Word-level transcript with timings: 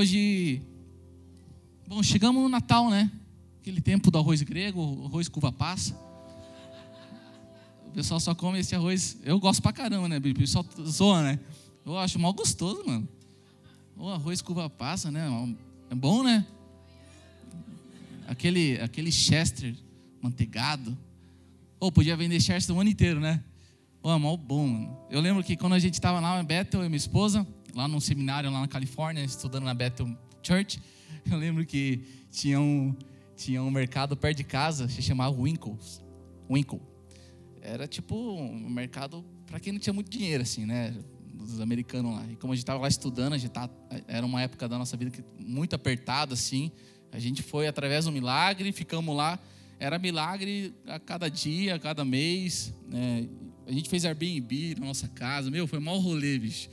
hoje. 0.00 0.62
Bom, 1.86 2.02
chegamos 2.02 2.42
no 2.42 2.48
Natal, 2.48 2.88
né? 2.88 3.10
Aquele 3.60 3.82
tempo 3.82 4.10
do 4.10 4.16
arroz 4.16 4.40
grego, 4.40 5.04
arroz 5.04 5.28
cuva 5.28 5.52
passa. 5.52 5.94
O 7.86 7.90
pessoal 7.90 8.18
só 8.18 8.34
come 8.34 8.60
esse 8.60 8.74
arroz. 8.74 9.18
Eu 9.22 9.38
gosto 9.38 9.60
pra 9.60 9.74
caramba, 9.74 10.08
né? 10.08 10.16
O 10.16 10.34
pessoal 10.34 10.64
zoa, 10.86 11.22
né? 11.22 11.40
Eu 11.84 11.98
acho 11.98 12.18
mal 12.18 12.32
gostoso, 12.32 12.82
mano. 12.86 13.06
O 13.94 14.08
arroz 14.08 14.40
cuva 14.40 14.70
passa, 14.70 15.10
né? 15.10 15.28
É 15.90 15.94
bom, 15.94 16.22
né? 16.22 16.46
Aquele, 18.26 18.80
aquele 18.80 19.12
Chester 19.12 19.76
manteigado. 20.22 20.96
Ou 21.78 21.88
oh, 21.88 21.92
podia 21.92 22.16
vender 22.16 22.40
Chester 22.40 22.74
o 22.74 22.80
ano 22.80 22.88
inteiro, 22.88 23.20
né? 23.20 23.44
Pô, 24.00 24.10
é 24.10 24.18
mal 24.18 24.36
bom, 24.38 24.66
mano. 24.66 24.96
Eu 25.10 25.20
lembro 25.20 25.44
que 25.44 25.58
quando 25.58 25.74
a 25.74 25.78
gente 25.78 25.94
estava 25.94 26.20
lá 26.20 26.40
em 26.40 26.44
Bethel, 26.44 26.82
e 26.82 26.88
minha 26.88 26.96
esposa, 26.96 27.46
lá 27.74 27.88
num 27.88 28.00
seminário 28.00 28.50
lá 28.50 28.60
na 28.60 28.68
Califórnia, 28.68 29.22
estudando 29.24 29.64
na 29.64 29.74
Bethel 29.74 30.16
Church, 30.42 30.80
eu 31.30 31.36
lembro 31.36 31.64
que 31.64 32.02
tinha 32.30 32.60
um, 32.60 32.94
tinha 33.36 33.62
um 33.62 33.70
mercado 33.70 34.16
perto 34.16 34.38
de 34.38 34.44
casa, 34.44 34.88
se 34.88 35.02
chamava 35.02 35.34
Winkles. 35.34 36.02
Winkle. 36.50 36.80
Era 37.62 37.86
tipo 37.86 38.14
um 38.16 38.68
mercado 38.68 39.24
para 39.46 39.58
quem 39.58 39.72
não 39.72 39.80
tinha 39.80 39.92
muito 39.92 40.10
dinheiro, 40.10 40.42
assim, 40.42 40.64
né? 40.64 40.94
Dos 41.34 41.60
americanos 41.60 42.14
lá. 42.14 42.24
E 42.30 42.36
como 42.36 42.52
a 42.52 42.56
gente 42.56 42.62
estava 42.62 42.80
lá 42.80 42.88
estudando, 42.88 43.32
a 43.32 43.38
gente 43.38 43.50
tá, 43.50 43.68
era 44.06 44.24
uma 44.24 44.40
época 44.40 44.68
da 44.68 44.78
nossa 44.78 44.96
vida 44.96 45.12
muito 45.38 45.74
apertada, 45.74 46.34
assim. 46.34 46.70
A 47.12 47.18
gente 47.18 47.42
foi 47.42 47.66
através 47.66 48.04
do 48.04 48.12
milagre, 48.12 48.70
ficamos 48.72 49.14
lá. 49.14 49.38
Era 49.78 49.98
milagre 49.98 50.74
a 50.86 51.00
cada 51.00 51.28
dia, 51.28 51.74
a 51.74 51.78
cada 51.78 52.04
mês. 52.04 52.72
Né? 52.86 53.28
A 53.66 53.72
gente 53.72 53.88
fez 53.88 54.04
Airbnb 54.04 54.76
na 54.78 54.86
nossa 54.86 55.08
casa. 55.08 55.50
Meu, 55.50 55.66
foi 55.66 55.80
mal 55.80 55.98
rolê, 55.98 56.38
bicho. 56.38 56.68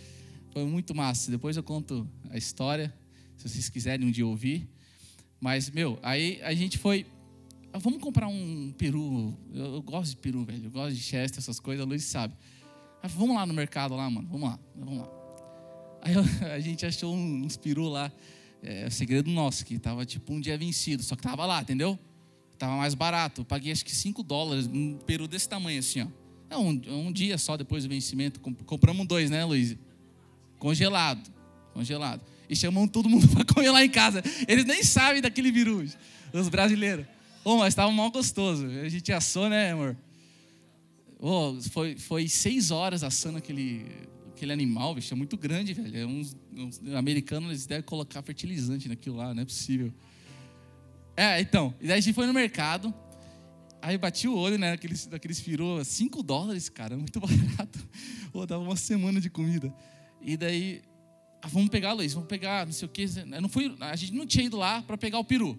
Foi 0.51 0.65
muito 0.65 0.95
massa. 0.95 1.31
Depois 1.31 1.57
eu 1.57 1.63
conto 1.63 2.07
a 2.29 2.37
história, 2.37 2.93
se 3.35 3.47
vocês 3.47 3.69
quiserem 3.69 4.07
um 4.07 4.11
dia 4.11 4.25
ouvir. 4.25 4.67
Mas, 5.39 5.69
meu, 5.69 5.99
aí 6.01 6.39
a 6.43 6.53
gente 6.53 6.77
foi. 6.77 7.05
Ah, 7.71 7.79
vamos 7.79 8.01
comprar 8.01 8.27
um 8.27 8.73
peru. 8.77 9.37
Eu, 9.53 9.75
eu, 9.75 9.81
gosto 9.81 10.11
de 10.11 10.17
peru, 10.17 10.43
velho. 10.43 10.65
Eu 10.65 10.71
gosto 10.71 10.95
de 10.95 11.01
chester, 11.01 11.39
essas 11.39 11.59
coisas. 11.59 11.85
A 11.85 11.87
Luiz 11.87 12.03
sabe. 12.03 12.33
Aí, 13.03 13.09
vamos 13.09 13.35
lá 13.35 13.45
no 13.45 13.53
mercado 13.53 13.95
lá, 13.95 14.09
mano. 14.09 14.27
Vamos 14.31 14.49
lá. 14.49 14.59
Vamos 14.75 14.99
lá. 14.99 15.09
Aí 16.01 16.15
a 16.51 16.59
gente 16.59 16.85
achou 16.85 17.13
uns 17.13 17.57
peru 17.57 17.87
lá. 17.87 18.11
É, 18.63 18.89
segredo 18.89 19.29
nosso, 19.29 19.63
que 19.63 19.77
tava 19.77 20.05
tipo 20.05 20.33
um 20.33 20.39
dia 20.41 20.57
vencido. 20.57 21.03
Só 21.03 21.15
que 21.15 21.21
tava 21.21 21.45
lá, 21.45 21.61
entendeu? 21.61 21.97
Tava 22.57 22.75
mais 22.75 22.95
barato. 22.95 23.41
Eu 23.41 23.45
paguei 23.45 23.71
acho 23.71 23.85
que 23.85 23.95
5 23.95 24.23
dólares. 24.23 24.67
Um 24.67 24.97
peru 25.05 25.27
desse 25.27 25.47
tamanho 25.47 25.79
assim, 25.79 26.01
ó. 26.01 26.07
É 26.49 26.57
um, 26.57 26.81
um 26.87 27.11
dia 27.11 27.37
só 27.37 27.57
depois 27.57 27.83
do 27.83 27.89
vencimento. 27.89 28.39
Compramos 28.39 29.05
dois, 29.05 29.29
né, 29.29 29.43
Luiz? 29.45 29.77
Congelado. 30.57 31.31
Congelado. 31.73 32.21
E 32.49 32.55
chamam 32.55 32.87
todo 32.87 33.09
mundo 33.09 33.27
para 33.33 33.45
comer 33.45 33.71
lá 33.71 33.83
em 33.83 33.89
casa. 33.89 34.23
Eles 34.47 34.65
nem 34.65 34.83
sabem 34.83 35.21
daquele 35.21 35.51
vírus, 35.51 35.97
os 36.33 36.49
brasileiros. 36.49 37.05
Oh, 37.43 37.57
mas 37.57 37.69
estava 37.69 37.91
mal 37.91 38.11
gostoso. 38.11 38.65
A 38.65 38.89
gente 38.89 39.11
assou, 39.13 39.49
né, 39.49 39.71
amor? 39.71 39.95
Oh, 41.19 41.57
foi, 41.71 41.97
foi 41.97 42.27
seis 42.27 42.71
horas 42.71 43.03
assando 43.03 43.37
aquele, 43.37 43.85
aquele 44.29 44.51
animal, 44.51 44.93
bicho. 44.93 45.13
É 45.13 45.17
muito 45.17 45.37
grande, 45.37 45.73
velho. 45.73 45.97
É 45.97 46.05
uns, 46.05 46.35
uns 46.55 46.81
americanos 46.93 47.49
eles 47.49 47.65
devem 47.65 47.83
colocar 47.83 48.21
fertilizante 48.21 48.87
naquilo 48.87 49.15
lá, 49.15 49.33
não 49.33 49.41
é 49.41 49.45
possível. 49.45 49.93
É, 51.15 51.41
então. 51.41 51.73
E 51.81 51.87
daí 51.87 51.97
a 51.97 52.01
gente 52.01 52.13
foi 52.13 52.27
no 52.27 52.33
mercado. 52.33 52.93
Aí 53.81 53.97
bati 53.97 54.27
o 54.27 54.35
olho, 54.35 54.57
né, 54.57 54.71
naqueles, 54.71 55.05
daqueles 55.07 55.39
firou, 55.39 55.83
5 55.83 56.21
dólares, 56.21 56.67
cara, 56.67 56.97
muito 56.97 57.19
barato. 57.21 57.79
Pô, 58.31 58.45
dava 58.45 58.63
uma 58.63 58.75
semana 58.75 59.21
de 59.21 59.29
comida. 59.29 59.73
E 60.27 60.35
daí, 60.35 60.81
ah, 61.41 61.47
vamos 61.47 61.69
pegar, 61.69 61.93
Luiz, 61.93 62.13
vamos 62.13 62.27
pegar, 62.27 62.65
não 62.65 62.73
sei 62.73 62.85
o 62.85 62.91
quê. 62.91 63.05
Eu 63.31 63.41
não 63.41 63.47
fui, 63.47 63.73
a 63.79 63.95
gente 63.95 64.11
não 64.11 64.27
tinha 64.27 64.43
ido 64.43 64.57
lá 64.57 64.81
para 64.81 64.97
pegar 64.97 65.19
o 65.19 65.23
peru. 65.23 65.57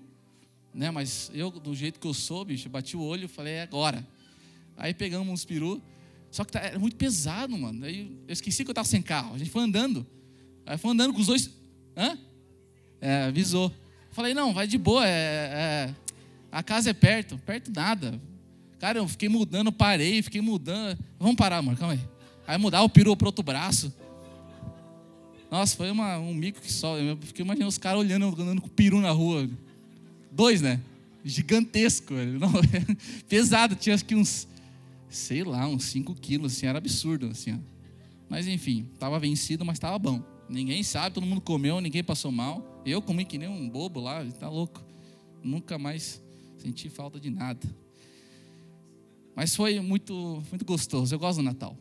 Né, 0.75 0.91
mas 0.91 1.31
eu, 1.33 1.51
do 1.51 1.75
jeito 1.75 1.99
que 1.99 2.07
eu 2.07 2.13
sou, 2.13 2.45
bicho, 2.45 2.69
bati 2.69 2.95
o 2.95 3.01
olho 3.01 3.25
e 3.25 3.29
falei, 3.29 3.55
é 3.55 3.63
agora. 3.63 4.07
Aí 4.77 4.93
pegamos 4.93 5.33
uns 5.33 5.43
peru, 5.47 5.83
só 6.31 6.45
que 6.45 6.53
tá, 6.53 6.61
era 6.61 6.79
muito 6.79 6.97
pesado, 6.97 7.57
mano. 7.57 7.83
Aí 7.87 8.15
eu 8.29 8.33
esqueci 8.33 8.63
que 8.63 8.69
eu 8.69 8.73
estava 8.73 8.87
sem 8.87 9.01
carro. 9.01 9.35
A 9.35 9.39
gente 9.39 9.51
foi 9.51 9.63
andando. 9.63 10.07
Aí 10.67 10.77
foi 10.77 10.91
andando 10.91 11.15
com 11.15 11.21
os 11.21 11.29
dois. 11.29 11.51
Hã? 11.97 12.19
É, 13.01 13.23
avisou. 13.23 13.75
Falei, 14.11 14.35
não, 14.35 14.53
vai 14.53 14.67
de 14.67 14.77
boa, 14.77 15.09
é, 15.09 15.11
é 15.11 15.95
a 16.53 16.63
casa 16.63 16.91
é 16.91 16.93
perto, 16.93 17.39
perto 17.39 17.73
nada. 17.75 18.21
Cara, 18.79 18.99
eu 18.99 19.09
fiquei 19.09 19.31
mudando, 19.31 19.73
parei, 19.73 20.21
fiquei 20.21 20.43
mudando. 20.43 20.99
Vamos 21.19 21.37
parar, 21.37 21.57
amor, 21.57 21.75
calma 21.75 21.95
aí. 21.95 22.01
Aí 22.47 22.59
mudar 22.59 22.83
o 22.83 22.89
peru 22.91 23.17
pro 23.17 23.29
outro 23.29 23.43
braço. 23.43 23.91
Nossa, 25.51 25.77
foi 25.77 25.91
uma, 25.91 26.19
um 26.19 26.35
mico 26.35 26.61
que 26.61 26.73
só. 26.73 26.99
Eu 26.99 27.17
fiquei 27.17 27.45
imaginando 27.45 27.69
os 27.69 27.79
caras 27.79 28.01
olhando, 28.01 28.27
andando 28.27 28.61
com 28.61 28.69
peru 28.69 29.01
na 29.01 29.11
rua. 29.11 29.49
Dois, 30.31 30.61
né? 30.61 30.81
Gigantesco. 31.25 32.15
Não, 32.15 32.53
pesado, 33.29 33.75
tinha 33.75 33.95
acho 33.95 34.05
que 34.05 34.15
uns, 34.15 34.47
sei 35.09 35.43
lá, 35.43 35.67
uns 35.67 35.85
5 35.85 36.15
quilos, 36.17 36.53
assim, 36.57 36.67
era 36.67 36.79
absurdo, 36.79 37.29
assim, 37.29 37.55
ó. 37.55 37.59
Mas 38.29 38.47
enfim, 38.47 38.87
estava 38.93 39.19
vencido, 39.19 39.65
mas 39.65 39.77
estava 39.77 39.99
bom. 39.99 40.23
Ninguém 40.49 40.83
sabe, 40.83 41.15
todo 41.15 41.27
mundo 41.27 41.41
comeu, 41.41 41.81
ninguém 41.81 42.05
passou 42.05 42.31
mal. 42.31 42.83
Eu 42.85 43.01
comi 43.01 43.25
que 43.25 43.39
nem 43.39 43.49
um 43.49 43.69
bobo 43.69 44.01
lá, 44.01 44.25
tá 44.39 44.49
louco. 44.49 44.83
Nunca 45.43 45.79
mais 45.79 46.23
senti 46.59 46.89
falta 46.91 47.19
de 47.19 47.31
nada. 47.31 47.67
Mas 49.35 49.55
foi 49.55 49.81
muito, 49.81 50.43
muito 50.51 50.65
gostoso. 50.65 51.15
Eu 51.15 51.19
gosto 51.19 51.39
do 51.39 51.45
Natal. 51.45 51.77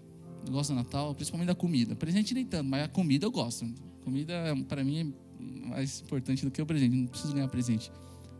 Eu 0.47 0.53
gosto 0.53 0.69
do 0.69 0.75
Natal, 0.75 1.13
principalmente 1.13 1.47
da 1.47 1.55
comida. 1.55 1.95
Presente 1.95 2.33
nem 2.33 2.45
tanto, 2.45 2.69
mas 2.69 2.85
a 2.85 2.87
comida 2.87 3.25
eu 3.25 3.31
gosto. 3.31 3.65
Comida, 4.03 4.33
para 4.67 4.83
mim, 4.83 5.13
é 5.39 5.67
mais 5.67 6.01
importante 6.01 6.45
do 6.45 6.49
que 6.49 6.61
o 6.61 6.65
presente. 6.65 6.95
Não 6.95 7.07
preciso 7.07 7.33
ganhar 7.33 7.47
presente. 7.49 7.91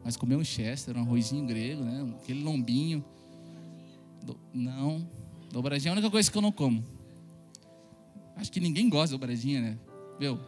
Mas 0.04 0.16
comer 0.16 0.38
um 0.38 0.44
chester, 0.44 0.96
um 0.96 1.02
arrozinho 1.02 1.46
grego, 1.46 1.84
né? 1.84 2.16
aquele 2.22 2.42
lombinho. 2.42 3.04
Do... 4.24 4.40
Não. 4.54 5.10
Dobradinha 5.52 5.90
é 5.90 5.92
a 5.92 5.94
única 5.94 6.10
coisa 6.10 6.32
que 6.32 6.38
eu 6.38 6.42
não 6.42 6.52
como. 6.52 6.84
Acho 8.38 8.52
que 8.52 8.60
ninguém 8.60 8.90
gosta 8.90 9.08
de 9.08 9.12
dobradinha, 9.14 9.62
né? 9.62 9.80
Meu. 10.20 10.40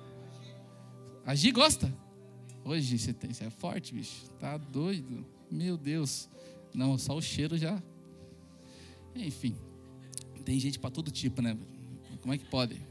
A 1.26 1.36
Gi 1.36 1.52
gosta? 1.52 1.94
Hoje 2.64 2.98
você, 2.98 3.12
tem, 3.12 3.34
você 3.34 3.46
é 3.46 3.50
forte, 3.50 3.94
bicho. 3.94 4.30
Tá 4.40 4.58
doido. 4.58 5.26
Meu 5.52 5.76
Deus. 5.76 6.30
Não, 6.74 6.98
só 6.98 7.16
o 7.18 7.22
cheiro 7.22 7.58
já. 7.58 7.82
Enfim. 9.16 9.56
Tem 10.50 10.60
gente 10.60 10.80
para 10.80 10.90
todo 10.90 11.12
tipo, 11.12 11.44
né? 11.44 11.56
Como 12.22 12.34
é 12.34 12.38
que 12.40 12.46
pode? 12.46 12.82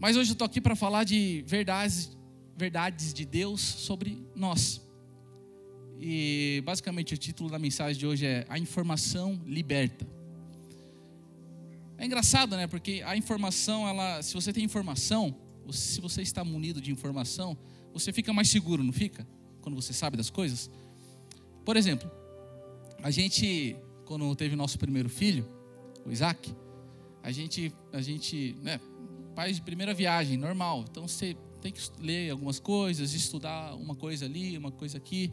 Mas 0.00 0.16
hoje 0.16 0.30
eu 0.30 0.32
estou 0.32 0.46
aqui 0.46 0.62
para 0.62 0.74
falar 0.74 1.04
de 1.04 1.44
verdades, 1.46 2.16
verdades 2.56 3.12
de 3.12 3.26
Deus 3.26 3.60
sobre 3.60 4.26
nós. 4.34 4.80
E 6.00 6.62
basicamente 6.64 7.12
o 7.12 7.18
título 7.18 7.50
da 7.50 7.58
mensagem 7.58 8.00
de 8.00 8.06
hoje 8.06 8.24
é 8.24 8.46
A 8.48 8.58
Informação 8.58 9.42
Liberta. 9.44 10.06
É 11.98 12.06
engraçado, 12.06 12.56
né? 12.56 12.66
Porque 12.66 13.02
a 13.04 13.14
informação, 13.14 13.86
ela, 13.86 14.22
se 14.22 14.32
você 14.32 14.54
tem 14.54 14.64
informação, 14.64 15.36
se 15.70 16.00
você 16.00 16.22
está 16.22 16.42
munido 16.42 16.80
de 16.80 16.90
informação, 16.90 17.58
você 17.92 18.10
fica 18.10 18.32
mais 18.32 18.48
seguro, 18.48 18.82
não 18.82 18.90
fica? 18.90 19.26
quando 19.60 19.76
você 19.76 19.92
sabe 19.92 20.16
das 20.16 20.30
coisas. 20.30 20.70
Por 21.62 21.76
exemplo, 21.76 22.10
a 23.02 23.10
gente, 23.10 23.76
quando 24.12 24.36
teve 24.36 24.54
nosso 24.54 24.78
primeiro 24.78 25.08
filho, 25.08 25.48
o 26.04 26.12
Isaac, 26.12 26.54
a 27.22 27.32
gente, 27.32 27.72
a 27.90 28.02
gente, 28.02 28.54
né, 28.60 28.78
pai 29.34 29.50
de 29.54 29.62
primeira 29.62 29.94
viagem, 29.94 30.36
normal. 30.36 30.84
Então 30.90 31.08
você 31.08 31.34
tem 31.62 31.72
que 31.72 31.80
ler 31.98 32.30
algumas 32.30 32.60
coisas, 32.60 33.14
estudar 33.14 33.74
uma 33.74 33.94
coisa 33.94 34.26
ali, 34.26 34.58
uma 34.58 34.70
coisa 34.70 34.98
aqui, 34.98 35.32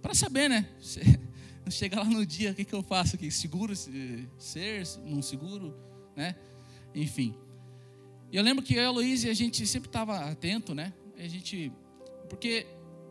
para 0.00 0.14
saber, 0.14 0.48
né? 0.48 0.68
Você 0.80 1.00
chega 1.68 1.98
lá 1.98 2.04
no 2.04 2.24
dia, 2.24 2.52
o 2.52 2.54
que, 2.54 2.64
que 2.64 2.72
eu 2.72 2.82
faço 2.84 3.16
aqui? 3.16 3.28
Seguro 3.28 3.74
ser, 3.74 4.84
não 5.04 5.20
seguro, 5.20 5.74
né? 6.14 6.36
Enfim. 6.94 7.34
E 8.30 8.36
eu 8.36 8.42
lembro 8.44 8.62
que 8.62 8.74
eu 8.74 8.82
e 8.82 8.86
a 8.86 8.90
Luísa, 8.92 9.28
a 9.30 9.34
gente 9.34 9.66
sempre 9.66 9.88
estava 9.88 10.30
atento, 10.30 10.76
né? 10.76 10.92
A 11.18 11.26
gente, 11.26 11.72
porque 12.28 12.68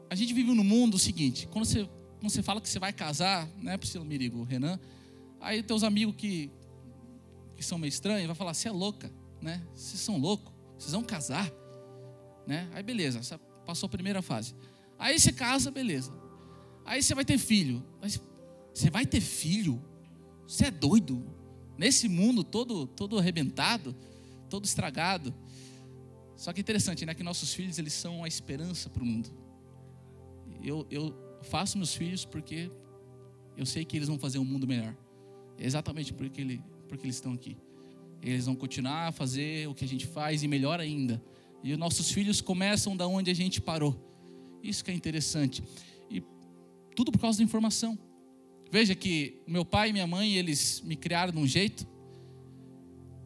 a 0.10 0.16
gente 0.16 0.34
vive 0.34 0.54
no 0.54 0.64
mundo 0.64 0.96
o 0.96 1.00
seguinte: 1.00 1.50
quando 1.52 1.66
você, 1.66 1.84
quando 2.18 2.32
você 2.32 2.42
fala 2.42 2.62
que 2.62 2.70
você 2.70 2.80
vai 2.80 2.94
casar, 2.94 3.46
né, 3.62 3.78
Priscila 3.78 4.06
Mirigo, 4.06 4.44
Renan, 4.44 4.80
aí 5.42 5.62
teus 5.64 5.84
amigos 5.84 6.16
que, 6.16 6.52
que 7.56 7.64
são 7.64 7.78
meio 7.78 7.90
estranhos 7.90 8.26
vão 8.28 8.36
falar: 8.36 8.54
você 8.54 8.68
é 8.68 8.72
louca, 8.72 9.12
né? 9.42 9.62
Vocês 9.74 10.00
são 10.00 10.18
loucos, 10.18 10.54
vocês 10.78 10.94
vão 10.94 11.04
casar, 11.04 11.52
né? 12.48 12.70
Aí 12.74 12.84
beleza, 12.84 13.22
você 13.22 13.38
passou 13.66 13.88
a 13.88 13.90
primeira 13.90 14.22
fase. 14.22 14.56
Aí 14.98 15.20
você 15.20 15.32
casa, 15.32 15.72
beleza. 15.72 16.14
Aí 16.86 17.02
você 17.02 17.14
vai 17.14 17.26
ter 17.26 17.38
filho. 17.38 17.84
Mas 18.00 18.22
você 18.74 18.90
vai 18.90 19.06
ter 19.06 19.22
filho? 19.22 19.84
Você 20.48 20.66
é 20.66 20.72
doido? 20.72 21.26
Nesse 21.78 22.08
mundo 22.08 22.44
todo 22.44 22.88
todo 22.88 23.18
arrebentado, 23.18 23.96
todo 24.50 24.66
estragado. 24.66 25.34
Só 26.38 26.54
que 26.54 26.60
é 26.60 26.62
interessante, 26.62 27.06
né, 27.06 27.14
que 27.14 27.22
nossos 27.22 27.54
filhos 27.54 27.78
eles 27.78 27.94
são 27.94 28.24
a 28.24 28.28
esperança 28.28 28.90
para 28.90 29.04
o 29.04 29.06
mundo 29.06 29.32
eu, 30.64 30.86
eu 30.90 31.14
faço 31.44 31.78
meus 31.78 31.94
filhos 31.94 32.26
porque 32.26 32.72
eu 33.58 33.66
sei 33.66 33.84
que 33.84 33.98
eles 33.98 34.08
vão 34.08 34.20
fazer 34.20 34.40
um 34.40 34.46
mundo 34.46 34.68
melhor. 34.68 34.96
Exatamente 35.64 36.12
porque, 36.14 36.42
ele, 36.42 36.64
porque 36.88 37.06
eles 37.06 37.16
estão 37.16 37.34
aqui. 37.34 37.56
Eles 38.22 38.46
vão 38.46 38.56
continuar 38.56 39.08
a 39.08 39.12
fazer 39.12 39.68
o 39.68 39.76
que 39.76 39.86
a 39.86 39.88
gente 39.88 40.06
faz 40.06 40.44
e 40.44 40.48
melhor 40.48 40.80
ainda. 40.80 41.22
E 41.64 41.72
os 41.72 41.78
nossos 41.78 42.12
filhos 42.12 42.42
começam 42.42 42.98
da 42.98 43.08
onde 43.08 43.30
a 43.30 43.34
gente 43.34 43.62
parou. 43.62 43.96
Isso 44.64 44.84
que 44.84 44.92
é 44.92 44.94
interessante. 44.94 45.64
E 46.10 46.24
tudo 46.96 47.12
por 47.12 47.20
causa 47.20 47.38
da 47.38 47.44
informação. 47.44 47.98
Veja 48.72 48.96
que 48.96 49.42
meu 49.46 49.64
pai 49.64 49.90
e 49.90 49.94
minha 49.94 50.08
mãe, 50.08 50.34
eles 50.34 50.82
me 50.82 50.96
criaram 50.96 51.32
de 51.32 51.40
um 51.40 51.48
jeito, 51.48 51.86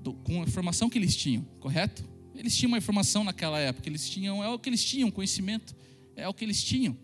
do, 0.01 0.13
com 0.13 0.41
a 0.41 0.43
informação 0.43 0.89
que 0.89 0.97
eles 0.97 1.15
tinham, 1.15 1.43
correto? 1.59 2.03
Eles 2.35 2.55
tinham 2.55 2.69
uma 2.69 2.77
informação 2.77 3.23
naquela 3.23 3.59
época, 3.59 3.87
eles 3.87 4.09
tinham, 4.09 4.43
é 4.43 4.49
o 4.49 4.59
que 4.59 4.69
eles 4.69 4.83
tinham, 4.83 5.09
conhecimento, 5.09 5.75
é 6.15 6.27
o 6.27 6.33
que 6.33 6.43
eles 6.43 6.63
tinham. 6.63 6.97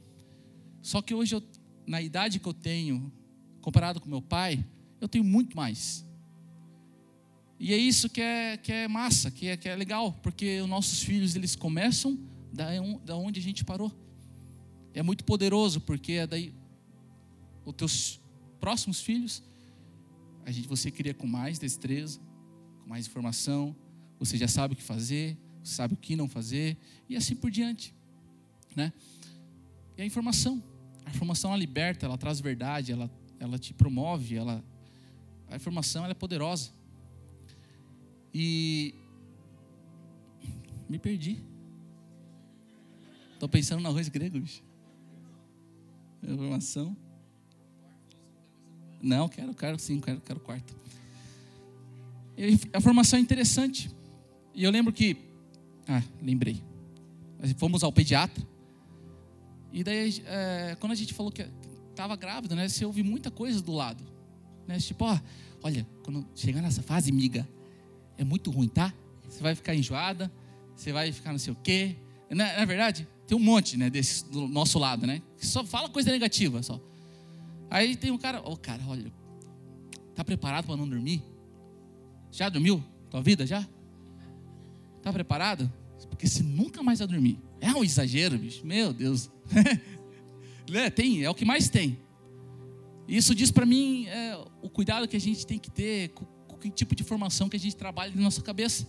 Só 0.81 1.01
que 1.01 1.13
hoje, 1.13 1.35
eu, 1.35 1.43
na 1.85 2.01
idade 2.01 2.39
que 2.39 2.47
eu 2.47 2.53
tenho, 2.53 3.11
comparado 3.61 4.01
com 4.01 4.09
meu 4.09 4.21
pai, 4.21 4.63
eu 5.01 5.09
tenho 5.09 5.23
muito 5.23 5.57
mais. 5.57 6.05
E 7.59 7.73
é 7.73 7.77
isso 7.77 8.09
que 8.09 8.21
é, 8.21 8.57
que 8.57 8.71
é 8.71 8.87
massa, 8.87 9.29
que 9.29 9.47
é, 9.47 9.57
que 9.57 9.67
é 9.67 9.75
legal, 9.75 10.13
porque 10.23 10.61
os 10.61 10.69
nossos 10.69 11.03
filhos, 11.03 11.35
eles 11.35 11.55
começam 11.55 12.17
da, 12.53 12.69
da 13.03 13.15
onde 13.15 13.39
a 13.39 13.43
gente 13.43 13.65
parou. 13.65 13.91
É 14.93 15.03
muito 15.03 15.23
poderoso, 15.23 15.81
porque 15.81 16.13
é 16.13 16.27
daí 16.27 16.53
os 17.65 17.73
teus 17.73 18.21
próximos 18.59 19.01
filhos, 19.01 19.43
a 20.45 20.51
gente, 20.51 20.67
você 20.67 20.89
cria 20.89 21.13
com 21.13 21.27
mais 21.27 21.59
destreza, 21.59 22.19
com 22.81 22.89
mais 22.89 23.05
informação, 23.07 23.75
você 24.19 24.37
já 24.37 24.47
sabe 24.47 24.73
o 24.73 24.77
que 24.77 24.83
fazer, 24.83 25.37
sabe 25.63 25.93
o 25.93 25.97
que 25.97 26.15
não 26.15 26.27
fazer, 26.27 26.77
e 27.07 27.15
assim 27.15 27.35
por 27.35 27.51
diante. 27.51 27.93
Né? 28.75 28.91
E 29.97 30.01
a 30.01 30.05
informação, 30.05 30.63
a 31.05 31.09
informação 31.09 31.51
ela 31.51 31.59
liberta, 31.59 32.05
ela 32.05 32.17
traz 32.17 32.39
verdade, 32.39 32.91
ela, 32.91 33.11
ela 33.39 33.59
te 33.59 33.73
promove, 33.73 34.35
ela, 34.35 34.63
a 35.51 35.55
informação 35.57 36.05
é 36.05 36.13
poderosa. 36.13 36.71
E 38.33 38.95
me 40.89 40.97
perdi. 40.97 41.37
Estou 43.33 43.49
pensando 43.49 43.81
no 43.81 43.89
arroz 43.89 44.07
grego, 44.07 44.39
bicho. 44.39 44.63
Informação. 46.23 46.95
Não, 49.01 49.27
quero, 49.27 49.53
quero 49.53 49.77
sim, 49.77 49.99
quero, 49.99 50.21
quero 50.21 50.39
quarto. 50.39 50.75
E 52.37 52.57
a 52.71 52.79
formação 52.79 53.19
é 53.19 53.21
interessante. 53.21 53.91
E 54.53 54.63
eu 54.63 54.71
lembro 54.71 54.93
que. 54.93 55.17
Ah, 55.87 56.03
lembrei. 56.21 56.63
Fomos 57.57 57.83
ao 57.83 57.91
pediatra. 57.91 58.47
E 59.73 59.83
daí, 59.83 60.23
é, 60.25 60.77
quando 60.79 60.93
a 60.93 60.95
gente 60.95 61.13
falou 61.13 61.31
que 61.31 61.45
estava 61.89 62.15
grávida, 62.15 62.55
né? 62.55 62.69
Você 62.69 62.85
ouve 62.85 63.03
muita 63.03 63.29
coisa 63.29 63.61
do 63.61 63.73
lado. 63.73 64.10
Né? 64.71 64.79
Tipo, 64.79 65.05
ó, 65.05 65.19
olha, 65.63 65.87
quando 66.03 66.25
chegar 66.35 66.61
nessa 66.61 66.81
fase, 66.81 67.11
miga, 67.11 67.47
é 68.17 68.23
muito 68.23 68.49
ruim, 68.51 68.67
tá? 68.67 68.93
Você 69.27 69.41
vai 69.41 69.55
ficar 69.55 69.75
enjoada, 69.75 70.31
você 70.75 70.91
vai 70.91 71.11
ficar 71.11 71.31
não 71.31 71.39
sei 71.39 71.53
o 71.53 71.55
quê. 71.55 71.95
Na, 72.29 72.57
na 72.57 72.65
verdade, 72.65 73.07
tem 73.27 73.37
um 73.37 73.41
monte, 73.41 73.77
né, 73.77 73.89
desse 73.89 74.25
do 74.29 74.47
nosso 74.47 74.79
lado, 74.79 75.05
né? 75.05 75.21
Que 75.37 75.45
só 75.45 75.63
fala 75.65 75.89
coisa 75.89 76.11
negativa, 76.11 76.61
só. 76.63 76.79
Aí 77.69 77.95
tem 77.95 78.11
um 78.11 78.17
cara, 78.17 78.41
ô 78.41 78.53
oh, 78.53 78.57
cara, 78.57 78.83
olha, 78.87 79.11
tá 80.15 80.23
preparado 80.23 80.65
para 80.65 80.77
não 80.77 80.87
dormir? 80.87 81.23
Já 82.31 82.49
dormiu? 82.49 82.83
Tua 83.09 83.21
vida 83.21 83.45
já? 83.45 83.67
Tá 85.01 85.11
preparado? 85.11 85.71
Porque 86.09 86.27
você 86.27 86.43
nunca 86.43 86.83
mais 86.83 86.99
vai 86.99 87.07
dormir. 87.07 87.39
É 87.59 87.71
um 87.73 87.83
exagero, 87.83 88.37
bicho. 88.37 88.65
Meu 88.65 88.93
Deus. 88.93 89.29
é, 90.73 90.89
tem, 90.89 91.23
é 91.23 91.29
o 91.29 91.35
que 91.35 91.45
mais 91.45 91.69
tem. 91.69 91.97
Isso 93.11 93.35
diz 93.35 93.51
para 93.51 93.65
mim 93.65 94.07
é, 94.07 94.37
o 94.61 94.69
cuidado 94.69 95.05
que 95.05 95.17
a 95.17 95.19
gente 95.19 95.45
tem 95.45 95.59
que 95.59 95.69
ter 95.69 96.13
com, 96.13 96.23
com 96.47 96.55
que 96.55 96.69
tipo 96.69 96.95
de 96.95 97.03
informação 97.03 97.49
que 97.49 97.57
a 97.57 97.59
gente 97.59 97.75
trabalha 97.75 98.15
na 98.15 98.21
nossa 98.21 98.41
cabeça. 98.41 98.87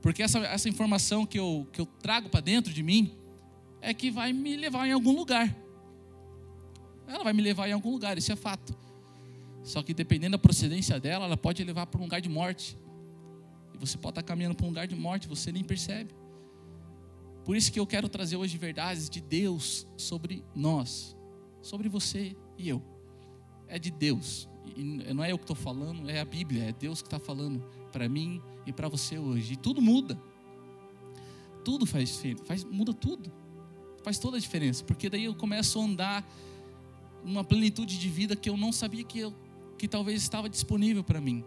Porque 0.00 0.22
essa, 0.22 0.38
essa 0.38 0.68
informação 0.68 1.26
que 1.26 1.36
eu, 1.36 1.66
que 1.72 1.80
eu 1.80 1.86
trago 1.86 2.28
para 2.28 2.38
dentro 2.38 2.72
de 2.72 2.80
mim 2.80 3.18
é 3.80 3.92
que 3.92 4.08
vai 4.08 4.32
me 4.32 4.54
levar 4.54 4.86
em 4.86 4.92
algum 4.92 5.10
lugar. 5.10 5.52
Ela 7.08 7.24
vai 7.24 7.32
me 7.32 7.42
levar 7.42 7.68
em 7.68 7.72
algum 7.72 7.90
lugar, 7.90 8.16
isso 8.16 8.30
é 8.30 8.36
fato. 8.36 8.72
Só 9.64 9.82
que 9.82 9.92
dependendo 9.92 10.32
da 10.32 10.38
procedência 10.38 11.00
dela, 11.00 11.24
ela 11.24 11.36
pode 11.36 11.64
levar 11.64 11.86
para 11.86 11.98
um 11.98 12.04
lugar 12.04 12.20
de 12.20 12.28
morte. 12.28 12.78
E 13.74 13.78
você 13.78 13.98
pode 13.98 14.12
estar 14.12 14.22
caminhando 14.22 14.54
para 14.54 14.66
um 14.66 14.68
lugar 14.68 14.86
de 14.86 14.94
morte, 14.94 15.26
você 15.26 15.50
nem 15.50 15.64
percebe. 15.64 16.14
Por 17.44 17.56
isso 17.56 17.72
que 17.72 17.80
eu 17.80 17.86
quero 17.86 18.08
trazer 18.08 18.36
hoje 18.36 18.56
verdades 18.56 19.10
de 19.10 19.20
Deus 19.20 19.88
sobre 19.96 20.44
nós, 20.54 21.16
sobre 21.60 21.88
você 21.88 22.36
e 22.60 22.68
eu. 22.68 22.82
É 23.66 23.78
de 23.78 23.90
Deus. 23.90 24.48
E 24.76 24.82
não 24.82 25.24
é 25.24 25.32
eu 25.32 25.38
que 25.38 25.44
estou 25.44 25.56
falando, 25.56 26.08
é 26.08 26.20
a 26.20 26.24
Bíblia, 26.24 26.64
é 26.64 26.72
Deus 26.72 27.00
que 27.00 27.08
está 27.08 27.18
falando 27.18 27.64
para 27.90 28.08
mim 28.08 28.40
e 28.66 28.72
para 28.72 28.88
você 28.88 29.18
hoje. 29.18 29.54
E 29.54 29.56
tudo 29.56 29.80
muda. 29.80 30.20
Tudo 31.64 31.86
faz, 31.86 32.22
faz 32.44 32.64
muda 32.64 32.92
tudo. 32.92 33.32
Faz 34.02 34.18
toda 34.18 34.36
a 34.36 34.40
diferença, 34.40 34.82
porque 34.84 35.10
daí 35.10 35.24
eu 35.24 35.34
começo 35.34 35.78
a 35.78 35.84
andar 35.84 36.32
uma 37.22 37.44
plenitude 37.44 37.98
de 37.98 38.08
vida 38.08 38.34
que 38.34 38.48
eu 38.48 38.56
não 38.56 38.72
sabia 38.72 39.04
que, 39.04 39.18
eu, 39.18 39.34
que 39.76 39.86
talvez 39.86 40.22
estava 40.22 40.48
disponível 40.48 41.04
para 41.04 41.20
mim. 41.20 41.44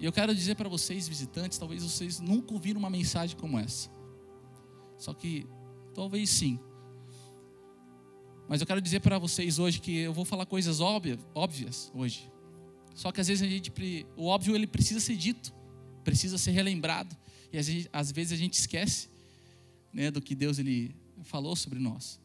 E 0.00 0.04
eu 0.04 0.12
quero 0.12 0.34
dizer 0.34 0.56
para 0.56 0.68
vocês, 0.68 1.06
visitantes, 1.06 1.58
talvez 1.58 1.84
vocês 1.84 2.18
nunca 2.18 2.52
ouviram 2.52 2.78
uma 2.80 2.90
mensagem 2.90 3.36
como 3.36 3.58
essa. 3.58 3.90
Só 4.96 5.14
que 5.14 5.46
talvez 5.94 6.30
sim. 6.30 6.58
Mas 8.50 8.60
eu 8.60 8.66
quero 8.66 8.80
dizer 8.80 8.98
para 8.98 9.16
vocês 9.16 9.60
hoje 9.60 9.78
que 9.78 9.96
eu 9.98 10.12
vou 10.12 10.24
falar 10.24 10.44
coisas 10.44 10.80
óbvias, 10.80 11.88
hoje. 11.94 12.28
Só 12.96 13.12
que 13.12 13.20
às 13.20 13.28
vezes 13.28 13.44
a 13.44 13.48
gente, 13.48 13.72
o 14.16 14.26
óbvio 14.26 14.56
ele 14.56 14.66
precisa 14.66 14.98
ser 14.98 15.14
dito, 15.14 15.54
precisa 16.02 16.36
ser 16.36 16.50
relembrado. 16.50 17.16
E 17.52 17.58
às 17.58 17.68
vezes, 17.68 17.88
às 17.92 18.10
vezes 18.10 18.32
a 18.32 18.36
gente 18.36 18.54
esquece 18.54 19.08
né, 19.92 20.10
do 20.10 20.20
que 20.20 20.34
Deus 20.34 20.58
ele 20.58 20.96
falou 21.22 21.54
sobre 21.54 21.78
nós. 21.78 22.18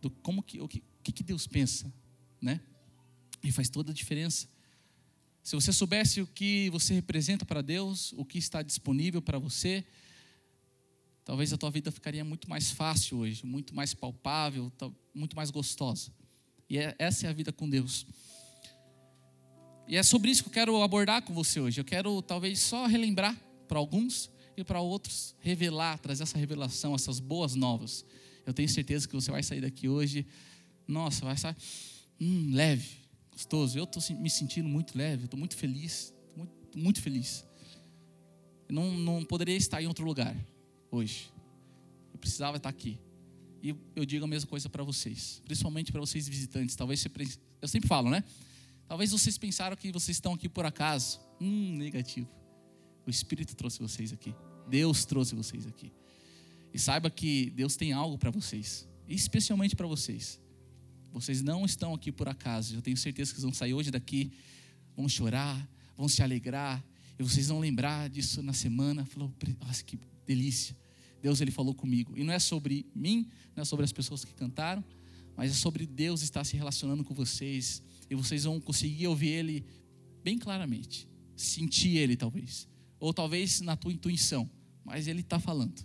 Do 0.00 0.10
como 0.10 0.42
que, 0.42 0.60
o 0.60 0.66
que, 0.66 0.82
que 1.12 1.22
Deus 1.22 1.46
pensa, 1.46 1.94
né? 2.40 2.60
E 3.40 3.52
faz 3.52 3.70
toda 3.70 3.92
a 3.92 3.94
diferença. 3.94 4.48
Se 5.44 5.54
você 5.54 5.72
soubesse 5.72 6.20
o 6.20 6.26
que 6.26 6.70
você 6.70 6.92
representa 6.92 7.44
para 7.44 7.62
Deus, 7.62 8.12
o 8.16 8.24
que 8.24 8.36
está 8.36 8.62
disponível 8.62 9.22
para 9.22 9.38
você, 9.38 9.84
talvez 11.24 11.52
a 11.52 11.56
tua 11.56 11.70
vida 11.70 11.90
ficaria 11.90 12.24
muito 12.24 12.48
mais 12.48 12.70
fácil 12.70 13.18
hoje, 13.18 13.44
muito 13.44 13.74
mais 13.74 13.94
palpável, 13.94 14.72
muito 15.14 15.36
mais 15.36 15.50
gostosa. 15.50 16.12
E 16.68 16.78
é, 16.78 16.94
essa 16.98 17.26
é 17.26 17.30
a 17.30 17.32
vida 17.32 17.52
com 17.52 17.68
Deus. 17.68 18.06
E 19.86 19.96
é 19.96 20.02
sobre 20.02 20.30
isso 20.30 20.42
que 20.42 20.48
eu 20.48 20.52
quero 20.52 20.82
abordar 20.82 21.22
com 21.22 21.34
você 21.34 21.60
hoje. 21.60 21.80
Eu 21.80 21.84
quero 21.84 22.22
talvez 22.22 22.60
só 22.60 22.86
relembrar 22.86 23.36
para 23.68 23.78
alguns 23.78 24.30
e 24.56 24.64
para 24.64 24.80
outros 24.80 25.34
revelar, 25.40 25.98
trazer 25.98 26.22
essa 26.22 26.38
revelação, 26.38 26.94
essas 26.94 27.20
boas 27.20 27.54
novas. 27.54 28.04
Eu 28.46 28.52
tenho 28.52 28.68
certeza 28.68 29.06
que 29.06 29.14
você 29.14 29.30
vai 29.30 29.42
sair 29.42 29.60
daqui 29.60 29.88
hoje 29.88 30.26
nossa, 30.86 31.24
vai 31.24 31.34
estar 31.34 31.56
hum, 32.20 32.50
leve, 32.52 32.88
gostoso. 33.30 33.78
Eu 33.78 33.84
estou 33.84 34.02
me 34.16 34.28
sentindo 34.28 34.68
muito 34.68 34.96
leve, 34.96 35.24
estou 35.24 35.38
muito 35.38 35.56
feliz, 35.56 36.12
muito, 36.36 36.78
muito 36.78 37.02
feliz. 37.02 37.44
Não, 38.68 38.90
não 38.92 39.24
poderia 39.24 39.56
estar 39.56 39.82
em 39.82 39.86
outro 39.86 40.04
lugar 40.04 40.34
hoje. 40.92 41.32
Eu 42.12 42.18
precisava 42.18 42.58
estar 42.58 42.68
aqui. 42.68 43.00
E 43.62 43.74
eu 43.96 44.04
digo 44.04 44.24
a 44.24 44.28
mesma 44.28 44.48
coisa 44.48 44.68
para 44.68 44.84
vocês, 44.84 45.40
principalmente 45.44 45.90
para 45.90 46.00
vocês 46.00 46.28
visitantes. 46.28 46.76
Talvez 46.76 47.00
você, 47.00 47.10
eu 47.60 47.68
sempre 47.68 47.88
falo, 47.88 48.10
né? 48.10 48.22
Talvez 48.86 49.10
vocês 49.10 49.38
pensaram 49.38 49.76
que 49.76 49.90
vocês 49.90 50.16
estão 50.16 50.34
aqui 50.34 50.48
por 50.48 50.66
acaso. 50.66 51.18
Hum, 51.40 51.76
negativo. 51.76 52.28
O 53.06 53.10
Espírito 53.10 53.56
trouxe 53.56 53.78
vocês 53.78 54.12
aqui. 54.12 54.34
Deus 54.68 55.04
trouxe 55.04 55.34
vocês 55.34 55.66
aqui. 55.66 55.92
E 56.74 56.78
saiba 56.78 57.10
que 57.10 57.50
Deus 57.50 57.76
tem 57.76 57.92
algo 57.92 58.18
para 58.18 58.30
vocês, 58.30 58.88
especialmente 59.08 59.76
para 59.76 59.86
vocês. 59.86 60.40
Vocês 61.12 61.42
não 61.42 61.64
estão 61.64 61.94
aqui 61.94 62.10
por 62.10 62.28
acaso. 62.28 62.74
Eu 62.74 62.82
tenho 62.82 62.96
certeza 62.96 63.30
que 63.30 63.36
vocês 63.36 63.44
vão 63.44 63.54
sair 63.54 63.74
hoje 63.74 63.90
daqui, 63.90 64.32
vão 64.96 65.08
chorar, 65.08 65.68
vão 65.96 66.08
se 66.08 66.22
alegrar, 66.22 66.82
e 67.18 67.22
vocês 67.22 67.48
vão 67.48 67.60
lembrar 67.60 68.08
disso 68.08 68.42
na 68.42 68.52
semana. 68.52 69.04
Falou, 69.04 69.32
nossa, 69.60 69.84
que 69.84 69.98
delícia. 70.26 70.76
Deus 71.22 71.40
ele 71.40 71.52
falou 71.52 71.72
comigo. 71.72 72.18
E 72.18 72.24
não 72.24 72.32
é 72.32 72.38
sobre 72.38 72.84
mim, 72.94 73.30
não 73.54 73.62
é 73.62 73.64
sobre 73.64 73.84
as 73.84 73.92
pessoas 73.92 74.24
que 74.24 74.34
cantaram, 74.34 74.84
mas 75.36 75.52
é 75.52 75.54
sobre 75.54 75.86
Deus 75.86 76.20
estar 76.20 76.44
se 76.44 76.56
relacionando 76.56 77.04
com 77.04 77.14
vocês. 77.14 77.80
E 78.10 78.14
vocês 78.14 78.44
vão 78.44 78.60
conseguir 78.60 79.06
ouvir 79.06 79.28
Ele 79.28 79.64
bem 80.22 80.36
claramente. 80.36 81.08
Sentir 81.36 81.96
Ele, 81.96 82.16
talvez. 82.16 82.68
Ou 82.98 83.14
talvez 83.14 83.60
na 83.60 83.76
tua 83.76 83.92
intuição. 83.92 84.50
Mas 84.84 85.06
Ele 85.06 85.20
está 85.20 85.38
falando. 85.38 85.80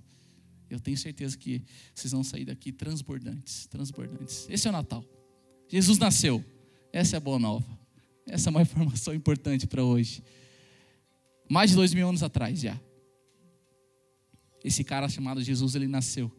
Eu 0.70 0.80
tenho 0.80 0.98
certeza 0.98 1.38
que 1.38 1.62
vocês 1.94 2.12
vão 2.12 2.24
sair 2.24 2.44
daqui 2.44 2.72
transbordantes. 2.72 3.68
Transbordantes. 3.68 4.48
Esse 4.50 4.68
é 4.68 4.70
o 4.70 4.74
Natal. 4.74 5.06
Jesus 5.70 5.98
nasceu. 6.00 6.44
Essa 6.92 7.16
é 7.16 7.18
a 7.18 7.22
boa 7.22 7.40
nova. 7.40 7.80
Essa 8.26 8.50
é 8.50 8.52
uma 8.52 8.62
informação 8.64 9.14
importante 9.14 9.68
para 9.68 9.84
hoje. 9.84 10.24
Mais 11.50 11.70
de 11.70 11.76
dois 11.76 11.94
mil 11.94 12.10
anos 12.10 12.24
atrás 12.24 12.60
já. 12.60 12.78
Esse 14.68 14.84
cara 14.84 15.08
chamado 15.08 15.42
Jesus, 15.42 15.76
ele 15.76 15.88
nasceu. 15.88 16.30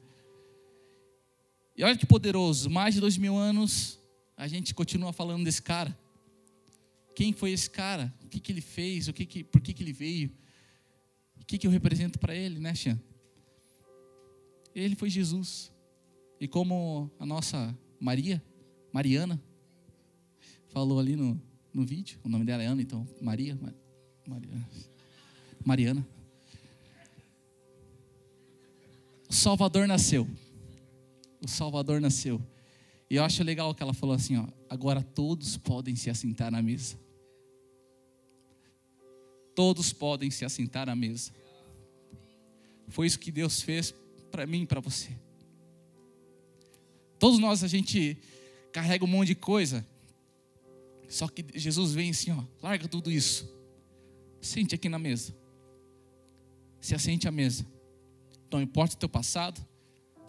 E 1.74 1.82
olha 1.82 1.96
que 1.96 2.04
poderoso, 2.04 2.68
mais 2.68 2.94
de 2.94 3.00
dois 3.00 3.16
mil 3.16 3.34
anos, 3.34 3.98
a 4.36 4.46
gente 4.46 4.74
continua 4.74 5.14
falando 5.14 5.44
desse 5.44 5.62
cara. 5.62 5.98
Quem 7.14 7.32
foi 7.32 7.52
esse 7.52 7.70
cara? 7.70 8.14
O 8.22 8.28
que, 8.28 8.38
que 8.38 8.52
ele 8.52 8.60
fez? 8.60 9.08
O 9.08 9.14
que 9.14 9.24
que, 9.24 9.42
por 9.42 9.62
que, 9.62 9.72
que 9.72 9.82
ele 9.82 9.94
veio? 9.94 10.30
O 11.40 11.44
que, 11.46 11.56
que 11.56 11.66
eu 11.66 11.70
represento 11.70 12.18
para 12.18 12.34
ele, 12.34 12.58
né, 12.58 12.74
Xan? 12.74 13.00
Ele 14.74 14.94
foi 14.94 15.08
Jesus. 15.08 15.72
E 16.38 16.46
como 16.46 17.10
a 17.18 17.24
nossa 17.24 17.74
Maria, 17.98 18.44
Mariana, 18.92 19.42
falou 20.68 21.00
ali 21.00 21.16
no, 21.16 21.40
no 21.72 21.86
vídeo, 21.86 22.20
o 22.22 22.28
nome 22.28 22.44
dela 22.44 22.62
é 22.62 22.66
Ana, 22.66 22.82
então 22.82 23.08
Maria, 23.22 23.58
Mariana. 24.26 24.68
Mariana. 25.64 26.17
O 29.28 29.32
Salvador 29.34 29.86
nasceu. 29.86 30.26
O 31.40 31.48
Salvador 31.48 32.00
nasceu. 32.00 32.40
E 33.10 33.16
eu 33.16 33.24
acho 33.24 33.42
legal 33.42 33.74
que 33.74 33.82
ela 33.82 33.94
falou 33.94 34.14
assim, 34.14 34.36
ó, 34.36 34.46
agora 34.68 35.02
todos 35.02 35.56
podem 35.56 35.94
se 35.96 36.10
assentar 36.10 36.50
na 36.50 36.62
mesa. 36.62 36.98
Todos 39.54 39.92
podem 39.92 40.30
se 40.30 40.44
assentar 40.44 40.88
à 40.88 40.94
mesa. 40.94 41.32
Foi 42.88 43.06
isso 43.06 43.18
que 43.18 43.30
Deus 43.30 43.60
fez 43.60 43.94
para 44.30 44.46
mim 44.46 44.62
e 44.62 44.66
para 44.66 44.80
você. 44.80 45.10
Todos 47.18 47.38
nós 47.38 47.64
a 47.64 47.68
gente 47.68 48.16
carrega 48.72 49.04
um 49.04 49.08
monte 49.08 49.28
de 49.28 49.34
coisa. 49.34 49.86
Só 51.08 51.26
que 51.26 51.44
Jesus 51.54 51.92
vem 51.92 52.10
assim, 52.10 52.30
ó, 52.30 52.44
larga 52.62 52.86
tudo 52.86 53.10
isso. 53.10 53.50
Sente 54.40 54.74
aqui 54.74 54.88
na 54.88 54.98
mesa. 54.98 55.34
Se 56.80 56.94
assente 56.94 57.26
à 57.26 57.30
mesa. 57.32 57.66
Não 58.50 58.60
importa 58.60 58.94
o 58.94 58.98
teu 58.98 59.08
passado, 59.08 59.64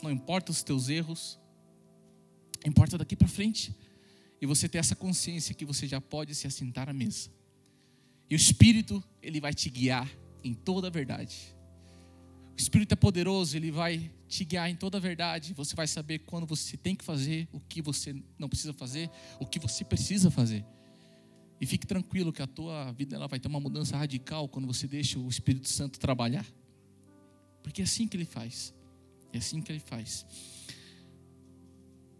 não 0.02 0.12
importa 0.12 0.52
os 0.52 0.64
teus 0.64 0.90
erros, 0.90 1.40
importa 2.66 2.98
daqui 2.98 3.16
para 3.16 3.28
frente. 3.28 3.76
E 4.42 4.46
você 4.46 4.70
ter 4.70 4.78
essa 4.78 4.96
consciência 4.96 5.54
que 5.54 5.66
você 5.66 5.88
já 5.88 6.00
pode 6.00 6.34
se 6.34 6.48
assentar 6.48 6.90
à 6.90 6.94
mesa. 6.94 7.30
E 8.30 8.36
o 8.36 8.38
Espírito, 8.38 9.04
ele 9.22 9.42
vai 9.42 9.54
te 9.54 9.70
guiar 9.70 10.10
em 10.44 10.54
toda 10.54 10.88
a 10.88 10.90
verdade. 10.90 11.56
O 12.54 12.60
Espírito 12.60 12.94
é 12.94 12.96
poderoso, 12.96 13.56
ele 13.58 13.72
vai 13.72 14.12
te 14.28 14.46
guiar 14.46 14.70
em 14.70 14.76
toda 14.76 14.98
a 14.98 15.02
verdade. 15.02 15.54
Você 15.54 15.76
vai 15.76 15.88
saber 15.88 16.20
quando 16.20 16.46
você 16.46 16.78
tem 16.78 16.96
que 16.96 17.04
fazer, 17.04 17.48
o 17.52 17.60
que 17.60 17.82
você 17.82 18.16
não 18.38 18.48
precisa 18.48 18.74
fazer, 18.74 19.10
o 19.40 19.46
que 19.46 19.60
você 19.60 19.84
precisa 19.84 20.30
fazer. 20.30 20.66
E 21.60 21.66
fique 21.66 21.86
tranquilo 21.86 22.32
que 22.32 22.42
a 22.42 22.48
tua 22.48 22.92
vida 22.94 23.16
ela 23.16 23.28
vai 23.28 23.40
ter 23.40 23.48
uma 23.50 23.60
mudança 23.60 23.98
radical 23.98 24.48
quando 24.48 24.66
você 24.66 24.88
deixa 24.88 25.20
o 25.20 25.28
Espírito 25.28 25.68
Santo 25.68 26.00
trabalhar. 26.00 26.46
Porque 27.70 27.82
é 27.82 27.86
assim 27.86 28.08
que 28.08 28.18
ele 28.18 28.26
faz. 28.26 28.74
É 29.32 29.38
assim 29.38 29.62
que 29.62 29.72
ele 29.72 29.80
faz. 29.80 30.26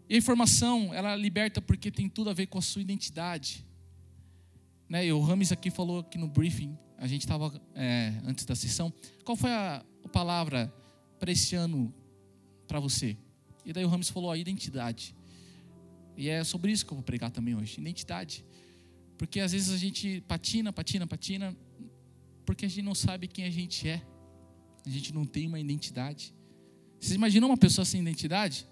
E 0.08 0.14
a 0.14 0.16
informação, 0.16 0.94
ela 0.94 1.16
liberta 1.16 1.60
porque 1.60 1.90
tem 1.90 2.08
tudo 2.08 2.30
a 2.30 2.32
ver 2.32 2.46
com 2.46 2.56
a 2.58 2.62
sua 2.62 2.80
identidade. 2.80 3.66
Né? 4.88 5.06
E 5.06 5.12
o 5.12 5.20
Rames 5.20 5.50
aqui 5.50 5.68
falou 5.68 5.98
aqui 5.98 6.16
no 6.18 6.28
briefing, 6.28 6.78
a 6.96 7.08
gente 7.08 7.22
estava 7.22 7.60
é, 7.74 8.14
antes 8.24 8.44
da 8.44 8.54
sessão. 8.54 8.92
Qual 9.24 9.34
foi 9.34 9.50
a, 9.50 9.84
palavra 10.12 10.72
para 11.18 11.32
esse 11.32 11.56
ano 11.56 11.92
para 12.68 12.78
você? 12.78 13.16
E 13.64 13.72
daí 13.72 13.84
o 13.84 13.88
Ramos 13.88 14.08
falou 14.08 14.30
a 14.30 14.38
identidade. 14.38 15.16
E 16.16 16.28
é 16.28 16.44
sobre 16.44 16.70
isso 16.70 16.86
que 16.86 16.92
eu 16.92 16.96
vou 16.96 17.04
pregar 17.04 17.32
também 17.32 17.56
hoje, 17.56 17.80
identidade. 17.80 18.44
Porque 19.18 19.40
às 19.40 19.50
vezes 19.50 19.70
a 19.70 19.76
gente 19.76 20.20
patina, 20.28 20.72
patina, 20.72 21.08
patina, 21.08 21.56
porque 22.46 22.66
a 22.66 22.68
gente 22.68 22.82
não 22.82 22.94
sabe 22.94 23.26
quem 23.26 23.44
a 23.44 23.50
gente 23.50 23.88
é. 23.88 24.00
A 24.84 24.90
gente 24.90 25.12
não 25.12 25.24
tem 25.24 25.46
uma 25.46 25.58
identidade. 25.58 26.34
Vocês 26.98 27.14
imaginam 27.14 27.48
uma 27.48 27.56
pessoa 27.56 27.84
sem 27.84 28.00
identidade? 28.00 28.66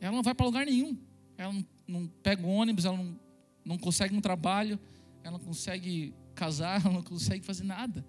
Ela 0.00 0.14
não 0.14 0.22
vai 0.22 0.34
para 0.34 0.46
lugar 0.46 0.64
nenhum. 0.64 0.96
Ela 1.36 1.52
não, 1.52 1.66
não 1.86 2.06
pega 2.22 2.46
um 2.46 2.50
ônibus, 2.50 2.84
ela 2.84 2.96
não, 2.96 3.18
não 3.64 3.78
consegue 3.78 4.14
um 4.14 4.20
trabalho, 4.20 4.78
ela 5.22 5.38
não 5.38 5.44
consegue 5.44 6.14
casar, 6.34 6.80
ela 6.84 6.94
não 6.94 7.02
consegue 7.02 7.44
fazer 7.44 7.64
nada. 7.64 8.04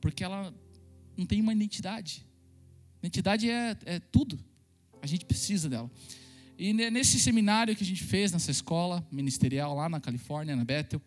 Porque 0.00 0.24
ela 0.24 0.54
não 1.16 1.26
tem 1.26 1.40
uma 1.40 1.52
identidade. 1.52 2.26
Identidade 2.98 3.50
é, 3.50 3.76
é 3.84 3.98
tudo. 3.98 4.38
A 5.02 5.06
gente 5.06 5.24
precisa 5.24 5.68
dela. 5.68 5.90
E 6.56 6.72
nesse 6.72 7.18
seminário 7.18 7.74
que 7.74 7.82
a 7.82 7.86
gente 7.86 8.04
fez 8.04 8.32
nessa 8.32 8.50
escola 8.50 9.06
ministerial 9.10 9.74
lá 9.74 9.88
na 9.88 10.00
Califórnia, 10.00 10.54
na 10.54 10.64
Bethel, 10.64 11.02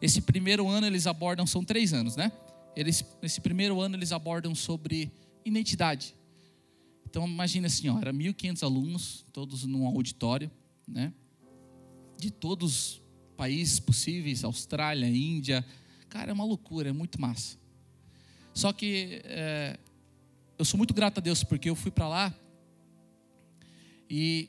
esse 0.00 0.20
primeiro 0.20 0.68
ano 0.68 0.86
eles 0.86 1.06
abordam, 1.06 1.46
são 1.46 1.64
três 1.64 1.92
anos, 1.92 2.16
né? 2.16 2.32
Eles, 2.74 3.04
nesse 3.20 3.40
primeiro 3.40 3.80
ano 3.80 3.96
eles 3.96 4.12
abordam 4.12 4.54
sobre 4.54 5.12
identidade. 5.44 6.14
Então 7.04 7.26
imagina 7.26 7.66
assim, 7.66 7.88
ó, 7.88 7.98
era 7.98 8.12
1.500 8.12 8.62
alunos, 8.62 9.26
todos 9.32 9.64
num 9.64 9.86
auditório, 9.86 10.50
né? 10.86 11.12
De 12.18 12.30
todos 12.30 13.02
países 13.36 13.78
possíveis, 13.78 14.44
Austrália, 14.44 15.06
Índia. 15.06 15.64
Cara, 16.08 16.30
é 16.30 16.32
uma 16.32 16.44
loucura, 16.44 16.88
é 16.88 16.92
muito 16.92 17.20
massa. 17.20 17.58
Só 18.54 18.72
que 18.72 19.20
é, 19.24 19.78
eu 20.58 20.64
sou 20.64 20.78
muito 20.78 20.94
grato 20.94 21.18
a 21.18 21.20
Deus 21.20 21.42
porque 21.42 21.68
eu 21.68 21.74
fui 21.74 21.90
para 21.90 22.08
lá 22.08 22.34
e 24.08 24.48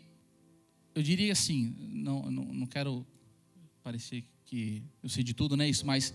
eu 0.94 1.02
diria 1.02 1.32
assim, 1.32 1.76
não, 1.80 2.30
não, 2.30 2.44
não 2.46 2.66
quero 2.68 3.06
parecer 3.82 4.24
que 4.46 4.84
eu 5.02 5.10
sei 5.10 5.24
de 5.24 5.34
tudo, 5.34 5.58
não 5.58 5.66
é 5.66 5.70
isso, 5.70 5.86
mas 5.86 6.14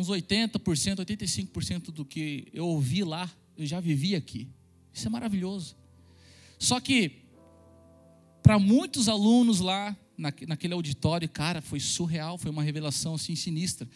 uns 0.00 0.08
80%, 0.08 1.04
85% 1.04 1.90
do 1.90 2.04
que 2.04 2.48
eu 2.52 2.66
ouvi 2.66 3.02
lá, 3.04 3.30
eu 3.56 3.66
já 3.66 3.80
vivi 3.80 4.14
aqui. 4.14 4.48
Isso 4.92 5.06
é 5.06 5.10
maravilhoso. 5.10 5.76
Só 6.58 6.80
que, 6.80 7.22
para 8.42 8.58
muitos 8.58 9.08
alunos 9.08 9.60
lá, 9.60 9.96
naquele 10.16 10.74
auditório, 10.74 11.28
cara, 11.28 11.60
foi 11.60 11.80
surreal, 11.80 12.36
foi 12.38 12.50
uma 12.50 12.62
revelação 12.62 13.14
assim 13.14 13.36
sinistra. 13.36 13.88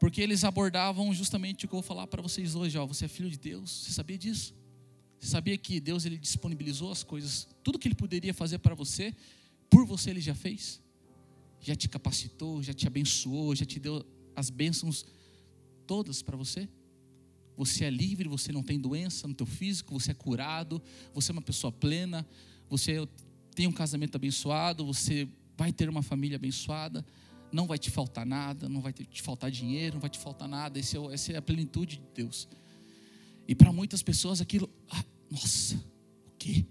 Porque 0.00 0.20
eles 0.20 0.44
abordavam 0.44 1.12
justamente 1.12 1.64
o 1.64 1.68
que 1.68 1.74
eu 1.74 1.80
vou 1.80 1.86
falar 1.86 2.06
para 2.06 2.22
vocês 2.22 2.54
hoje, 2.54 2.78
ó, 2.78 2.86
você 2.86 3.06
é 3.06 3.08
filho 3.08 3.30
de 3.30 3.38
Deus, 3.38 3.70
você 3.70 3.92
sabia 3.92 4.16
disso? 4.16 4.54
Você 5.18 5.28
sabia 5.28 5.58
que 5.58 5.80
Deus 5.80 6.04
ele 6.04 6.16
disponibilizou 6.16 6.92
as 6.92 7.02
coisas, 7.02 7.48
tudo 7.64 7.78
que 7.78 7.88
ele 7.88 7.96
poderia 7.96 8.32
fazer 8.32 8.58
para 8.58 8.74
você, 8.74 9.14
por 9.68 9.84
você 9.84 10.10
ele 10.10 10.20
já 10.20 10.34
fez? 10.34 10.80
Já 11.60 11.74
te 11.74 11.88
capacitou, 11.88 12.62
já 12.62 12.72
te 12.72 12.86
abençoou, 12.86 13.54
já 13.56 13.64
te 13.64 13.80
deu 13.80 14.06
as 14.38 14.50
bênçãos 14.50 15.04
todas 15.86 16.22
para 16.22 16.36
você? 16.36 16.68
Você 17.56 17.84
é 17.84 17.90
livre, 17.90 18.28
você 18.28 18.52
não 18.52 18.62
tem 18.62 18.78
doença 18.78 19.26
no 19.26 19.34
teu 19.34 19.46
físico, 19.46 19.98
você 19.98 20.12
é 20.12 20.14
curado, 20.14 20.80
você 21.12 21.32
é 21.32 21.34
uma 21.34 21.42
pessoa 21.42 21.72
plena, 21.72 22.26
você 22.68 23.06
tem 23.54 23.66
um 23.66 23.72
casamento 23.72 24.14
abençoado, 24.14 24.86
você 24.86 25.28
vai 25.56 25.72
ter 25.72 25.88
uma 25.88 26.02
família 26.02 26.36
abençoada, 26.36 27.04
não 27.50 27.66
vai 27.66 27.78
te 27.78 27.90
faltar 27.90 28.24
nada, 28.24 28.68
não 28.68 28.80
vai 28.80 28.92
te 28.92 29.20
faltar 29.20 29.50
dinheiro, 29.50 29.94
não 29.94 30.00
vai 30.00 30.10
te 30.10 30.18
faltar 30.18 30.48
nada. 30.48 30.78
Esse 30.78 30.96
é, 30.96 31.12
essa 31.12 31.32
é 31.32 31.36
a 31.36 31.42
plenitude 31.42 31.96
de 31.96 32.02
Deus. 32.14 32.48
E 33.48 33.54
para 33.54 33.72
muitas 33.72 34.02
pessoas 34.02 34.40
aquilo, 34.40 34.70
ah, 34.90 35.04
nossa, 35.30 35.74
o 36.26 36.30
quê? 36.38 36.64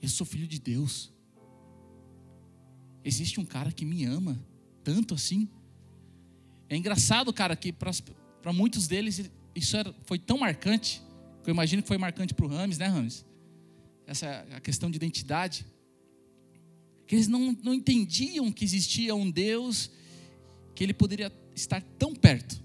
Eu 0.00 0.08
sou 0.08 0.26
filho 0.26 0.48
de 0.48 0.58
Deus. 0.58 1.12
Existe 3.04 3.38
um 3.38 3.44
cara 3.44 3.70
que 3.70 3.84
me 3.84 4.04
ama 4.04 4.44
tanto 4.82 5.14
assim. 5.14 5.48
É 6.72 6.76
engraçado, 6.76 7.30
cara, 7.34 7.54
que 7.54 7.70
para 7.70 8.50
muitos 8.50 8.88
deles 8.88 9.30
isso 9.54 9.76
era, 9.76 9.94
foi 10.06 10.18
tão 10.18 10.38
marcante, 10.38 11.02
que 11.44 11.50
eu 11.50 11.52
imagino 11.52 11.82
que 11.82 11.88
foi 11.88 11.98
marcante 11.98 12.32
para 12.32 12.46
o 12.46 12.48
Rames, 12.48 12.78
né, 12.78 12.86
Rames? 12.86 13.26
Essa 14.06 14.46
a 14.52 14.58
questão 14.58 14.90
de 14.90 14.96
identidade 14.96 15.66
que 17.06 17.14
eles 17.14 17.28
não, 17.28 17.52
não 17.62 17.74
entendiam 17.74 18.50
que 18.50 18.64
existia 18.64 19.14
um 19.14 19.30
Deus 19.30 19.90
que 20.74 20.82
ele 20.82 20.94
poderia 20.94 21.30
estar 21.54 21.82
tão 21.98 22.14
perto. 22.14 22.64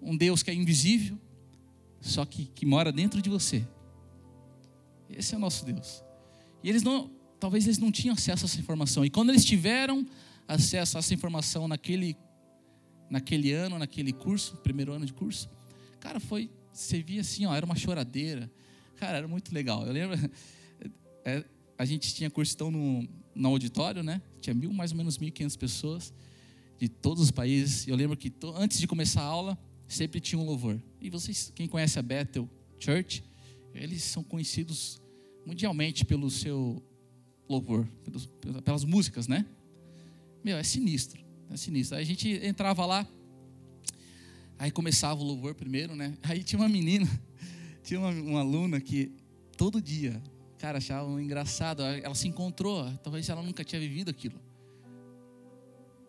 Um 0.00 0.16
Deus 0.16 0.40
que 0.40 0.52
é 0.52 0.54
invisível, 0.54 1.18
só 2.00 2.24
que, 2.24 2.46
que 2.54 2.64
mora 2.64 2.92
dentro 2.92 3.20
de 3.20 3.28
você. 3.28 3.66
Esse 5.08 5.34
é 5.34 5.36
o 5.36 5.40
nosso 5.40 5.64
Deus. 5.64 6.04
E 6.62 6.68
eles 6.68 6.84
não, 6.84 7.10
talvez 7.40 7.64
eles 7.64 7.78
não 7.78 7.90
tinham 7.90 8.14
acesso 8.14 8.44
a 8.44 8.46
essa 8.46 8.60
informação. 8.60 9.04
E 9.04 9.10
quando 9.10 9.30
eles 9.30 9.44
tiveram 9.44 10.06
acesso 10.46 10.98
a 10.98 11.00
essa 11.00 11.12
informação 11.12 11.66
naquele, 11.66 12.16
naquele 13.10 13.52
ano, 13.52 13.78
naquele 13.78 14.12
curso, 14.12 14.56
primeiro 14.58 14.92
ano 14.92 15.04
de 15.04 15.12
curso, 15.12 15.50
cara, 15.98 16.20
foi, 16.20 16.48
você 16.72 17.02
via 17.02 17.20
assim, 17.20 17.44
ó, 17.44 17.54
era 17.54 17.66
uma 17.66 17.74
choradeira. 17.74 18.50
Cara, 18.96 19.18
era 19.18 19.28
muito 19.28 19.52
legal. 19.52 19.84
Eu 19.84 19.92
lembro, 19.92 20.16
é, 21.24 21.44
a 21.76 21.84
gente 21.84 22.14
tinha 22.14 22.30
cursão 22.30 22.70
no, 22.70 23.08
no 23.34 23.48
auditório, 23.48 24.02
né? 24.02 24.22
Tinha 24.40 24.54
mil, 24.54 24.72
mais 24.72 24.92
ou 24.92 24.98
menos 24.98 25.18
1.500 25.18 25.58
pessoas 25.58 26.14
de 26.78 26.88
todos 26.88 27.24
os 27.24 27.30
países. 27.30 27.88
Eu 27.88 27.96
lembro 27.96 28.16
que 28.16 28.30
to, 28.30 28.54
antes 28.56 28.78
de 28.78 28.86
começar 28.86 29.22
a 29.22 29.24
aula, 29.24 29.58
sempre 29.88 30.20
tinha 30.20 30.38
um 30.38 30.44
louvor. 30.44 30.80
E 31.00 31.10
vocês, 31.10 31.52
quem 31.54 31.66
conhece 31.66 31.98
a 31.98 32.02
Bethel 32.02 32.48
Church, 32.78 33.24
eles 33.74 34.02
são 34.02 34.22
conhecidos 34.22 35.00
mundialmente 35.44 36.04
pelo 36.04 36.30
seu 36.30 36.82
louvor, 37.48 37.88
pelas 38.64 38.84
músicas, 38.84 39.26
né? 39.26 39.44
Meu, 40.44 40.56
é 40.56 40.62
sinistro, 40.62 41.22
é 41.54 41.56
sinistro. 41.56 41.96
Aí 41.96 42.02
a 42.02 42.06
gente 42.06 42.28
entrava 42.44 42.84
lá, 42.86 43.06
aí 44.58 44.70
começava 44.70 45.20
o 45.20 45.24
louvor 45.24 45.54
primeiro, 45.54 45.94
né? 45.94 46.16
Aí 46.22 46.42
tinha 46.42 46.60
uma 46.60 46.68
menina, 46.68 47.08
tinha 47.82 47.98
uma, 47.98 48.10
uma 48.10 48.40
aluna 48.40 48.80
que 48.80 49.12
todo 49.56 49.80
dia 49.80 50.22
cara, 50.60 50.78
achava 50.78 51.10
engraçado. 51.20 51.82
Ela 51.82 52.14
se 52.14 52.28
encontrou, 52.28 52.88
talvez 53.02 53.28
ela 53.28 53.42
nunca 53.42 53.64
tinha 53.64 53.80
vivido 53.80 54.10
aquilo. 54.10 54.38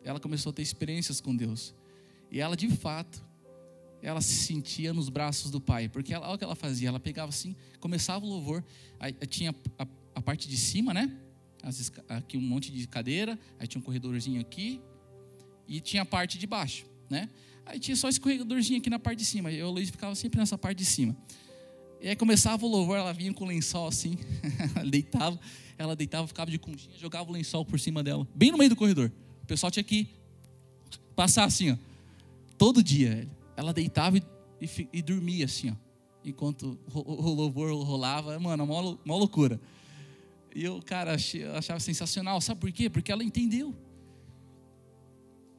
Ela 0.03 0.19
começou 0.19 0.50
a 0.50 0.53
ter 0.53 0.62
experiências 0.62 1.21
com 1.21 1.36
Deus. 1.36 1.74
E 2.29 2.39
ela, 2.39 2.57
de 2.57 2.69
fato, 2.69 3.24
ela 4.01 4.19
se 4.19 4.36
sentia 4.36 4.93
nos 4.93 5.07
braços 5.10 5.50
do 5.50 5.62
pai. 5.62 5.88
Porque 5.88 6.13
ela, 6.13 6.27
olha 6.27 6.36
o 6.36 6.38
que 6.38 6.43
ela 6.43 6.55
fazia, 6.55 6.89
ela 6.89 7.00
pegava 7.00 7.29
assim, 7.29 7.55
começava 7.79 8.25
o 8.25 8.27
louvor, 8.27 8.63
aí 9.00 9.13
tinha 9.27 9.55
a, 9.79 9.88
a 10.15 10.21
parte 10.21 10.50
de 10.50 10.57
cima, 10.57 10.93
né? 10.93 11.17
As, 11.63 11.91
aqui 12.10 12.38
um 12.38 12.41
monte 12.41 12.71
de 12.71 12.88
cadeira, 12.88 13.39
aí 13.57 13.67
tinha 13.67 13.79
um 13.79 13.83
corredorzinho 13.83 14.41
aqui 14.41 14.81
e 15.68 15.80
tinha 15.80 16.03
a 16.03 16.06
parte 16.06 16.38
de 16.38 16.48
baixo, 16.48 16.86
né? 17.10 17.30
Aí 17.65 17.80
tinha 17.80 17.96
só 17.96 18.10
esse 18.10 18.20
corredorzinho 18.20 18.80
aqui 18.80 18.89
na 18.89 19.00
parte 19.00 19.20
de 19.20 19.25
cima. 19.25 19.51
E 19.51 19.62
o 19.63 19.70
Luiz 19.70 19.89
ficava 19.89 20.13
sempre 20.15 20.39
nessa 20.39 20.58
parte 20.58 20.80
de 20.80 20.86
cima. 20.86 21.15
E 22.01 22.10
aí 22.10 22.15
começava 22.15 22.65
o 22.65 22.70
louvor, 22.70 22.98
ela 22.98 23.13
vinha 23.13 23.32
com 23.32 23.46
o 23.46 23.48
lençol 23.48 23.88
assim, 23.88 24.18
deitava, 24.89 25.39
ela 25.77 25.96
deitava, 25.96 26.27
ficava 26.27 26.50
de 26.50 26.58
conchinha, 26.58 26.98
jogava 26.98 27.30
o 27.30 27.34
lençol 27.34 27.63
por 27.63 27.80
cima 27.80 28.03
dela, 28.03 28.27
bem 28.34 28.51
no 28.51 28.58
meio 28.58 28.72
do 28.72 28.75
corredor. 28.75 29.12
O 29.44 29.46
pessoal 29.46 29.70
tinha 29.70 29.84
que 29.84 30.08
passar 31.15 31.44
assim, 31.44 31.72
ó, 31.72 31.77
todo 32.58 32.84
dia. 32.84 33.27
Ela 33.56 33.72
deitava 33.72 34.18
e, 34.18 34.24
e, 34.60 34.88
e 34.91 35.01
dormia 35.01 35.46
assim, 35.46 35.70
ó, 35.70 35.75
enquanto 36.25 36.80
o, 36.94 37.00
o 37.00 37.34
louvor 37.34 37.72
rolava. 37.84 38.38
Mano, 38.39 38.63
uma, 38.63 38.98
uma 39.06 39.15
loucura. 39.15 39.60
E 40.56 40.63
eu, 40.63 40.82
cara, 40.82 41.15
achava 41.56 41.80
sensacional. 41.80 42.41
Sabe 42.41 42.60
por 42.60 42.72
quê? 42.72 42.89
Porque 42.89 43.12
ela 43.12 43.24
entendeu. 43.24 43.75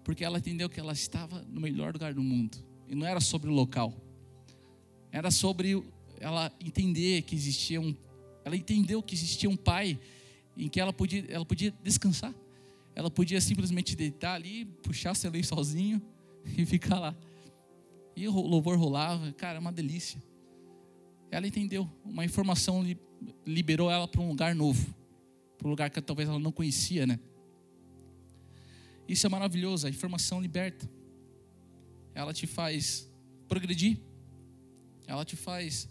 Porque 0.04 0.24
ela 0.24 0.38
entendeu 0.38 0.68
que 0.68 0.80
ela 0.80 0.92
estava 0.92 1.42
no 1.48 1.60
melhor 1.60 1.92
lugar 1.92 2.12
do 2.14 2.22
mundo. 2.22 2.58
E 2.88 2.94
não 2.94 3.06
era 3.06 3.20
sobre 3.20 3.50
o 3.50 3.52
local. 3.52 3.94
Era 5.10 5.30
sobre 5.30 5.82
ela 6.18 6.52
entender 6.60 7.22
que 7.22 7.34
existia 7.34 7.80
um. 7.80 7.94
Ela 8.44 8.56
entendeu 8.56 9.02
que 9.02 9.14
existia 9.14 9.48
um 9.48 9.56
pai 9.56 9.98
em 10.56 10.68
que 10.68 10.80
ela 10.80 10.92
podia, 10.92 11.24
ela 11.28 11.44
podia 11.44 11.72
descansar. 11.82 12.34
Ela 12.94 13.10
podia 13.10 13.40
simplesmente 13.40 13.96
deitar 13.96 14.34
ali, 14.34 14.64
puxar 14.82 15.14
seu 15.14 15.30
lençolzinho 15.30 16.02
e 16.56 16.66
ficar 16.66 16.98
lá. 16.98 17.16
E 18.14 18.28
o 18.28 18.32
louvor 18.32 18.76
rolava, 18.76 19.32
cara, 19.32 19.56
é 19.56 19.60
uma 19.60 19.72
delícia. 19.72 20.22
Ela 21.30 21.46
entendeu, 21.46 21.88
uma 22.04 22.24
informação 22.24 22.84
liberou 23.46 23.90
ela 23.90 24.06
para 24.06 24.20
um 24.20 24.28
lugar 24.28 24.54
novo, 24.54 24.94
para 25.56 25.66
um 25.66 25.70
lugar 25.70 25.88
que 25.88 26.00
talvez 26.02 26.28
ela 26.28 26.38
não 26.38 26.52
conhecia, 26.52 27.06
né? 27.06 27.18
Isso 29.12 29.26
é 29.26 29.28
maravilhoso, 29.28 29.86
a 29.86 29.90
informação 29.90 30.40
liberta. 30.40 30.88
Ela 32.14 32.32
te 32.32 32.46
faz 32.46 33.06
progredir, 33.46 34.00
ela 35.06 35.22
te 35.22 35.36
faz 35.36 35.86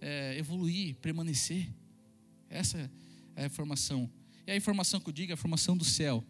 é, 0.00 0.38
evoluir, 0.38 0.94
permanecer. 0.94 1.68
Essa 2.48 2.88
é 3.34 3.42
a 3.42 3.46
informação. 3.46 4.08
E 4.46 4.52
a 4.52 4.56
informação 4.56 5.00
que 5.00 5.08
eu 5.08 5.12
digo 5.12 5.32
é 5.32 5.34
a 5.34 5.38
informação 5.38 5.76
do 5.76 5.84
céu. 5.84 6.24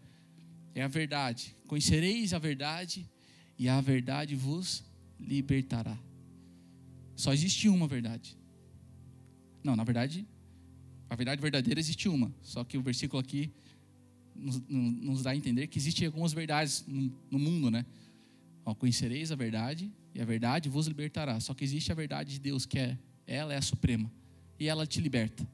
É 0.73 0.81
a 0.81 0.87
verdade. 0.87 1.55
Conhecereis 1.67 2.33
a 2.33 2.39
verdade 2.39 3.07
e 3.55 3.69
a 3.69 3.79
verdade 3.79 4.35
vos 4.35 4.83
libertará. 5.19 5.95
Só 7.15 7.33
existe 7.33 7.69
uma 7.69 7.87
verdade. 7.87 8.35
Não, 9.63 9.75
na 9.75 9.83
verdade, 9.83 10.27
a 11.07 11.15
verdade 11.15 11.39
verdadeira 11.39 11.79
existe 11.79 12.09
uma. 12.09 12.33
Só 12.41 12.63
que 12.63 12.79
o 12.79 12.81
versículo 12.81 13.19
aqui 13.19 13.53
nos, 14.41 15.21
dá 15.21 15.31
a 15.31 15.35
entender 15.35 15.67
que 15.67 15.77
existem 15.77 16.07
algumas 16.07 16.33
verdades 16.33 16.83
no, 16.87 17.11
no 17.29 17.39
mundo, 17.39 17.69
né? 17.69 17.85
Ó, 18.65 18.73
conhecereis 18.73 19.31
a 19.31 19.35
verdade 19.35 19.91
e 20.13 20.21
a 20.21 20.25
verdade 20.25 20.69
vos 20.69 20.87
libertará. 20.87 21.39
Só 21.39 21.53
que 21.53 21.63
existe 21.63 21.91
a 21.91 21.95
verdade 21.95 22.33
de 22.33 22.39
Deus, 22.39 22.65
que 22.65 22.79
é 22.79 22.97
ela 23.27 23.53
é 23.53 23.57
a 23.57 23.61
suprema. 23.61 24.11
E 24.59 24.67
ela 24.67 24.85
te 24.85 24.99
liberta. 24.99 25.47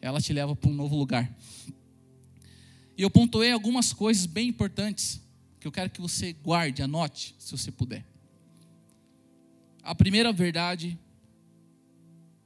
Ela 0.00 0.20
te 0.20 0.32
leva 0.32 0.54
para 0.54 0.70
um 0.70 0.74
novo 0.74 0.96
lugar. 0.96 1.34
E 2.96 3.02
eu 3.02 3.10
pontuei 3.10 3.50
algumas 3.50 3.92
coisas 3.92 4.26
bem 4.26 4.48
importantes 4.48 5.20
que 5.58 5.66
eu 5.66 5.72
quero 5.72 5.90
que 5.90 6.00
você 6.00 6.32
guarde, 6.32 6.82
anote, 6.82 7.34
se 7.38 7.50
você 7.50 7.72
puder. 7.72 8.04
A 9.82 9.94
primeira 9.94 10.32
verdade 10.32 10.98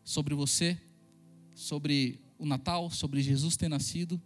sobre 0.02 0.34
você, 0.34 0.80
sobre 1.54 2.18
o 2.38 2.46
Natal, 2.46 2.90
sobre 2.90 3.20
Jesus 3.20 3.56
ter 3.56 3.68
nascido, 3.68 4.20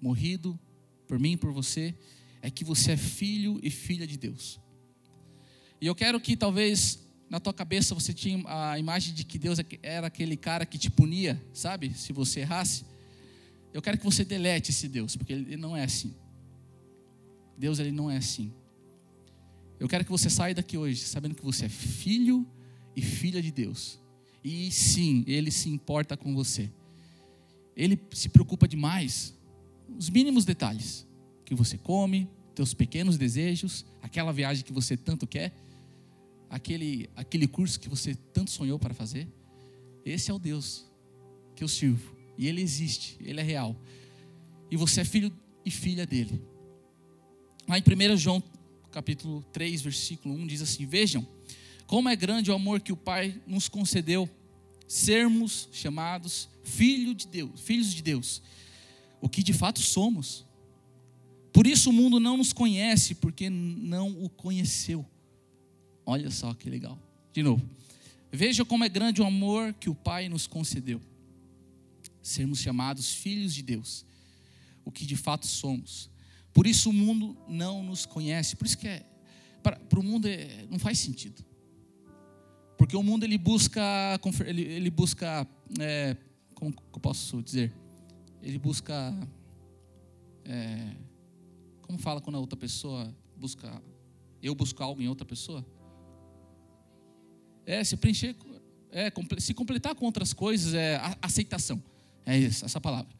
morrido 0.00 0.58
por 1.08 1.18
mim 1.18 1.32
e 1.32 1.36
por 1.36 1.50
você, 1.50 1.94
é 2.42 2.50
que 2.50 2.62
você 2.62 2.92
é 2.92 2.96
filho 2.96 3.58
e 3.62 3.70
filha 3.70 4.06
de 4.06 4.16
Deus. 4.16 4.60
E 5.80 5.86
eu 5.86 5.94
quero 5.94 6.20
que 6.20 6.36
talvez 6.36 7.08
na 7.30 7.40
tua 7.40 7.52
cabeça 7.52 7.94
você 7.94 8.12
tinha 8.12 8.42
a 8.46 8.78
imagem 8.78 9.14
de 9.14 9.24
que 9.24 9.38
Deus 9.38 9.58
era 9.82 10.06
aquele 10.06 10.36
cara 10.36 10.64
que 10.64 10.78
te 10.78 10.90
punia, 10.90 11.42
sabe? 11.52 11.94
Se 11.94 12.12
você 12.12 12.40
errasse. 12.40 12.84
Eu 13.72 13.82
quero 13.82 13.98
que 13.98 14.04
você 14.04 14.24
delete 14.24 14.70
esse 14.70 14.88
Deus, 14.88 15.16
porque 15.16 15.32
ele 15.32 15.56
não 15.56 15.76
é 15.76 15.84
assim. 15.84 16.14
Deus 17.56 17.78
ele 17.78 17.92
não 17.92 18.10
é 18.10 18.16
assim. 18.16 18.52
Eu 19.78 19.88
quero 19.88 20.04
que 20.04 20.10
você 20.10 20.28
saia 20.28 20.54
daqui 20.54 20.76
hoje 20.76 21.00
sabendo 21.00 21.34
que 21.34 21.44
você 21.44 21.66
é 21.66 21.68
filho 21.68 22.46
e 22.94 23.02
filha 23.02 23.40
de 23.40 23.50
Deus. 23.50 24.00
E 24.42 24.70
sim, 24.72 25.24
ele 25.26 25.50
se 25.50 25.68
importa 25.68 26.16
com 26.16 26.34
você. 26.34 26.70
Ele 27.76 28.00
se 28.12 28.28
preocupa 28.28 28.66
demais 28.66 29.37
os 29.96 30.10
mínimos 30.10 30.44
detalhes 30.44 31.06
que 31.44 31.54
você 31.54 31.78
come, 31.78 32.28
teus 32.54 32.74
pequenos 32.74 33.16
desejos, 33.16 33.86
aquela 34.02 34.32
viagem 34.32 34.64
que 34.64 34.72
você 34.72 34.96
tanto 34.96 35.26
quer 35.26 35.54
aquele, 36.50 37.08
aquele 37.14 37.46
curso 37.46 37.78
que 37.78 37.88
você 37.88 38.14
tanto 38.32 38.50
sonhou 38.50 38.78
para 38.78 38.94
fazer. 38.94 39.28
Esse 40.04 40.30
é 40.30 40.34
o 40.34 40.38
Deus 40.38 40.86
que 41.54 41.62
eu 41.62 41.68
sirvo. 41.68 42.16
E 42.36 42.46
Ele 42.46 42.60
existe, 42.60 43.16
Ele 43.20 43.40
é 43.40 43.42
real. 43.42 43.76
E 44.70 44.76
você 44.76 45.00
é 45.02 45.04
filho 45.04 45.32
e 45.64 45.70
filha 45.70 46.06
dele. 46.06 46.42
Lá 47.66 47.78
em 47.78 47.82
1 47.82 48.16
João 48.16 48.42
capítulo 48.90 49.42
3, 49.52 49.82
versículo 49.82 50.34
1, 50.34 50.46
diz 50.46 50.62
assim: 50.62 50.86
Vejam 50.86 51.26
como 51.86 52.08
é 52.08 52.16
grande 52.16 52.50
o 52.50 52.54
amor 52.54 52.80
que 52.80 52.92
o 52.92 52.96
Pai 52.96 53.40
nos 53.46 53.68
concedeu, 53.68 54.28
sermos 54.86 55.68
chamados 55.72 56.48
filho 56.62 57.14
de 57.14 57.26
Deus, 57.26 57.60
filhos 57.60 57.92
de 57.92 58.02
Deus, 58.02 58.42
o 59.20 59.28
que 59.28 59.42
de 59.42 59.52
fato 59.52 59.80
somos. 59.80 60.46
Por 61.52 61.66
isso 61.66 61.90
o 61.90 61.92
mundo 61.92 62.20
não 62.20 62.36
nos 62.36 62.52
conhece, 62.52 63.14
porque 63.14 63.50
não 63.50 64.22
o 64.22 64.28
conheceu. 64.28 65.04
Olha 66.04 66.30
só 66.30 66.54
que 66.54 66.70
legal. 66.70 66.98
De 67.32 67.42
novo. 67.42 67.68
Veja 68.30 68.64
como 68.64 68.84
é 68.84 68.88
grande 68.88 69.20
o 69.22 69.24
amor 69.24 69.72
que 69.74 69.88
o 69.88 69.94
Pai 69.94 70.28
nos 70.28 70.46
concedeu. 70.46 71.00
Sermos 72.22 72.60
chamados 72.60 73.12
filhos 73.12 73.54
de 73.54 73.62
Deus, 73.62 74.04
o 74.84 74.92
que 74.92 75.06
de 75.06 75.16
fato 75.16 75.46
somos. 75.46 76.10
Por 76.52 76.66
isso 76.66 76.90
o 76.90 76.92
mundo 76.92 77.36
não 77.48 77.82
nos 77.82 78.04
conhece. 78.04 78.56
Por 78.56 78.66
isso 78.66 78.76
que 78.76 78.88
é, 78.88 79.06
para, 79.62 79.76
para 79.76 79.98
o 79.98 80.02
mundo 80.02 80.26
é, 80.26 80.66
não 80.70 80.78
faz 80.78 80.98
sentido. 80.98 81.44
Porque 82.76 82.96
o 82.96 83.02
mundo 83.02 83.24
ele 83.24 83.38
busca, 83.38 83.80
ele, 84.46 84.62
ele 84.62 84.90
busca, 84.90 85.46
é, 85.80 86.16
como 86.54 86.72
posso 87.00 87.42
dizer? 87.42 87.72
Ele 88.42 88.58
busca, 88.58 89.14
é, 90.44 90.94
como 91.82 91.98
fala 91.98 92.20
quando 92.20 92.36
a 92.36 92.40
outra 92.40 92.56
pessoa 92.56 93.14
busca, 93.36 93.82
eu 94.42 94.54
busco 94.54 94.82
algo 94.82 95.00
em 95.02 95.08
outra 95.08 95.26
pessoa? 95.26 95.64
É, 97.66 97.82
se 97.84 97.96
preencher, 97.96 98.34
é, 98.90 99.12
se 99.38 99.52
completar 99.52 99.94
com 99.94 100.06
outras 100.06 100.32
coisas, 100.32 100.74
é 100.74 101.00
aceitação. 101.20 101.82
É 102.24 102.36
isso, 102.36 102.64
essa 102.64 102.80
palavra. 102.80 103.14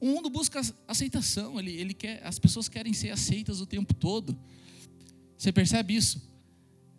O 0.00 0.06
mundo 0.06 0.28
busca 0.28 0.60
aceitação, 0.86 1.58
ele, 1.58 1.72
ele 1.72 1.94
quer, 1.94 2.22
as 2.26 2.38
pessoas 2.38 2.68
querem 2.68 2.92
ser 2.92 3.10
aceitas 3.10 3.60
o 3.60 3.66
tempo 3.66 3.94
todo. 3.94 4.38
Você 5.36 5.52
percebe 5.52 5.94
isso? 5.94 6.20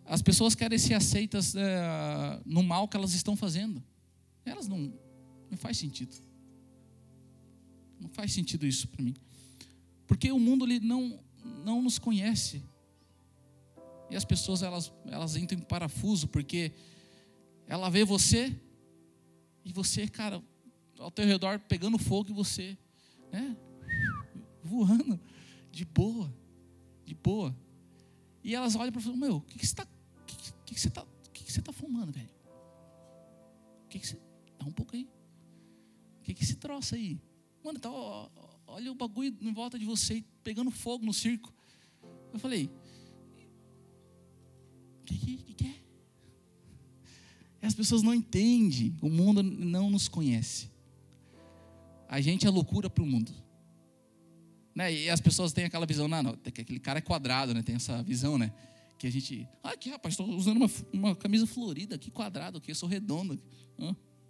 As 0.04 0.22
pessoas 0.22 0.54
querem 0.54 0.78
ser 0.78 0.94
aceitas 0.94 1.54
é, 1.54 2.40
no 2.44 2.62
mal 2.62 2.88
que 2.88 2.96
elas 2.96 3.12
estão 3.12 3.36
fazendo. 3.36 3.82
Elas 4.44 4.68
não, 4.68 4.92
não 5.50 5.56
faz 5.56 5.76
sentido. 5.76 6.14
Não 8.00 8.08
faz 8.08 8.32
sentido 8.32 8.66
isso 8.66 8.88
para 8.88 9.02
mim. 9.02 9.14
Porque 10.06 10.30
o 10.30 10.38
mundo 10.38 10.64
ele 10.64 10.80
não, 10.80 11.18
não 11.64 11.82
nos 11.82 11.98
conhece. 11.98 12.62
E 14.10 14.16
as 14.16 14.24
pessoas 14.24 14.62
elas, 14.62 14.92
elas 15.06 15.36
entram 15.36 15.58
em 15.58 15.62
parafuso 15.62 16.28
porque 16.28 16.72
ela 17.66 17.90
vê 17.90 18.04
você 18.04 18.54
e 19.64 19.72
você, 19.72 20.06
cara, 20.06 20.42
ao 20.98 21.10
teu 21.10 21.26
redor 21.26 21.58
pegando 21.60 21.98
fogo 21.98 22.30
e 22.30 22.32
você, 22.32 22.78
né, 23.32 23.56
voando 24.62 25.20
de 25.70 25.84
boa, 25.84 26.32
de 27.04 27.14
boa. 27.14 27.56
E 28.44 28.54
elas 28.54 28.76
olham 28.76 28.92
para 28.92 29.00
você, 29.00 29.10
meu, 29.16 29.38
o 29.38 29.40
que, 29.40 29.58
que 29.58 29.66
você 29.66 29.72
está, 29.72 29.86
que, 30.24 30.52
que, 30.64 30.80
você 30.80 30.88
tá, 30.88 31.04
que, 31.32 31.44
que 31.44 31.52
você 31.52 31.60
tá 31.60 31.72
fumando, 31.72 32.12
velho? 32.12 32.30
Que, 33.88 33.98
que 33.98 34.06
você, 34.06 34.18
dá 34.58 34.66
um 34.66 34.72
pouco 34.72 34.94
aí. 34.94 35.08
O 36.20 36.22
que 36.22 36.34
que 36.34 36.44
esse 36.44 36.56
troço 36.56 36.94
aí? 36.94 37.20
Mano, 37.66 37.80
tá, 37.80 37.90
ó, 37.90 38.28
olha 38.68 38.92
o 38.92 38.94
bagulho 38.94 39.36
em 39.40 39.52
volta 39.52 39.76
de 39.76 39.84
você 39.84 40.22
pegando 40.44 40.70
fogo 40.70 41.04
no 41.04 41.12
circo. 41.12 41.52
Eu 42.32 42.38
falei, 42.38 42.70
que, 45.04 45.18
que, 45.18 45.54
que 45.54 45.66
é? 45.66 47.66
As 47.66 47.74
pessoas 47.74 48.02
não 48.02 48.14
entendem, 48.14 48.96
o 49.02 49.08
mundo 49.08 49.42
não 49.42 49.90
nos 49.90 50.06
conhece. 50.06 50.70
A 52.08 52.20
gente 52.20 52.46
é 52.46 52.50
loucura 52.50 52.88
para 52.88 53.02
o 53.02 53.06
mundo. 53.06 53.32
Né? 54.72 54.94
E 54.94 55.10
as 55.10 55.20
pessoas 55.20 55.52
têm 55.52 55.64
aquela 55.64 55.86
visão, 55.86 56.06
não, 56.06 56.22
não, 56.22 56.38
aquele 56.46 56.78
cara 56.78 57.00
é 57.00 57.02
quadrado, 57.02 57.52
né? 57.52 57.64
tem 57.64 57.74
essa 57.74 58.00
visão, 58.00 58.38
né? 58.38 58.52
que 58.96 59.08
a 59.08 59.10
gente. 59.10 59.48
Ah, 59.60 59.70
aqui, 59.70 59.90
rapaz, 59.90 60.12
estou 60.12 60.28
usando 60.28 60.58
uma, 60.58 60.70
uma 60.92 61.16
camisa 61.16 61.48
florida, 61.48 61.98
que 61.98 62.12
quadrado 62.12 62.58
aqui, 62.58 62.70
eu 62.70 62.76
sou 62.76 62.88
redondo, 62.88 63.36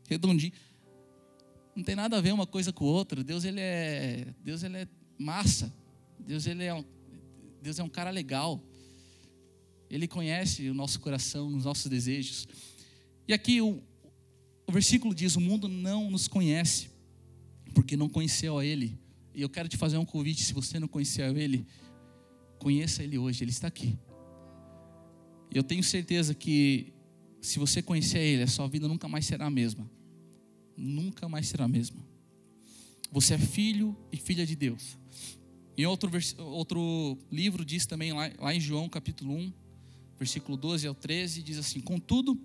redondinho. 0.09 0.55
Não 1.77 1.85
tem 1.85 1.95
nada 1.95 2.17
a 2.17 2.21
ver 2.23 2.33
uma 2.33 2.47
coisa 2.47 2.73
com 2.73 2.87
outra. 2.87 3.23
Deus 3.23 3.45
ele 3.45 3.61
é, 3.61 4.35
Deus 4.43 4.63
ele 4.63 4.79
é 4.79 4.89
massa. 5.19 5.71
Deus 6.19 6.47
ele 6.47 6.65
é 6.65 6.73
um, 6.73 6.83
Deus 7.61 7.79
é 7.79 7.83
um 7.83 7.89
cara 7.89 8.09
legal. 8.11 8.65
Ele 9.91 10.09
conhece 10.09 10.71
o 10.71 10.75
nosso 10.75 10.99
coração, 10.99 11.55
os 11.55 11.67
nossos 11.67 11.87
desejos. 11.87 12.49
E 13.29 13.35
aqui 13.35 13.61
o, 13.61 13.83
o 14.67 14.73
versículo 14.73 15.15
diz: 15.15 15.37
O 15.37 15.41
mundo 15.41 15.69
não 15.69 16.11
nos 16.11 16.27
conhece, 16.27 16.89
porque 17.75 17.95
não 17.95 18.09
conheceu 18.09 18.59
a 18.59 18.65
Ele. 18.65 18.99
E 19.35 19.43
eu 19.43 19.49
quero 19.51 19.69
te 19.69 19.77
fazer 19.77 19.99
um 19.99 20.05
convite: 20.05 20.43
se 20.43 20.55
você 20.55 20.81
não 20.81 20.89
conheceu 20.89 21.37
Ele, 21.37 21.67
conheça 22.59 23.03
Ele 23.03 23.19
hoje, 23.19 23.45
Ele 23.45 23.51
está 23.51 23.69
aqui. 23.69 23.99
Eu 25.53 25.63
tenho 25.63 25.85
certeza 25.85 26.35
que, 26.35 26.95
se 27.43 27.59
você 27.59 27.83
conhecer 27.83 28.19
Ele, 28.19 28.45
a 28.45 28.49
sua 28.49 28.67
vida 28.67 28.89
nunca 28.89 29.07
mais 29.07 29.27
será 29.27 29.45
a 29.45 29.51
mesma. 29.51 29.89
Nunca 30.77 31.29
mais 31.29 31.49
será 31.49 31.65
a 31.65 31.69
mesma. 31.69 31.99
Você 33.11 33.35
é 33.35 33.39
filho 33.39 33.97
e 34.13 34.17
filha 34.17 34.45
de 34.45 34.55
Deus. 34.55 34.99
Em 35.77 35.87
outro, 35.87 36.11
outro 36.39 37.19
livro 37.31 37.65
diz 37.65 37.87
também, 37.87 38.13
lá, 38.13 38.31
lá 38.39 38.55
em 38.55 38.61
João 38.61 38.89
capítulo 38.89 39.35
1, 39.35 39.53
versículo 40.19 40.57
12 40.57 40.87
ao 40.87 40.95
13, 40.95 41.43
diz 41.43 41.59
assim: 41.59 41.81
Contudo, 41.81 42.39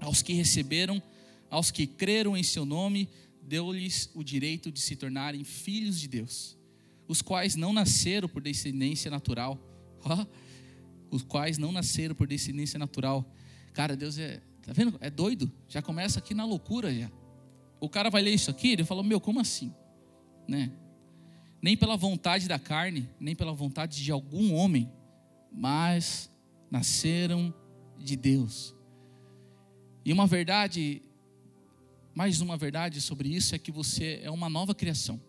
aos 0.00 0.22
que 0.22 0.32
receberam, 0.32 1.02
aos 1.50 1.70
que 1.70 1.86
creram 1.86 2.36
em 2.36 2.42
seu 2.42 2.64
nome, 2.64 3.08
deu-lhes 3.42 4.10
o 4.14 4.24
direito 4.24 4.72
de 4.72 4.80
se 4.80 4.96
tornarem 4.96 5.44
filhos 5.44 6.00
de 6.00 6.08
Deus, 6.08 6.56
os 7.06 7.22
quais 7.22 7.54
não 7.54 7.72
nasceram 7.72 8.28
por 8.28 8.42
descendência 8.42 9.10
natural, 9.10 9.58
os 11.10 11.22
quais 11.22 11.58
não 11.58 11.70
nasceram 11.72 12.14
por 12.14 12.26
descendência 12.26 12.78
natural. 12.78 13.30
Cara, 13.72 13.96
Deus 13.96 14.18
é, 14.18 14.42
tá 14.62 14.72
vendo? 14.72 14.96
É 15.00 15.10
doido. 15.10 15.50
Já 15.68 15.82
começa 15.82 16.18
aqui 16.18 16.34
na 16.34 16.44
loucura 16.44 16.92
já. 16.92 17.10
O 17.80 17.88
cara 17.88 18.10
vai 18.10 18.22
ler 18.22 18.32
isso 18.32 18.50
aqui, 18.50 18.72
ele 18.72 18.84
fala: 18.84 19.02
"Meu, 19.02 19.20
como 19.20 19.40
assim?", 19.40 19.74
né? 20.48 20.72
Nem 21.60 21.76
pela 21.76 21.96
vontade 21.96 22.48
da 22.48 22.58
carne, 22.58 23.08
nem 23.18 23.34
pela 23.34 23.52
vontade 23.52 24.02
de 24.02 24.12
algum 24.12 24.54
homem, 24.54 24.90
mas 25.52 26.30
nasceram 26.70 27.52
de 27.98 28.16
Deus. 28.16 28.74
E 30.04 30.12
uma 30.12 30.26
verdade, 30.26 31.02
mais 32.14 32.40
uma 32.40 32.56
verdade 32.56 33.00
sobre 33.00 33.28
isso 33.28 33.54
é 33.54 33.58
que 33.58 33.72
você 33.72 34.20
é 34.22 34.30
uma 34.30 34.48
nova 34.48 34.74
criação. 34.74 35.20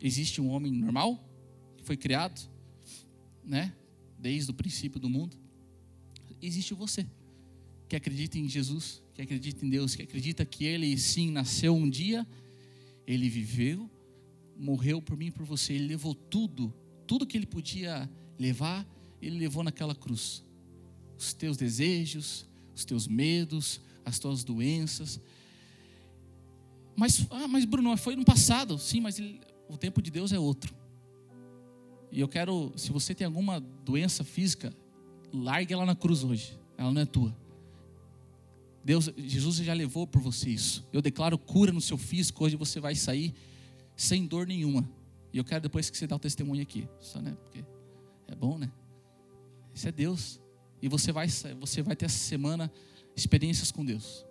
Existe 0.00 0.40
um 0.40 0.50
homem 0.50 0.72
normal 0.72 1.22
que 1.76 1.84
foi 1.84 1.96
criado, 1.96 2.40
né, 3.42 3.74
desde 4.18 4.50
o 4.50 4.54
princípio 4.54 5.00
do 5.00 5.08
mundo. 5.08 5.36
Existe 6.42 6.74
você 6.74 7.06
que 7.88 7.96
acredita 7.96 8.38
em 8.38 8.48
Jesus, 8.48 9.02
que 9.14 9.22
acredita 9.22 9.64
em 9.64 9.70
Deus, 9.70 9.94
que 9.94 10.02
acredita 10.02 10.44
que 10.44 10.64
ele 10.64 10.98
sim 10.98 11.30
nasceu 11.30 11.74
um 11.74 11.88
dia, 11.88 12.26
ele 13.06 13.28
viveu, 13.28 13.88
morreu 14.56 15.00
por 15.00 15.16
mim 15.16 15.26
e 15.26 15.30
por 15.30 15.44
você, 15.46 15.72
ele 15.72 15.86
levou 15.86 16.14
tudo, 16.14 16.74
tudo 17.06 17.26
que 17.26 17.36
ele 17.36 17.46
podia 17.46 18.10
levar 18.38 18.86
ele 19.26 19.38
levou 19.38 19.62
naquela 19.62 19.94
cruz. 19.94 20.44
Os 21.18 21.32
teus 21.32 21.56
desejos, 21.56 22.46
os 22.74 22.84
teus 22.84 23.06
medos, 23.06 23.80
as 24.04 24.18
tuas 24.18 24.44
doenças. 24.44 25.20
Mas, 26.96 27.26
ah, 27.30 27.48
mas 27.48 27.64
Bruno, 27.64 27.96
foi 27.96 28.16
no 28.16 28.24
passado. 28.24 28.78
Sim, 28.78 29.00
mas 29.00 29.18
ele, 29.18 29.40
o 29.68 29.76
tempo 29.76 30.02
de 30.02 30.10
Deus 30.10 30.32
é 30.32 30.38
outro. 30.38 30.74
E 32.10 32.20
eu 32.20 32.28
quero, 32.28 32.72
se 32.76 32.92
você 32.92 33.14
tem 33.14 33.24
alguma 33.24 33.60
doença 33.60 34.22
física, 34.22 34.72
largue 35.32 35.72
ela 35.72 35.86
na 35.86 35.96
cruz 35.96 36.22
hoje. 36.22 36.58
Ela 36.76 36.92
não 36.92 37.00
é 37.00 37.06
tua. 37.06 37.34
Deus, 38.84 39.10
Jesus 39.16 39.56
já 39.56 39.72
levou 39.72 40.06
por 40.06 40.20
você 40.20 40.50
isso. 40.50 40.86
Eu 40.92 41.00
declaro 41.00 41.38
cura 41.38 41.72
no 41.72 41.80
seu 41.80 41.96
físico. 41.96 42.44
Hoje 42.44 42.54
você 42.54 42.78
vai 42.78 42.94
sair 42.94 43.34
sem 43.96 44.26
dor 44.26 44.46
nenhuma. 44.46 44.86
E 45.32 45.38
eu 45.38 45.44
quero 45.44 45.62
depois 45.62 45.88
que 45.88 45.96
você 45.96 46.06
dá 46.06 46.16
o 46.16 46.18
testemunho 46.18 46.62
aqui. 46.62 46.86
Só, 47.00 47.20
né? 47.20 47.34
Porque 47.42 47.64
é 48.28 48.34
bom, 48.34 48.58
né? 48.58 48.70
Isso 49.74 49.88
é 49.88 49.92
Deus. 49.92 50.38
E 50.82 50.88
você 50.88 51.12
vai, 51.12 51.26
você 51.58 51.80
vai 51.80 51.96
ter 51.96 52.04
essa 52.04 52.18
semana 52.18 52.70
experiências 53.16 53.72
com 53.72 53.82
Deus. 53.82 54.26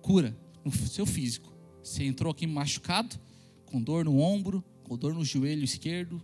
Cura 0.00 0.36
no 0.64 0.70
seu 0.70 1.04
físico. 1.04 1.52
Você 1.82 2.04
entrou 2.04 2.30
aqui 2.30 2.46
machucado, 2.46 3.18
com 3.66 3.82
dor 3.82 4.04
no 4.04 4.20
ombro, 4.20 4.64
com 4.84 4.96
dor 4.96 5.12
no 5.12 5.24
joelho 5.24 5.64
esquerdo. 5.64 6.22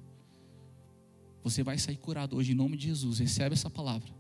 Você 1.43 1.65
vai 1.65 1.77
sair 1.77 1.97
curado 1.97 2.37
hoje 2.37 2.53
em 2.53 2.55
nome 2.55 2.77
de 2.77 2.87
Jesus. 2.87 3.19
Recebe 3.19 3.55
essa 3.55 3.69
palavra. 3.69 4.18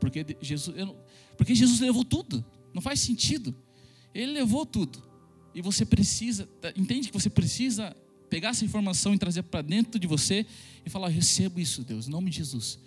Porque 0.00 0.24
Jesus, 0.40 0.76
não, 0.76 0.96
porque 1.36 1.54
Jesus 1.54 1.78
levou 1.80 2.04
tudo. 2.04 2.44
Não 2.72 2.80
faz 2.80 3.00
sentido. 3.00 3.54
Ele 4.14 4.32
levou 4.32 4.64
tudo. 4.66 5.02
E 5.54 5.60
você 5.60 5.84
precisa, 5.84 6.48
entende 6.76 7.08
que 7.08 7.14
você 7.14 7.28
precisa 7.28 7.94
pegar 8.28 8.50
essa 8.50 8.64
informação 8.64 9.12
e 9.12 9.18
trazer 9.18 9.42
para 9.42 9.62
dentro 9.62 9.98
de 9.98 10.06
você 10.06 10.46
e 10.84 10.90
falar: 10.90 11.08
recebo 11.08 11.60
isso, 11.60 11.82
Deus, 11.82 12.08
em 12.08 12.10
nome 12.10 12.30
de 12.30 12.38
Jesus. 12.38 12.78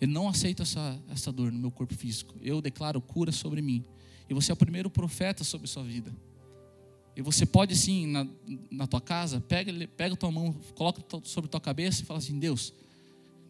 Eu 0.00 0.08
não 0.08 0.28
aceito 0.28 0.62
essa, 0.62 1.00
essa 1.10 1.30
dor 1.30 1.52
no 1.52 1.58
meu 1.58 1.70
corpo 1.70 1.94
físico. 1.94 2.34
Eu 2.42 2.60
declaro 2.60 3.00
cura 3.00 3.30
sobre 3.30 3.62
mim. 3.62 3.84
E 4.28 4.34
você 4.34 4.50
é 4.50 4.54
o 4.54 4.56
primeiro 4.56 4.90
profeta 4.90 5.44
sobre 5.44 5.68
sua 5.68 5.84
vida. 5.84 6.12
E 7.14 7.22
você 7.22 7.44
pode 7.44 7.76
sim, 7.76 8.06
na, 8.06 8.26
na 8.70 8.86
tua 8.86 9.00
casa, 9.00 9.40
pega, 9.40 9.72
pega 9.88 10.16
tua 10.16 10.30
mão, 10.30 10.54
coloca 10.74 11.02
sobre 11.22 11.48
tua 11.48 11.60
cabeça 11.60 12.02
e 12.02 12.04
fala 12.04 12.18
assim: 12.18 12.38
Deus, 12.38 12.72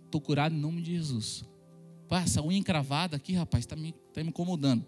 estou 0.05 0.21
curado 0.21 0.55
em 0.55 0.59
nome 0.59 0.83
de 0.83 0.93
Jesus. 0.93 1.45
Pá, 2.13 2.21
essa 2.21 2.43
unha 2.43 2.59
encravada 2.59 3.17
aqui, 3.17 3.33
rapaz, 3.33 3.65
está 3.65 3.75
me, 3.75 3.95
tá 4.13 4.23
me 4.23 4.29
incomodando. 4.29 4.85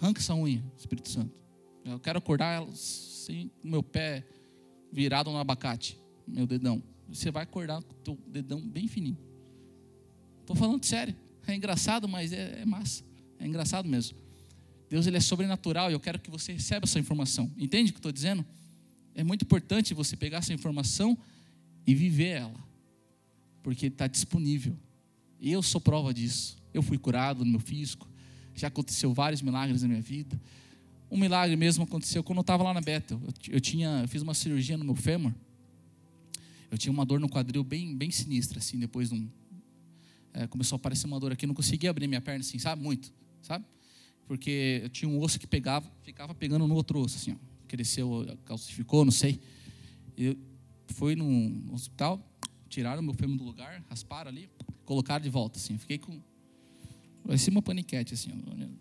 Arranca 0.00 0.22
essa 0.22 0.34
unha, 0.34 0.64
Espírito 0.74 1.10
Santo. 1.10 1.30
Eu 1.84 2.00
quero 2.00 2.16
acordar 2.16 2.66
sem 2.72 3.52
o 3.62 3.68
meu 3.68 3.82
pé 3.82 4.26
virado 4.90 5.30
no 5.30 5.36
abacate, 5.36 6.00
meu 6.26 6.46
dedão. 6.46 6.82
Você 7.10 7.30
vai 7.30 7.42
acordar 7.42 7.82
com 7.82 7.92
o 7.92 7.96
teu 7.96 8.18
dedão 8.26 8.58
bem 8.66 8.88
fininho. 8.88 9.18
Estou 10.40 10.56
falando 10.56 10.82
sério. 10.82 11.14
É 11.46 11.54
engraçado, 11.54 12.08
mas 12.08 12.32
é, 12.32 12.62
é, 12.62 12.64
massa. 12.64 13.04
É 13.38 13.46
engraçado 13.46 13.86
mesmo. 13.86 14.16
Deus 14.88 15.06
ele 15.06 15.18
é 15.18 15.20
sobrenatural 15.20 15.90
e 15.90 15.92
eu 15.92 16.00
quero 16.00 16.18
que 16.18 16.30
você 16.30 16.54
receba 16.54 16.86
essa 16.86 16.98
informação. 16.98 17.52
Entende 17.54 17.90
o 17.90 17.92
que 17.92 17.98
estou 17.98 18.12
dizendo? 18.12 18.46
É 19.14 19.22
muito 19.22 19.42
importante 19.42 19.92
você 19.92 20.16
pegar 20.16 20.38
essa 20.38 20.54
informação 20.54 21.18
e 21.86 21.94
viver 21.94 22.38
ela, 22.38 22.66
porque 23.62 23.88
está 23.88 24.06
disponível. 24.06 24.74
E 25.42 25.50
eu 25.50 25.60
sou 25.60 25.80
prova 25.80 26.14
disso. 26.14 26.56
Eu 26.72 26.82
fui 26.82 26.96
curado 26.96 27.44
no 27.44 27.50
meu 27.50 27.60
físico. 27.60 28.08
Já 28.54 28.68
aconteceu 28.68 29.12
vários 29.12 29.42
milagres 29.42 29.82
na 29.82 29.88
minha 29.88 30.00
vida. 30.00 30.40
Um 31.10 31.18
milagre 31.18 31.56
mesmo 31.56 31.82
aconteceu 31.82 32.22
quando 32.22 32.38
eu 32.38 32.42
estava 32.42 32.62
lá 32.62 32.72
na 32.72 32.80
Bethel. 32.80 33.20
Eu, 33.50 33.60
tinha, 33.60 34.02
eu 34.02 34.08
fiz 34.08 34.22
uma 34.22 34.34
cirurgia 34.34 34.76
no 34.76 34.84
meu 34.84 34.94
fêmur. 34.94 35.34
Eu 36.70 36.78
tinha 36.78 36.92
uma 36.92 37.04
dor 37.04 37.18
no 37.18 37.28
quadril 37.28 37.64
bem, 37.64 37.94
bem 37.96 38.10
sinistra, 38.12 38.60
assim, 38.60 38.78
depois 38.78 39.10
de 39.10 39.16
um, 39.16 39.28
é, 40.32 40.46
começou 40.46 40.76
a 40.76 40.78
aparecer 40.78 41.06
uma 41.06 41.20
dor 41.20 41.32
aqui, 41.32 41.44
eu 41.44 41.48
não 41.48 41.54
conseguia 41.54 41.90
abrir 41.90 42.06
minha 42.06 42.20
perna 42.20 42.40
assim, 42.40 42.58
sabe? 42.58 42.82
Muito, 42.82 43.12
sabe? 43.42 43.64
Porque 44.26 44.80
eu 44.82 44.88
tinha 44.88 45.08
um 45.08 45.20
osso 45.20 45.38
que 45.38 45.46
pegava, 45.46 45.90
ficava 46.02 46.34
pegando 46.34 46.66
no 46.66 46.74
outro 46.74 46.98
osso, 46.98 47.16
assim, 47.16 47.32
ó. 47.32 47.36
Cresceu, 47.68 48.26
calcificou, 48.44 49.04
não 49.04 49.12
sei. 49.12 49.40
Eu 50.16 50.36
fui 50.86 51.14
no 51.14 51.74
hospital, 51.74 52.20
tiraram 52.68 53.02
meu 53.02 53.12
fêmur 53.12 53.36
do 53.36 53.44
lugar, 53.44 53.84
rasparam 53.90 54.30
ali, 54.30 54.48
colocaram 54.84 55.22
de 55.22 55.30
volta, 55.30 55.58
assim. 55.58 55.78
Fiquei 55.78 55.98
com. 55.98 56.20
Parecia 57.24 57.50
uma 57.50 57.62
paniquete, 57.62 58.14
assim. 58.14 58.30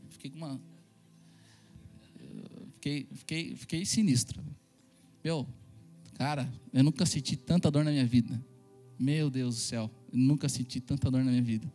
Fiquei 0.10 0.32
com 0.32 0.38
uma. 0.38 0.62
Fiquei, 2.76 3.08
fiquei, 3.14 3.56
fiquei 3.56 3.86
sinistro. 3.86 4.44
Meu, 5.24 5.48
cara, 6.16 6.52
eu 6.74 6.84
nunca 6.84 7.06
senti 7.06 7.36
tanta 7.36 7.70
dor 7.70 7.86
na 7.86 7.92
minha 7.92 8.06
vida. 8.06 8.44
Meu 8.98 9.30
Deus 9.30 9.56
do 9.56 9.62
céu. 9.62 9.92
Eu 10.12 10.18
nunca 10.18 10.50
senti 10.50 10.80
tanta 10.80 11.10
dor 11.10 11.24
na 11.24 11.32
minha 11.32 11.44
vida. 11.44 11.72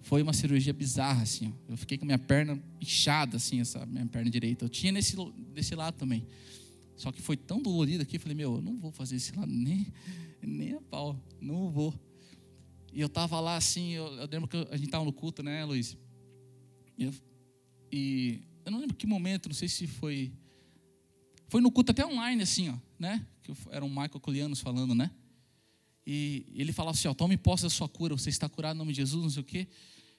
Foi 0.00 0.22
uma 0.22 0.34
cirurgia 0.34 0.72
bizarra, 0.72 1.22
assim. 1.22 1.52
Eu 1.68 1.76
fiquei 1.76 1.96
com 1.96 2.04
a 2.04 2.06
minha 2.06 2.18
perna 2.18 2.62
inchada, 2.80 3.38
assim, 3.38 3.60
essa 3.60 3.84
minha 3.86 4.06
perna 4.06 4.30
direita. 4.30 4.64
Eu 4.64 4.68
tinha 4.68 4.92
nesse, 4.92 5.16
desse 5.54 5.74
lado 5.74 5.96
também. 5.96 6.26
Só 6.96 7.10
que 7.10 7.22
foi 7.22 7.36
tão 7.36 7.60
dolorido 7.62 8.02
aqui, 8.02 8.16
eu 8.16 8.20
falei, 8.20 8.36
meu, 8.36 8.56
eu 8.56 8.62
não 8.62 8.78
vou 8.78 8.92
fazer 8.92 9.16
esse 9.16 9.34
lado 9.34 9.50
nem, 9.50 9.86
nem 10.42 10.74
a 10.74 10.80
pau. 10.80 11.18
Não 11.40 11.70
vou. 11.70 11.94
E 12.94 13.00
eu 13.00 13.08
tava 13.08 13.40
lá, 13.40 13.56
assim, 13.56 13.90
eu, 13.90 14.06
eu 14.06 14.28
lembro 14.30 14.46
que 14.46 14.56
a 14.70 14.76
gente 14.76 14.88
tava 14.88 15.04
no 15.04 15.12
culto, 15.12 15.42
né, 15.42 15.64
Luiz? 15.64 15.98
E 16.96 17.04
eu, 17.04 17.14
e 17.90 18.40
eu 18.64 18.70
não 18.70 18.78
lembro 18.78 18.94
que 18.94 19.04
momento, 19.04 19.48
não 19.48 19.54
sei 19.54 19.68
se 19.68 19.88
foi... 19.88 20.32
Foi 21.48 21.60
no 21.60 21.72
culto 21.72 21.90
até 21.90 22.06
online, 22.06 22.42
assim, 22.42 22.68
ó, 22.68 22.76
né? 22.96 23.26
Que 23.42 23.52
era 23.70 23.84
um 23.84 23.88
Michael 23.88 24.20
Colianos 24.20 24.60
falando, 24.60 24.94
né? 24.94 25.10
E 26.06 26.46
ele 26.54 26.72
falava 26.72 26.96
assim: 26.96 27.08
ó, 27.08 27.14
tome 27.14 27.36
posse 27.36 27.64
da 27.64 27.70
sua 27.70 27.88
cura, 27.88 28.16
você 28.16 28.30
está 28.30 28.48
curado 28.48 28.76
em 28.76 28.78
nome 28.78 28.92
de 28.92 28.98
Jesus, 28.98 29.22
não 29.22 29.30
sei 29.30 29.42
o 29.42 29.44
quê. 29.44 29.68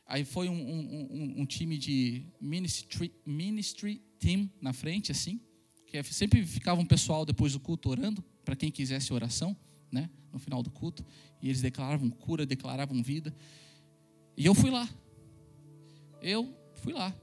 Aí 0.06 0.24
foi 0.24 0.50
um, 0.50 0.54
um, 0.54 1.08
um, 1.12 1.42
um 1.42 1.46
time 1.46 1.78
de 1.78 2.26
ministry, 2.40 3.12
ministry 3.26 4.02
team 4.20 4.50
na 4.62 4.74
frente, 4.74 5.12
assim, 5.12 5.40
que 5.88 6.02
sempre 6.04 6.46
ficava 6.46 6.80
um 6.80 6.86
pessoal 6.86 7.26
depois 7.26 7.54
do 7.54 7.60
culto 7.60 7.90
orando, 7.90 8.24
para 8.44 8.56
quem 8.56 8.70
quisesse 8.70 9.12
oração, 9.14 9.56
né, 9.92 10.10
no 10.32 10.40
final 10.40 10.62
do 10.62 10.70
culto, 10.70 11.06
e 11.42 11.48
eles 11.48 11.62
declaravam 11.62 12.10
cura, 12.10 12.46
declaravam 12.46 13.02
vida. 13.02 13.36
E 14.38 14.46
eu 14.46 14.54
fui 14.54 14.70
lá. 14.70 14.90
Eu 16.22 16.54
fui 16.76 16.94
lá. 16.94 17.16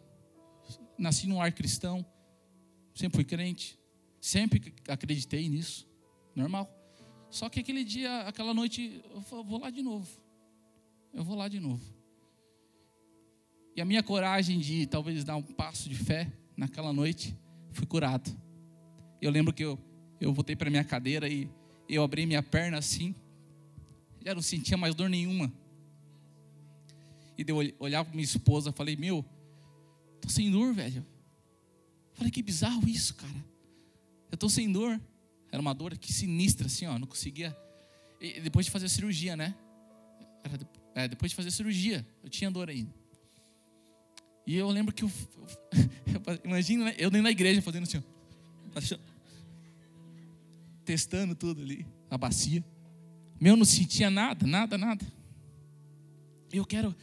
Nasci 0.96 1.27
num 1.27 1.40
ar 1.40 1.53
cristão, 1.53 2.05
sempre 2.94 3.16
fui 3.16 3.25
crente, 3.25 3.79
sempre 4.20 4.75
acreditei 4.88 5.48
nisso, 5.48 5.88
normal. 6.35 6.70
Só 7.31 7.48
que 7.48 7.61
aquele 7.61 7.83
dia, 7.83 8.20
aquela 8.22 8.53
noite, 8.53 9.03
eu 9.12 9.42
vou 9.42 9.59
lá 9.59 9.70
de 9.70 9.83
novo. 9.83 10.09
Eu 11.12 11.25
vou 11.25 11.37
lá 11.37 11.48
de 11.48 11.59
novo. 11.59 11.83
E 13.75 13.81
a 13.81 13.85
minha 13.85 14.03
coragem 14.03 14.59
de 14.59 14.87
talvez 14.87 15.25
dar 15.25 15.37
um 15.37 15.42
passo 15.42 15.88
de 15.88 15.94
fé 15.94 16.31
naquela 16.57 16.92
noite, 16.92 17.37
fui 17.72 17.87
curado. 17.87 18.31
Eu 19.20 19.31
lembro 19.31 19.53
que 19.53 19.64
eu, 19.64 19.79
eu 20.20 20.33
voltei 20.33 20.55
para 20.55 20.68
minha 20.68 20.85
cadeira 20.85 21.29
e 21.29 21.48
eu 21.97 22.03
abri 22.03 22.27
minha 22.27 22.43
perna 22.43 22.79
assim, 22.79 23.15
já 24.25 24.35
não 24.35 24.43
sentia 24.43 24.77
mais 24.77 24.95
dor 24.95 25.09
nenhuma. 25.09 25.53
E 27.37 27.45
eu 27.47 27.57
olhava 27.79 28.07
para 28.07 28.15
minha 28.15 28.25
esposa, 28.25 28.73
falei: 28.73 28.97
Meu, 28.97 29.25
tô 30.21 30.29
sem 30.29 30.51
dor, 30.51 30.73
velho. 30.75 31.05
Falei: 32.15 32.31
Que 32.31 32.43
bizarro 32.43 32.89
isso, 32.89 33.15
cara. 33.15 33.45
Eu 34.31 34.39
tô 34.39 34.49
sem 34.49 34.71
dor. 34.71 35.01
Era 35.51 35.61
uma 35.61 35.75
dor 35.75 35.97
que 35.99 36.13
sinistra, 36.13 36.67
assim, 36.67 36.87
ó. 36.87 36.99
Não 36.99 37.07
conseguia. 37.07 37.57
E 38.21 38.41
depois 38.41 38.67
de 38.67 38.73
fazer 38.73 38.87
a 38.87 38.89
cirurgia, 38.89 39.37
né? 39.37 39.55
Era, 40.45 40.59
é, 40.95 41.09
depois 41.09 41.33
de 41.33 41.37
fazer 41.37 41.49
a 41.49 41.53
cirurgia, 41.53 42.07
eu 42.23 42.31
tinha 42.31 42.51
dor 42.51 42.71
ainda. 42.71 42.93
E 44.47 44.57
eu 44.57 44.69
lembro 44.71 44.95
que 44.95 45.05
eu, 45.05 45.11
eu 46.07 46.41
imagina, 46.45 46.87
né? 46.87 46.95
eu 46.99 47.11
nem 47.11 47.23
na 47.23 47.31
igreja 47.31 47.61
fazendo 47.63 47.85
assim, 47.85 47.99
ó, 47.99 48.03
testando 50.93 51.35
tudo 51.35 51.63
ali, 51.63 51.87
a 52.11 52.19
bacia. 52.19 52.63
Meu 53.41 53.57
não 53.57 53.65
sentia 53.65 54.11
nada, 54.11 54.47
nada, 54.47 54.77
nada. 54.77 55.03
Eu 56.53 56.67
quero, 56.67 56.95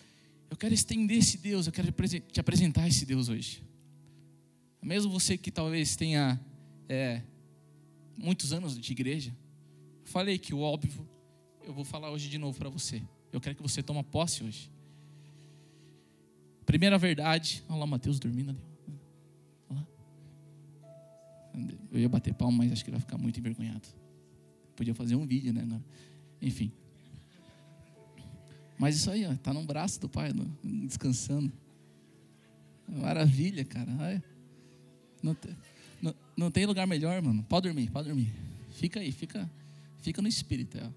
eu 0.47 0.56
quero 0.56 0.75
estender 0.75 1.17
esse 1.17 1.39
Deus, 1.39 1.65
eu 1.65 1.73
quero 1.73 1.91
te 2.32 2.39
apresentar 2.39 2.88
esse 2.88 3.04
Deus 3.04 3.30
hoje. 3.30 3.63
Mesmo 4.80 5.12
você 5.12 5.39
que 5.39 5.49
talvez 5.49 5.95
tenha 5.95 6.39
é, 6.88 7.23
muitos 8.15 8.54
anos 8.54 8.80
de 8.80 8.91
igreja, 8.91 9.36
falei 10.06 10.38
que 10.38 10.54
o 10.54 10.60
óbvio 10.60 11.10
eu 11.63 11.73
vou 11.73 11.84
falar 11.84 12.12
hoje 12.12 12.30
de 12.30 12.38
novo 12.38 12.60
para 12.60 12.69
você. 12.69 13.02
Eu 13.34 13.41
quero 13.41 13.56
que 13.56 13.63
você 13.63 13.82
tome 13.82 14.04
posse 14.04 14.43
hoje. 14.43 14.69
Primeira 16.63 16.99
verdade. 16.99 17.63
Olha 17.67 17.80
lá 17.80 17.88
Mateus 17.88 18.19
dormindo 18.19 18.52
ali. 18.52 18.68
Eu 21.91 21.99
ia 21.99 22.09
bater 22.09 22.33
palma, 22.33 22.59
mas 22.59 22.71
acho 22.71 22.83
que 22.83 22.89
ele 22.89 22.97
vai 22.97 23.01
ficar 23.01 23.17
muito 23.17 23.39
envergonhado. 23.39 23.87
Podia 24.75 24.93
fazer 24.93 25.15
um 25.15 25.25
vídeo, 25.25 25.53
né? 25.53 25.67
Enfim. 26.41 26.71
Mas 28.77 28.95
isso 28.95 29.11
aí, 29.11 29.25
ó, 29.25 29.35
tá 29.35 29.53
no 29.53 29.63
braço 29.63 29.99
do 29.99 30.07
pai, 30.07 30.31
descansando. 30.63 31.51
Maravilha, 32.87 33.65
cara. 33.65 34.23
Não, 35.21 35.35
tem, 35.35 35.57
não, 36.01 36.15
não, 36.35 36.51
tem 36.51 36.65
lugar 36.65 36.87
melhor, 36.87 37.21
mano. 37.21 37.43
Pode 37.43 37.67
dormir, 37.67 37.91
pode 37.91 38.07
dormir. 38.07 38.33
Fica 38.71 39.01
aí, 39.01 39.11
fica, 39.11 39.49
fica 40.01 40.21
no 40.21 40.27
espírito. 40.27 40.79
Ó. 40.81 40.89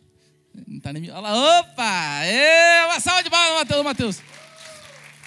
Não 0.67 0.79
tá 0.79 0.93
nem... 0.93 1.11
Olha 1.11 1.21
lá, 1.21 1.61
opa! 1.61 2.25
Ê, 2.25 2.85
uma 2.87 3.01
salva 3.01 3.23
de 3.23 3.31
palmas, 3.31 3.61
Mateus, 3.61 3.85
Mateus. 3.85 4.23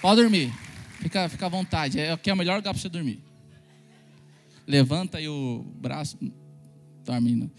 Pode 0.01 0.21
dormir. 0.21 0.53
Fica, 1.01 1.27
fica 1.27 1.45
à 1.45 1.49
vontade. 1.49 1.99
É 1.99 2.13
aqui 2.13 2.29
é 2.29 2.33
o 2.33 2.37
melhor 2.37 2.55
lugar 2.55 2.73
para 2.73 2.81
você 2.81 2.87
dormir. 2.87 3.21
Levanta 4.67 5.17
aí 5.17 5.27
o 5.27 5.63
braço. 5.79 6.17
Dormindo. 7.03 7.51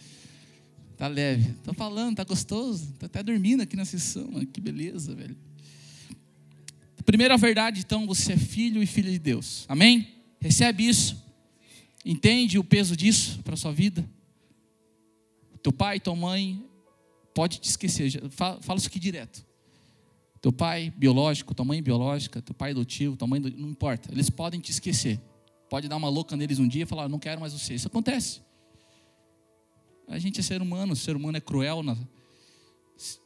Tá 0.96 1.08
leve. 1.08 1.52
Tô 1.62 1.72
falando, 1.74 2.16
tá 2.16 2.24
gostoso. 2.24 2.92
Tô 2.98 3.06
até 3.06 3.22
dormindo 3.22 3.62
aqui 3.62 3.76
na 3.76 3.84
sessão. 3.84 4.30
Que 4.46 4.60
beleza, 4.60 5.14
velho. 5.14 5.36
Primeira 7.04 7.36
verdade, 7.36 7.82
então, 7.86 8.04
você 8.04 8.32
é 8.32 8.36
filho 8.36 8.82
e 8.82 8.86
filha 8.86 9.12
de 9.12 9.18
Deus. 9.20 9.64
Amém? 9.68 10.08
Recebe 10.40 10.88
isso. 10.88 11.24
Entende 12.04 12.58
o 12.58 12.64
peso 12.64 12.96
disso 12.96 13.40
para 13.44 13.56
sua 13.56 13.72
vida? 13.72 14.08
Teu 15.62 15.72
pai, 15.72 16.00
tua 16.00 16.16
mãe, 16.16 16.64
pode 17.32 17.60
te 17.60 17.68
esquecer. 17.68 18.22
Fala, 18.30 18.58
isso 18.76 18.88
aqui 18.88 18.98
direto. 18.98 19.46
Teu 20.40 20.52
pai 20.52 20.92
biológico, 20.96 21.54
tua 21.54 21.64
mãe 21.64 21.80
biológica, 21.80 22.42
teu 22.42 22.54
pai 22.54 22.72
adotivo, 22.72 23.16
tua 23.16 23.28
mãe, 23.28 23.38
não 23.40 23.70
importa. 23.70 24.12
Eles 24.12 24.28
podem 24.28 24.60
te 24.60 24.72
esquecer. 24.72 25.20
Pode 25.68 25.88
dar 25.88 25.96
uma 25.96 26.08
louca 26.08 26.36
neles 26.36 26.58
um 26.58 26.68
dia 26.68 26.84
e 26.84 26.86
falar, 26.86 27.08
não 27.08 27.18
quero 27.18 27.40
mais 27.40 27.52
você. 27.52 27.74
Isso 27.74 27.88
acontece. 27.88 28.40
A 30.08 30.18
gente 30.18 30.40
é 30.40 30.42
ser 30.42 30.62
humano, 30.62 30.92
o 30.92 30.96
ser 30.96 31.16
humano 31.16 31.36
é 31.36 31.40
cruel. 31.40 31.80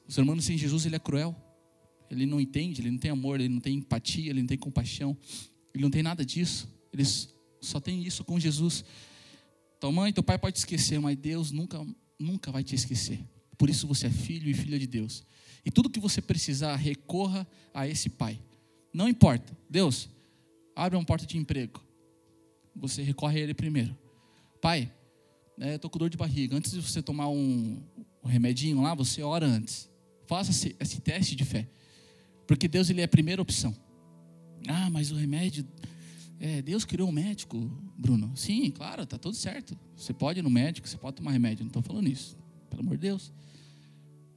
O 0.08 0.12
ser 0.12 0.22
humano 0.22 0.40
sem 0.40 0.56
Jesus, 0.56 0.86
ele 0.86 0.96
é 0.96 0.98
cruel. 0.98 1.36
Ele 2.10 2.26
não 2.26 2.40
entende, 2.40 2.80
ele 2.80 2.90
não 2.90 2.98
tem 2.98 3.10
amor, 3.10 3.40
ele 3.40 3.48
não 3.48 3.60
tem 3.60 3.76
empatia, 3.76 4.30
ele 4.30 4.40
não 4.40 4.46
tem 4.46 4.58
compaixão. 4.58 5.16
Ele 5.74 5.82
não 5.82 5.90
tem 5.90 6.02
nada 6.02 6.24
disso. 6.24 6.68
Ele 6.92 7.04
só 7.60 7.78
tem 7.78 8.02
isso 8.02 8.24
com 8.24 8.40
Jesus. 8.40 8.84
Tua 9.78 9.92
mãe, 9.92 10.12
teu 10.12 10.22
pai 10.22 10.38
pode 10.38 10.56
te 10.56 10.58
esquecer, 10.58 10.98
mas 10.98 11.16
Deus 11.16 11.50
nunca, 11.50 11.86
nunca 12.18 12.50
vai 12.50 12.64
te 12.64 12.74
esquecer. 12.74 13.20
Por 13.56 13.68
isso 13.68 13.86
você 13.86 14.06
é 14.06 14.10
filho 14.10 14.50
e 14.50 14.54
filha 14.54 14.78
de 14.78 14.86
Deus. 14.86 15.22
E 15.64 15.70
tudo 15.70 15.90
que 15.90 16.00
você 16.00 16.22
precisar, 16.22 16.74
recorra 16.76 17.46
a 17.74 17.86
esse 17.86 18.08
Pai. 18.08 18.40
Não 18.92 19.08
importa. 19.08 19.56
Deus, 19.68 20.08
abre 20.74 20.96
uma 20.96 21.04
porta 21.04 21.26
de 21.26 21.36
emprego. 21.36 21.80
Você 22.80 23.02
recorre 23.02 23.38
a 23.38 23.42
Ele 23.42 23.54
primeiro. 23.54 23.96
Pai, 24.60 24.92
né, 25.56 25.74
estou 25.74 25.90
com 25.90 25.98
dor 25.98 26.08
de 26.08 26.16
barriga. 26.16 26.56
Antes 26.56 26.72
de 26.72 26.80
você 26.80 27.02
tomar 27.02 27.28
um, 27.28 27.82
um 28.24 28.28
remedinho 28.28 28.80
lá, 28.80 28.94
você 28.94 29.22
ora 29.22 29.46
antes. 29.46 29.90
Faça 30.26 30.50
esse, 30.50 30.74
esse, 30.80 31.00
teste 31.00 31.36
de 31.36 31.44
fé. 31.44 31.68
Porque 32.46 32.66
Deus 32.66 32.88
ele 32.90 33.00
é 33.00 33.04
a 33.04 33.08
primeira 33.08 33.40
opção. 33.42 33.76
Ah, 34.66 34.88
mas 34.90 35.10
o 35.10 35.14
remédio. 35.14 35.66
É, 36.38 36.62
Deus 36.62 36.84
criou 36.84 37.08
um 37.08 37.12
médico, 37.12 37.58
Bruno. 37.98 38.34
Sim, 38.34 38.70
claro, 38.70 39.02
está 39.02 39.18
tudo 39.18 39.36
certo. 39.36 39.76
Você 39.94 40.14
pode 40.14 40.38
ir 40.38 40.42
no 40.42 40.50
médico, 40.50 40.88
você 40.88 40.96
pode 40.96 41.16
tomar 41.16 41.32
remédio. 41.32 41.64
Não 41.64 41.68
estou 41.68 41.82
falando 41.82 42.08
isso. 42.08 42.36
Pelo 42.70 42.82
amor 42.82 42.96
de 42.96 43.02
Deus. 43.02 43.32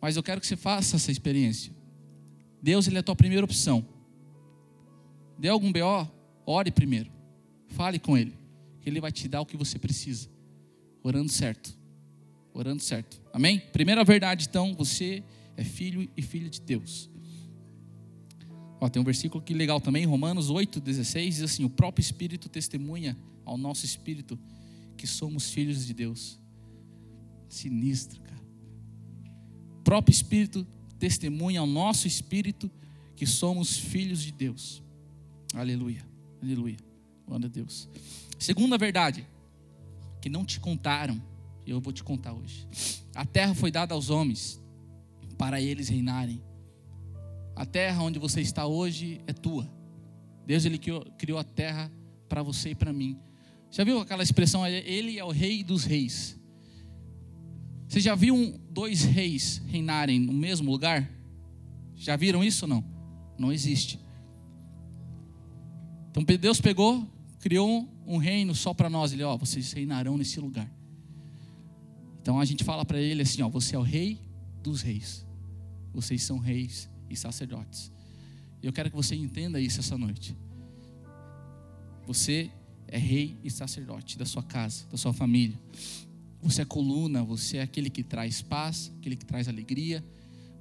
Mas 0.02 0.18
eu 0.18 0.24
quero 0.24 0.42
que 0.42 0.48
você 0.48 0.58
faça 0.58 0.98
essa 0.98 1.12
experiência. 1.12 1.72
Deus 2.62 2.88
ele 2.88 2.98
é 2.98 3.00
a 3.00 3.04
tua 3.04 3.16
primeira 3.16 3.46
opção. 3.46 3.86
Dê 5.38 5.48
algum 5.48 5.72
BO, 5.72 6.12
ore 6.46 6.72
primeiro. 6.72 7.10
Fale 7.76 8.00
com 8.00 8.18
ele. 8.18 8.34
Ele 8.86 9.00
vai 9.00 9.12
te 9.12 9.28
dar 9.28 9.42
o 9.42 9.46
que 9.46 9.58
você 9.58 9.78
precisa. 9.78 10.30
Orando 11.04 11.30
certo. 11.30 11.78
Orando 12.54 12.82
certo. 12.82 13.22
Amém? 13.32 13.60
Primeira 13.60 14.04
verdade, 14.04 14.48
então, 14.50 14.74
você 14.74 15.24
é 15.58 15.64
filho 15.64 16.10
e 16.16 16.22
filha 16.22 16.50
de 16.50 16.62
Deus. 16.62 17.10
Ó, 18.80 18.90
tem 18.90 19.02
um 19.02 19.06
versículo 19.06 19.44
que 19.44 19.54
legal 19.54 19.80
também, 19.80 20.06
Romanos 20.06 20.50
8, 20.50 20.80
16, 20.80 21.36
diz 21.36 21.44
assim: 21.44 21.64
O 21.64 21.70
próprio 21.70 22.02
Espírito 22.02 22.50
testemunha 22.50 23.18
ao 23.46 23.58
nosso 23.58 23.86
espírito 23.86 24.38
que 24.98 25.08
somos 25.08 25.52
filhos 25.52 25.86
de 25.86 25.94
Deus. 25.94 26.40
Sinistro, 27.48 28.22
cara 28.22 28.34
próprio 29.84 30.14
Espírito 30.14 30.66
testemunha 30.98 31.60
ao 31.60 31.68
nosso 31.68 32.08
espírito 32.08 32.72
que 33.16 33.28
somos 33.28 33.78
filhos 33.78 34.24
de 34.24 34.32
Deus. 34.32 34.82
Aleluia, 35.54 36.04
aleluia, 36.42 36.78
glória 37.26 37.48
a 37.48 37.50
Deus. 37.50 37.90
Segunda 38.40 38.78
verdade, 38.78 39.28
que 40.22 40.30
não 40.30 40.46
te 40.46 40.60
contaram, 40.60 41.22
e 41.66 41.72
eu 41.72 41.80
vou 41.80 41.94
te 41.94 42.04
contar 42.04 42.34
hoje. 42.34 42.68
A 43.16 43.26
terra 43.26 43.54
foi 43.54 43.72
dada 43.72 43.94
aos 43.94 44.10
homens 44.10 44.62
para 45.38 45.62
eles 45.62 45.90
reinarem. 45.90 46.42
A 47.56 47.66
terra 47.66 48.02
onde 48.02 48.20
você 48.20 48.42
está 48.42 48.66
hoje 48.66 49.22
é 49.28 49.34
tua. 49.34 49.70
Deus 50.46 50.66
ele 50.66 50.78
criou, 50.78 51.06
criou 51.18 51.40
a 51.40 51.44
terra 51.44 51.92
para 52.28 52.42
você 52.42 52.72
e 52.72 52.76
para 52.76 52.92
mim. 52.92 53.18
Já 53.70 53.84
viu 53.84 54.00
aquela 54.00 54.24
expressão? 54.24 54.66
Ele 54.68 55.18
é 55.18 55.24
o 55.24 55.32
rei 55.32 55.64
dos 55.64 55.84
reis. 55.84 56.40
Você 57.88 58.00
já 58.00 58.16
viu 58.16 58.60
dois 58.70 59.04
reis 59.04 59.62
reinarem 59.68 60.20
no 60.20 60.34
mesmo 60.34 60.72
lugar? 60.72 61.10
Já 61.96 62.16
viram 62.16 62.44
isso 62.44 62.66
ou 62.66 62.70
não? 62.70 62.84
Não 63.38 63.52
existe. 63.52 64.00
Então 66.14 66.24
Deus 66.24 66.62
pegou, 66.62 67.10
criou 67.40 67.90
um 68.06 68.18
reino 68.18 68.54
só 68.54 68.72
para 68.72 68.88
nós. 68.88 69.12
Ele, 69.12 69.24
ó, 69.24 69.36
vocês 69.36 69.74
reinarão 69.74 70.16
nesse 70.16 70.40
lugar. 70.40 70.72
Então 72.22 72.40
a 72.40 72.46
gente 72.46 72.64
fala 72.64 72.86
para 72.86 73.02
ele 73.02 73.24
assim, 73.24 73.42
ó, 73.42 73.50
você 73.50 73.76
é 73.76 73.80
o 73.80 73.82
rei 73.82 74.22
dos 74.62 74.84
reis. 74.84 75.26
Vocês 75.92 76.22
são 76.22 76.38
reis 76.38 76.88
e 77.10 77.16
sacerdotes. 77.16 77.92
Eu 78.62 78.72
quero 78.72 78.92
que 78.92 78.96
você 78.96 79.16
entenda 79.16 79.60
isso 79.60 79.80
essa 79.80 79.98
noite. 79.98 80.38
Você 82.06 82.52
é 82.88 83.00
rei 83.00 83.36
e 83.44 83.50
sacerdote 83.50 84.16
da 84.16 84.26
sua 84.26 84.44
casa, 84.44 84.86
da 84.92 84.98
sua 84.98 85.14
família. 85.14 85.60
Você 86.44 86.62
é 86.62 86.66
coluna, 86.66 87.24
você 87.24 87.58
é 87.58 87.64
aquele 87.64 87.90
que 87.90 88.04
traz 88.04 88.40
paz, 88.40 88.92
aquele 89.00 89.16
que 89.16 89.26
traz 89.26 89.48
alegria. 89.48 90.04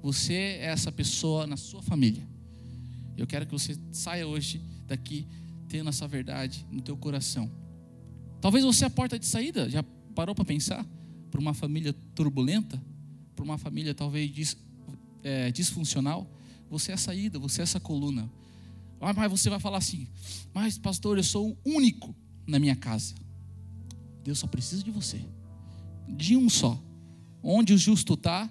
Você 0.01 0.33
é 0.33 0.65
essa 0.65 0.91
pessoa 0.91 1.45
na 1.45 1.57
sua 1.57 1.83
família. 1.83 2.27
Eu 3.15 3.27
quero 3.27 3.45
que 3.45 3.51
você 3.51 3.77
saia 3.91 4.27
hoje 4.27 4.59
daqui 4.87 5.27
tendo 5.73 5.89
essa 5.89 6.07
verdade 6.07 6.67
no 6.69 6.83
teu 6.83 6.95
coração. 6.95 7.51
Talvez 8.39 8.63
você 8.63 8.83
é 8.83 8.87
a 8.87 8.91
porta 8.91 9.17
de 9.17 9.25
saída. 9.25 9.67
Já 9.67 9.81
parou 10.13 10.35
para 10.35 10.45
pensar? 10.45 10.85
Para 11.31 11.41
uma 11.41 11.55
família 11.55 11.93
turbulenta, 12.13 12.79
para 13.35 13.43
uma 13.43 13.57
família 13.57 13.91
talvez 13.95 14.31
dis, 14.31 14.55
é, 15.23 15.51
disfuncional, 15.51 16.31
Você 16.69 16.91
é 16.91 16.93
a 16.93 16.97
saída, 16.97 17.39
você 17.39 17.61
é 17.61 17.63
essa 17.63 17.79
coluna. 17.79 18.29
Ah, 19.01 19.13
mas 19.13 19.31
você 19.31 19.49
vai 19.49 19.59
falar 19.59 19.79
assim: 19.79 20.07
Mas, 20.53 20.77
pastor, 20.77 21.17
eu 21.17 21.23
sou 21.23 21.49
o 21.49 21.57
único 21.65 22.15
na 22.45 22.59
minha 22.59 22.75
casa. 22.75 23.15
Deus 24.23 24.37
só 24.37 24.45
precisa 24.45 24.83
de 24.83 24.91
você. 24.91 25.25
De 26.07 26.37
um 26.37 26.49
só. 26.49 26.79
Onde 27.41 27.73
o 27.73 27.77
justo 27.79 28.13
está, 28.13 28.47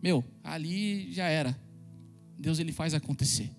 meu, 0.00 0.24
ali 0.44 1.12
já 1.12 1.26
era. 1.26 1.60
Deus 2.38 2.60
ele 2.60 2.72
faz 2.72 2.94
acontecer. 2.94 3.50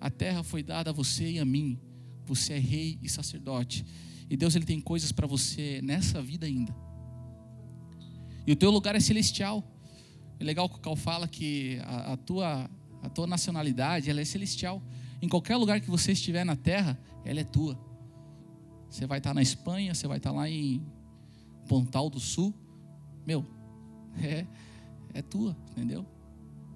A 0.00 0.10
terra 0.10 0.42
foi 0.42 0.64
dada 0.64 0.90
a 0.90 0.92
você 0.92 1.30
e 1.30 1.38
a 1.38 1.44
mim. 1.44 1.78
Você 2.26 2.54
é 2.54 2.58
rei 2.58 2.98
e 3.02 3.08
sacerdote. 3.08 3.84
E 4.28 4.36
Deus 4.36 4.54
ele 4.54 4.64
tem 4.64 4.80
coisas 4.80 5.12
para 5.12 5.26
você 5.26 5.80
nessa 5.82 6.20
vida 6.20 6.46
ainda. 6.46 6.74
E 8.46 8.52
o 8.52 8.56
teu 8.56 8.70
lugar 8.70 8.94
é 8.94 9.00
celestial. 9.00 9.64
É 10.38 10.44
legal 10.44 10.68
que 10.68 10.76
o 10.76 10.80
Cal 10.80 10.96
fala 10.96 11.26
que 11.26 11.78
a, 11.84 12.12
a, 12.12 12.16
tua, 12.16 12.70
a 13.02 13.08
tua 13.08 13.26
nacionalidade 13.26 14.10
ela 14.10 14.20
é 14.20 14.24
celestial. 14.24 14.82
Em 15.22 15.28
qualquer 15.28 15.56
lugar 15.56 15.80
que 15.80 15.90
você 15.90 16.12
estiver 16.12 16.44
na 16.44 16.56
terra, 16.56 16.98
ela 17.24 17.40
é 17.40 17.44
tua. 17.44 17.78
Você 18.90 19.06
vai 19.06 19.18
estar 19.18 19.34
na 19.34 19.42
Espanha, 19.42 19.94
você 19.94 20.06
vai 20.06 20.18
estar 20.18 20.32
lá 20.32 20.48
em 20.48 20.84
Pontal 21.68 22.10
do 22.10 22.20
Sul. 22.20 22.54
Meu, 23.26 23.44
é, 24.22 24.46
é 25.14 25.22
tua, 25.22 25.56
entendeu? 25.70 26.06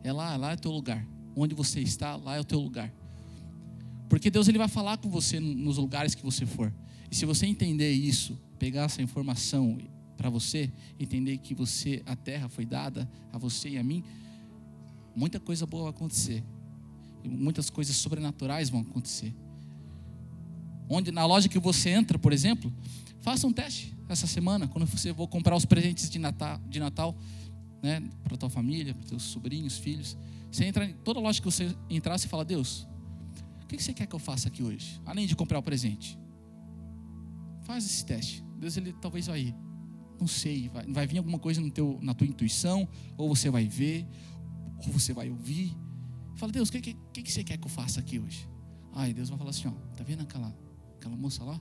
É 0.03 0.13
lá, 0.13 0.37
lá 0.37 0.53
é 0.53 0.57
teu 0.57 0.71
lugar. 0.71 1.07
Onde 1.37 1.55
você 1.55 1.81
está, 1.81 2.17
lá 2.17 2.37
é 2.37 2.41
o 2.41 2.45
teu 2.45 2.59
lugar. 2.59 2.93
Porque 4.11 4.29
Deus 4.29 4.49
ele 4.49 4.59
vai 4.59 4.67
falar 4.67 4.99
com 4.99 5.09
você 5.09 5.39
nos 5.39 5.79
lugares 5.79 6.17
que 6.17 6.25
você 6.25 6.45
for. 6.45 6.75
E 7.09 7.15
se 7.15 7.25
você 7.25 7.47
entender 7.47 7.93
isso, 7.93 8.37
pegar 8.59 8.83
essa 8.83 9.01
informação 9.01 9.79
para 10.17 10.29
você, 10.29 10.71
entender 10.99 11.39
que 11.39 11.55
você, 11.55 12.03
a 12.05 12.17
terra 12.17 12.49
foi 12.49 12.67
dada 12.67 13.09
a 13.33 13.39
você 13.39 13.69
e 13.71 13.79
a 13.79 13.85
mim, 13.85 14.03
muita 15.15 15.39
coisa 15.39 15.65
boa 15.65 15.85
vai 15.85 15.93
acontecer. 15.93 16.43
Muitas 17.25 17.71
coisas 17.71 17.95
sobrenaturais 17.95 18.69
vão 18.69 18.81
acontecer. 18.81 19.33
Onde 20.89 21.13
na 21.13 21.25
loja 21.25 21.49
que 21.49 21.59
você 21.61 21.91
entra, 21.91 22.19
por 22.19 22.33
exemplo, 22.33 22.73
faça 23.21 23.47
um 23.47 23.53
teste 23.53 23.97
essa 24.09 24.27
semana, 24.27 24.67
quando 24.67 24.87
você 24.87 25.15
for 25.15 25.29
comprar 25.29 25.55
os 25.55 25.65
presentes 25.65 26.11
de 26.11 26.19
Natal, 26.19 26.61
de 26.69 26.81
Natal 26.81 27.17
né, 27.81 28.03
para 28.25 28.37
tua 28.37 28.51
família, 28.51 28.93
para 28.93 29.07
teus 29.07 29.23
sobrinhos, 29.23 29.79
filhos. 29.79 30.19
Você 30.51 30.65
entra 30.65 30.85
em 30.85 30.95
toda 30.95 31.21
loja 31.21 31.41
que 31.41 31.47
você 31.47 31.73
entrar, 31.89 32.19
você 32.19 32.27
fala: 32.27 32.45
Deus, 32.45 32.89
que 33.79 33.85
você 33.85 33.93
quer 33.93 34.07
que 34.07 34.15
eu 34.15 34.19
faça 34.19 34.49
aqui 34.49 34.63
hoje? 34.63 35.01
Além 35.05 35.27
de 35.27 35.37
comprar 35.37 35.59
o 35.59 35.63
presente. 35.63 36.19
Faz 37.63 37.85
esse 37.85 38.05
teste. 38.05 38.45
Deus, 38.59 38.77
ele 38.77 38.93
talvez 38.93 39.27
vai 39.27 39.41
ir. 39.41 39.55
Não 40.19 40.27
sei, 40.27 40.69
vai, 40.69 40.87
vai 40.87 41.07
vir 41.07 41.19
alguma 41.19 41.39
coisa 41.39 41.61
no 41.61 41.71
teu, 41.71 41.99
na 42.03 42.13
tua 42.13 42.27
intuição, 42.27 42.89
ou 43.17 43.29
você 43.29 43.49
vai 43.49 43.67
ver, 43.67 44.07
ou 44.79 44.93
você 44.93 45.13
vai 45.13 45.31
ouvir. 45.31 45.77
Fala, 46.37 46.53
Deus, 46.53 46.69
o 46.69 46.73
que, 46.73 46.81
que, 46.81 47.23
que 47.23 47.33
você 47.33 47.43
quer 47.43 47.57
que 47.57 47.67
eu 47.67 47.71
faça 47.71 48.01
aqui 48.01 48.19
hoje? 48.19 48.49
Ai, 48.93 49.15
Deus 49.15 49.29
vai 49.29 49.39
falar 49.39 49.51
assim: 49.51 49.69
ó, 49.69 49.73
tá 49.97 50.05
vendo 50.05 50.23
aquela, 50.23 50.55
aquela 50.97 51.17
moça 51.17 51.43
lá? 51.45 51.61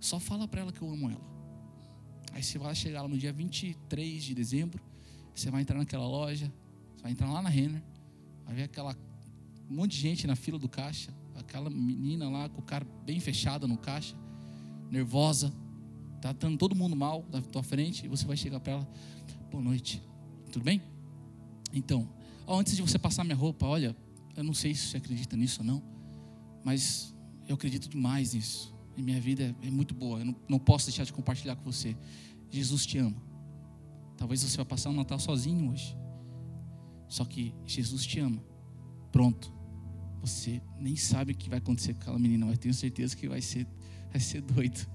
Só 0.00 0.20
fala 0.20 0.46
para 0.46 0.60
ela 0.60 0.72
que 0.72 0.82
eu 0.82 0.90
amo 0.90 1.10
ela. 1.10 1.26
Aí 2.32 2.42
você 2.42 2.58
vai 2.58 2.74
chegar 2.74 3.02
lá 3.02 3.08
no 3.08 3.18
dia 3.18 3.32
23 3.32 4.22
de 4.22 4.34
dezembro, 4.34 4.82
você 5.34 5.50
vai 5.50 5.62
entrar 5.62 5.78
naquela 5.78 6.06
loja, 6.06 6.52
você 6.94 7.02
vai 7.02 7.12
entrar 7.12 7.32
lá 7.32 7.42
na 7.42 7.48
Renner, 7.48 7.82
vai 8.44 8.54
ver 8.54 8.62
aquela 8.64 8.94
um 9.70 9.74
monte 9.74 9.92
de 9.92 10.00
gente 10.00 10.26
na 10.26 10.34
fila 10.34 10.58
do 10.58 10.68
caixa, 10.68 11.12
aquela 11.34 11.68
menina 11.70 12.28
lá 12.28 12.48
com 12.48 12.60
o 12.60 12.64
cara 12.64 12.86
bem 13.04 13.20
fechado 13.20 13.68
no 13.68 13.76
caixa, 13.76 14.16
nervosa, 14.90 15.52
tá 16.20 16.32
dando 16.32 16.56
todo 16.58 16.74
mundo 16.74 16.96
mal 16.96 17.22
da 17.30 17.40
tua 17.40 17.62
frente, 17.62 18.06
e 18.06 18.08
você 18.08 18.24
vai 18.24 18.36
chegar 18.36 18.60
para 18.60 18.74
ela, 18.74 18.88
boa 19.50 19.62
noite, 19.62 20.02
tudo 20.50 20.64
bem? 20.64 20.82
Então, 21.72 22.08
ó, 22.46 22.58
antes 22.58 22.74
de 22.74 22.82
você 22.82 22.98
passar 22.98 23.24
minha 23.24 23.36
roupa, 23.36 23.66
olha, 23.66 23.96
eu 24.36 24.42
não 24.42 24.54
sei 24.54 24.74
se 24.74 24.86
você 24.86 24.96
acredita 24.96 25.36
nisso 25.36 25.60
ou 25.60 25.66
não, 25.66 25.82
mas 26.64 27.14
eu 27.46 27.54
acredito 27.54 27.88
demais 27.88 28.34
nisso. 28.34 28.74
E 28.96 29.02
minha 29.02 29.20
vida 29.20 29.54
é, 29.62 29.66
é 29.66 29.70
muito 29.70 29.94
boa. 29.94 30.18
Eu 30.18 30.24
não, 30.24 30.36
não 30.48 30.58
posso 30.58 30.86
deixar 30.86 31.04
de 31.04 31.12
compartilhar 31.12 31.56
com 31.56 31.62
você. 31.70 31.96
Jesus 32.50 32.84
te 32.84 32.98
ama. 32.98 33.16
Talvez 34.16 34.42
você 34.42 34.56
vá 34.56 34.64
passar 34.64 34.90
um 34.90 34.94
Natal 34.94 35.18
sozinho 35.18 35.70
hoje. 35.70 35.96
Só 37.08 37.24
que 37.24 37.54
Jesus 37.64 38.04
te 38.04 38.18
ama. 38.18 38.42
Pronto. 39.12 39.57
Você 40.20 40.60
nem 40.78 40.96
sabe 40.96 41.32
o 41.32 41.36
que 41.36 41.48
vai 41.48 41.58
acontecer 41.58 41.94
com 41.94 42.00
aquela 42.00 42.18
menina, 42.18 42.46
mas 42.46 42.58
tenho 42.58 42.74
certeza 42.74 43.16
que 43.16 43.28
vai 43.28 43.40
ser, 43.40 43.66
vai 44.10 44.20
ser 44.20 44.40
doido. 44.42 44.86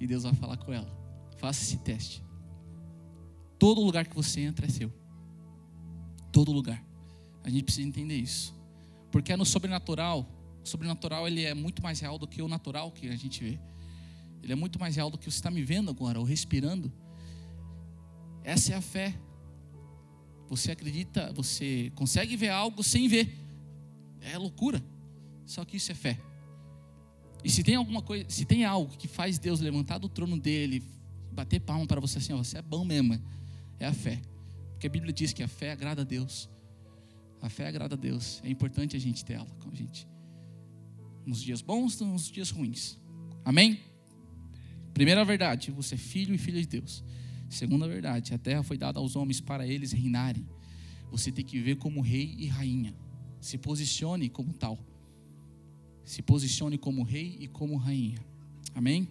E 0.00 0.06
Deus 0.06 0.22
vai 0.22 0.34
falar 0.34 0.56
com 0.56 0.72
ela. 0.72 0.88
Faça 1.36 1.62
esse 1.62 1.78
teste. 1.78 2.22
Todo 3.58 3.80
lugar 3.80 4.06
que 4.06 4.14
você 4.14 4.40
entra 4.40 4.66
é 4.66 4.68
seu. 4.68 4.92
Todo 6.32 6.52
lugar. 6.52 6.84
A 7.42 7.50
gente 7.50 7.64
precisa 7.64 7.86
entender 7.86 8.16
isso. 8.16 8.54
Porque 9.10 9.32
é 9.32 9.36
no 9.36 9.44
sobrenatural 9.44 10.38
o 10.62 10.68
sobrenatural 10.68 11.26
ele 11.26 11.44
é 11.44 11.54
muito 11.54 11.82
mais 11.82 11.98
real 12.00 12.18
do 12.18 12.26
que 12.26 12.42
o 12.42 12.48
natural 12.48 12.92
que 12.92 13.08
a 13.08 13.16
gente 13.16 13.42
vê. 13.42 13.58
Ele 14.42 14.52
é 14.52 14.56
muito 14.56 14.78
mais 14.78 14.96
real 14.96 15.10
do 15.10 15.16
que 15.16 15.24
você 15.24 15.38
está 15.38 15.50
me 15.50 15.62
vendo 15.62 15.90
agora, 15.90 16.18
ou 16.18 16.24
respirando. 16.24 16.92
Essa 18.44 18.74
é 18.74 18.76
a 18.76 18.80
fé. 18.80 19.14
Você 20.48 20.70
acredita, 20.70 21.32
você 21.32 21.90
consegue 21.94 22.36
ver 22.36 22.50
algo 22.50 22.82
sem 22.82 23.08
ver. 23.08 23.34
É 24.30 24.38
loucura. 24.38 24.82
Só 25.44 25.64
que 25.64 25.76
isso 25.76 25.92
é 25.92 25.94
fé. 25.94 26.18
E 27.44 27.50
se 27.50 27.62
tem 27.62 27.76
alguma 27.76 28.02
coisa, 28.02 28.28
se 28.28 28.44
tem 28.44 28.64
algo 28.64 28.96
que 28.96 29.08
faz 29.08 29.38
Deus 29.38 29.60
levantar 29.60 29.98
do 29.98 30.08
trono 30.08 30.38
dele, 30.38 30.82
bater 31.32 31.60
palma 31.60 31.86
para 31.86 32.00
você 32.00 32.18
assim, 32.18 32.32
ó, 32.32 32.38
você 32.38 32.58
é 32.58 32.62
bom 32.62 32.84
mesmo, 32.84 33.20
é 33.78 33.86
a 33.86 33.92
fé. 33.92 34.20
Porque 34.72 34.86
a 34.86 34.90
Bíblia 34.90 35.12
diz 35.12 35.32
que 35.32 35.42
a 35.42 35.48
fé 35.48 35.72
agrada 35.72 36.02
a 36.02 36.04
Deus. 36.04 36.48
A 37.40 37.48
fé 37.48 37.68
agrada 37.68 37.94
a 37.94 37.98
Deus. 37.98 38.40
É 38.44 38.50
importante 38.50 38.96
a 38.96 38.98
gente 38.98 39.24
ter 39.24 39.34
ela 39.34 39.50
com 39.60 39.70
a 39.70 39.74
gente 39.74 40.06
nos 41.28 41.42
dias 41.42 41.60
bons 41.60 42.00
nos 42.00 42.30
dias 42.30 42.50
ruins. 42.50 42.98
Amém? 43.44 43.78
Primeira 44.94 45.22
verdade, 45.26 45.70
você 45.70 45.94
é 45.94 45.98
filho 45.98 46.34
e 46.34 46.38
filha 46.38 46.58
de 46.58 46.66
Deus. 46.66 47.04
Segunda 47.50 47.86
verdade, 47.86 48.32
a 48.32 48.38
terra 48.38 48.62
foi 48.62 48.78
dada 48.78 48.98
aos 48.98 49.14
homens 49.14 49.38
para 49.38 49.66
eles 49.66 49.92
reinarem. 49.92 50.48
Você 51.10 51.30
tem 51.30 51.44
que 51.44 51.58
viver 51.58 51.76
como 51.76 52.00
rei 52.00 52.34
e 52.38 52.46
rainha. 52.46 52.94
Se 53.40 53.58
posicione 53.58 54.28
como 54.28 54.52
tal. 54.52 54.78
Se 56.04 56.22
posicione 56.22 56.78
como 56.78 57.02
rei 57.02 57.36
e 57.40 57.48
como 57.48 57.76
rainha. 57.76 58.18
Amém? 58.74 59.08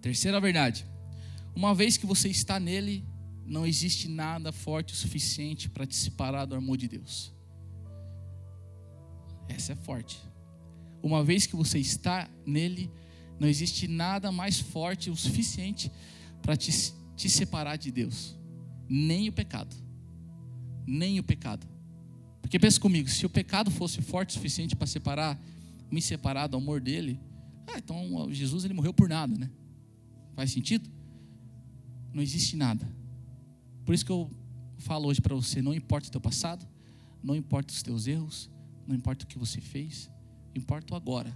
Terceira 0.00 0.40
verdade. 0.40 0.86
Uma 1.54 1.74
vez 1.74 1.96
que 1.96 2.06
você 2.06 2.28
está 2.28 2.58
nele, 2.58 3.04
não 3.46 3.66
existe 3.66 4.08
nada 4.08 4.52
forte 4.52 4.92
o 4.92 4.96
suficiente 4.96 5.68
para 5.68 5.86
te 5.86 5.94
separar 5.94 6.44
do 6.44 6.54
amor 6.54 6.76
de 6.76 6.88
Deus. 6.88 7.32
Essa 9.48 9.72
é 9.72 9.76
forte 9.76 10.32
uma 11.02 11.24
vez 11.24 11.46
que 11.46 11.56
você 11.56 11.78
está 11.78 12.30
nele, 12.46 12.90
não 13.38 13.48
existe 13.48 13.88
nada 13.88 14.30
mais 14.30 14.60
forte 14.60 15.10
o 15.10 15.16
suficiente 15.16 15.90
para 16.40 16.56
te, 16.56 16.70
te 17.16 17.28
separar 17.28 17.76
de 17.76 17.90
Deus, 17.90 18.36
nem 18.88 19.28
o 19.28 19.32
pecado, 19.32 19.74
nem 20.86 21.18
o 21.18 21.24
pecado. 21.24 21.66
Porque 22.52 22.60
pensa 22.60 22.78
comigo, 22.78 23.08
se 23.08 23.24
o 23.24 23.30
pecado 23.30 23.70
fosse 23.70 24.02
forte 24.02 24.28
o 24.28 24.32
suficiente 24.34 24.76
para 24.76 24.86
separar, 24.86 25.40
me 25.90 26.02
separar 26.02 26.48
do 26.48 26.58
amor 26.58 26.82
dele, 26.82 27.18
ah, 27.66 27.78
então 27.78 28.30
Jesus 28.30 28.66
ele 28.66 28.74
morreu 28.74 28.92
por 28.92 29.08
nada, 29.08 29.34
né? 29.34 29.50
Faz 30.34 30.52
sentido? 30.52 30.86
Não 32.12 32.22
existe 32.22 32.54
nada. 32.54 32.86
Por 33.86 33.94
isso 33.94 34.04
que 34.04 34.12
eu 34.12 34.30
falo 34.76 35.08
hoje 35.08 35.18
para 35.18 35.34
você, 35.34 35.62
não 35.62 35.72
importa 35.72 36.08
o 36.08 36.10
teu 36.10 36.20
passado, 36.20 36.68
não 37.22 37.34
importa 37.34 37.72
os 37.72 37.82
teus 37.82 38.06
erros, 38.06 38.50
não 38.86 38.94
importa 38.94 39.24
o 39.24 39.26
que 39.26 39.38
você 39.38 39.58
fez, 39.58 40.10
importa 40.54 40.92
o 40.92 40.96
agora. 40.98 41.34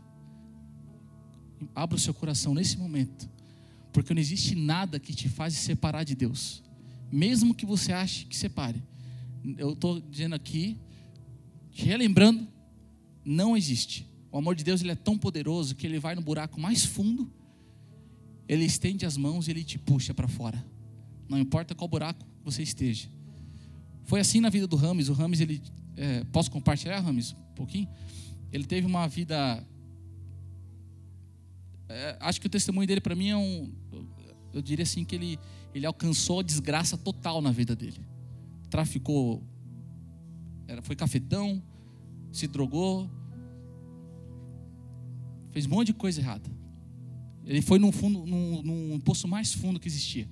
Abra 1.74 1.96
o 1.96 1.98
seu 1.98 2.12
coração 2.12 2.52
nesse 2.52 2.76
momento, 2.76 3.26
porque 3.90 4.12
não 4.12 4.20
existe 4.20 4.54
nada 4.54 5.00
que 5.00 5.14
te 5.14 5.30
faz 5.30 5.54
separar 5.54 6.04
de 6.04 6.14
Deus, 6.14 6.62
mesmo 7.10 7.54
que 7.54 7.64
você 7.64 7.90
ache 7.90 8.26
que 8.26 8.36
separe. 8.36 8.82
Eu 9.56 9.72
estou 9.72 9.98
dizendo 9.98 10.34
aqui, 10.34 10.78
relembrando, 11.84 12.46
não 13.24 13.56
existe. 13.56 14.06
O 14.30 14.38
amor 14.38 14.54
de 14.54 14.64
Deus 14.64 14.80
ele 14.80 14.90
é 14.90 14.96
tão 14.96 15.16
poderoso 15.18 15.74
que 15.74 15.86
ele 15.86 15.98
vai 15.98 16.14
no 16.14 16.22
buraco 16.22 16.60
mais 16.60 16.84
fundo, 16.84 17.30
ele 18.48 18.64
estende 18.64 19.04
as 19.04 19.16
mãos 19.16 19.48
e 19.48 19.50
ele 19.50 19.64
te 19.64 19.78
puxa 19.78 20.14
para 20.14 20.28
fora. 20.28 20.64
Não 21.28 21.38
importa 21.38 21.74
qual 21.74 21.88
buraco 21.88 22.24
você 22.44 22.62
esteja. 22.62 23.08
Foi 24.04 24.20
assim 24.20 24.40
na 24.40 24.48
vida 24.48 24.66
do 24.66 24.76
Rames. 24.76 25.08
O 25.08 25.12
Rames, 25.12 25.40
ele. 25.40 25.60
É, 25.96 26.22
posso 26.24 26.50
compartilhar, 26.50 27.00
Rames, 27.00 27.32
um 27.32 27.54
pouquinho? 27.54 27.88
Ele 28.52 28.64
teve 28.64 28.86
uma 28.86 29.08
vida. 29.08 29.66
É, 31.88 32.16
acho 32.20 32.40
que 32.40 32.46
o 32.46 32.50
testemunho 32.50 32.86
dele 32.86 33.00
para 33.00 33.16
mim 33.16 33.30
é 33.30 33.36
um. 33.36 33.72
Eu 34.52 34.62
diria 34.62 34.84
assim 34.84 35.04
que 35.04 35.14
ele, 35.14 35.38
ele 35.74 35.84
alcançou 35.84 36.40
a 36.40 36.42
desgraça 36.42 36.96
total 36.96 37.42
na 37.42 37.50
vida 37.50 37.74
dele. 37.74 38.00
Traficou. 38.70 39.42
Era, 40.66 40.82
foi 40.82 40.96
cafetão, 40.96 41.62
se 42.32 42.46
drogou, 42.46 43.10
fez 45.50 45.66
um 45.66 45.70
monte 45.70 45.88
de 45.88 45.94
coisa 45.94 46.20
errada. 46.20 46.50
Ele 47.44 47.62
foi 47.62 47.78
num, 47.78 47.92
fundo, 47.92 48.26
num, 48.26 48.62
num 48.62 49.00
poço 49.00 49.28
mais 49.28 49.52
fundo 49.52 49.78
que 49.78 49.88
existia. 49.88 50.28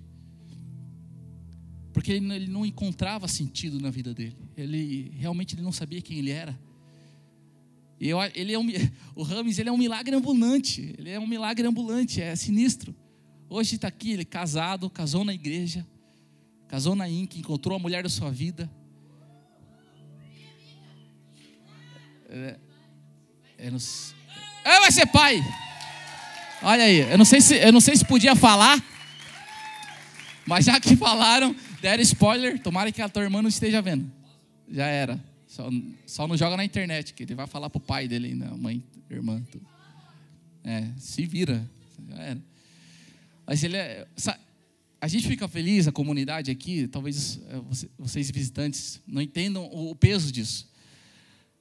porque 1.93 2.13
ele, 2.13 2.33
ele 2.35 2.49
não 2.49 2.67
encontrava 2.67 3.29
sentido 3.29 3.81
na 3.81 3.91
vida 3.91 4.13
dele. 4.13 4.37
Ele 4.57 5.13
realmente 5.17 5.55
ele 5.55 5.63
não 5.63 5.73
sabia 5.73 6.03
quem 6.03 6.19
ele 6.19 6.31
era. 6.31 6.59
E 8.01 8.09
eu, 8.09 8.19
ele 8.35 8.53
é 8.53 8.59
um, 8.59 8.67
o 9.15 9.23
Rames 9.23 9.59
ele 9.59 9.69
é 9.69 9.73
um 9.73 9.79
milagre 9.79 10.15
ambulante. 10.15 10.95
Ele 10.99 11.11
é 11.11 11.21
um 11.21 11.27
milagre 11.27 11.67
ambulante, 11.67 12.21
é 12.21 12.35
sinistro. 12.35 12.95
Hoje 13.49 13.77
está 13.77 13.89
aqui, 13.89 14.11
ele 14.13 14.25
casado, 14.25 14.91
casou 14.91 15.25
na 15.25 15.33
igreja, 15.33 15.87
casou 16.67 16.97
na 16.97 17.09
INC, 17.09 17.39
encontrou 17.39 17.77
a 17.77 17.79
mulher 17.79 18.03
da 18.03 18.09
sua 18.09 18.31
vida. 18.31 18.71
É, 22.35 22.57
é, 23.59 23.71
no, 23.71 23.79
é, 24.65 24.81
vai 24.81 24.91
ser 24.91 25.07
pai. 25.07 25.41
Olha 26.63 26.83
aí, 26.83 26.99
eu 26.99 27.17
não 27.17 27.25
sei 27.25 27.41
se 27.41 27.55
eu 27.55 27.71
não 27.71 27.81
sei 27.81 27.95
se 27.95 28.05
podia 28.05 28.35
falar, 28.35 28.83
mas 30.45 30.65
já 30.65 30.81
que 30.81 30.97
falaram, 30.97 31.55
deram 31.81 32.03
spoiler, 32.03 32.59
tomara 32.59 32.91
que 32.91 33.01
a 33.01 33.09
tua 33.09 33.23
irmã 33.23 33.41
não 33.41 33.49
esteja 33.49 33.81
vendo. 33.81 34.11
Já 34.69 34.87
era. 34.87 35.23
Só, 35.47 35.71
só 36.05 36.27
não 36.27 36.37
joga 36.37 36.57
na 36.57 36.65
internet, 36.65 37.15
que 37.15 37.23
ele 37.23 37.37
vai 37.37 37.47
falar 37.47 37.71
pro 37.71 37.79
pai 37.79 38.09
dele 38.09 38.29
ainda, 38.29 38.47
mãe, 38.57 38.83
irmã. 39.09 39.41
Tudo. 39.53 39.65
É, 40.65 40.89
se 40.99 41.25
vira. 41.25 41.65
Já 42.09 42.21
era. 42.21 42.43
Mas 43.47 43.63
ele 43.63 43.77
é. 43.77 44.09
A 45.01 45.07
gente 45.07 45.29
fica 45.29 45.47
feliz, 45.47 45.87
a 45.87 45.93
comunidade 45.93 46.51
aqui, 46.51 46.89
talvez 46.89 47.39
é, 47.49 47.61
vocês 47.97 48.29
visitantes 48.31 49.01
não 49.07 49.23
entendam 49.23 49.67
o 49.67 49.95
peso 49.95 50.33
disso. 50.33 50.74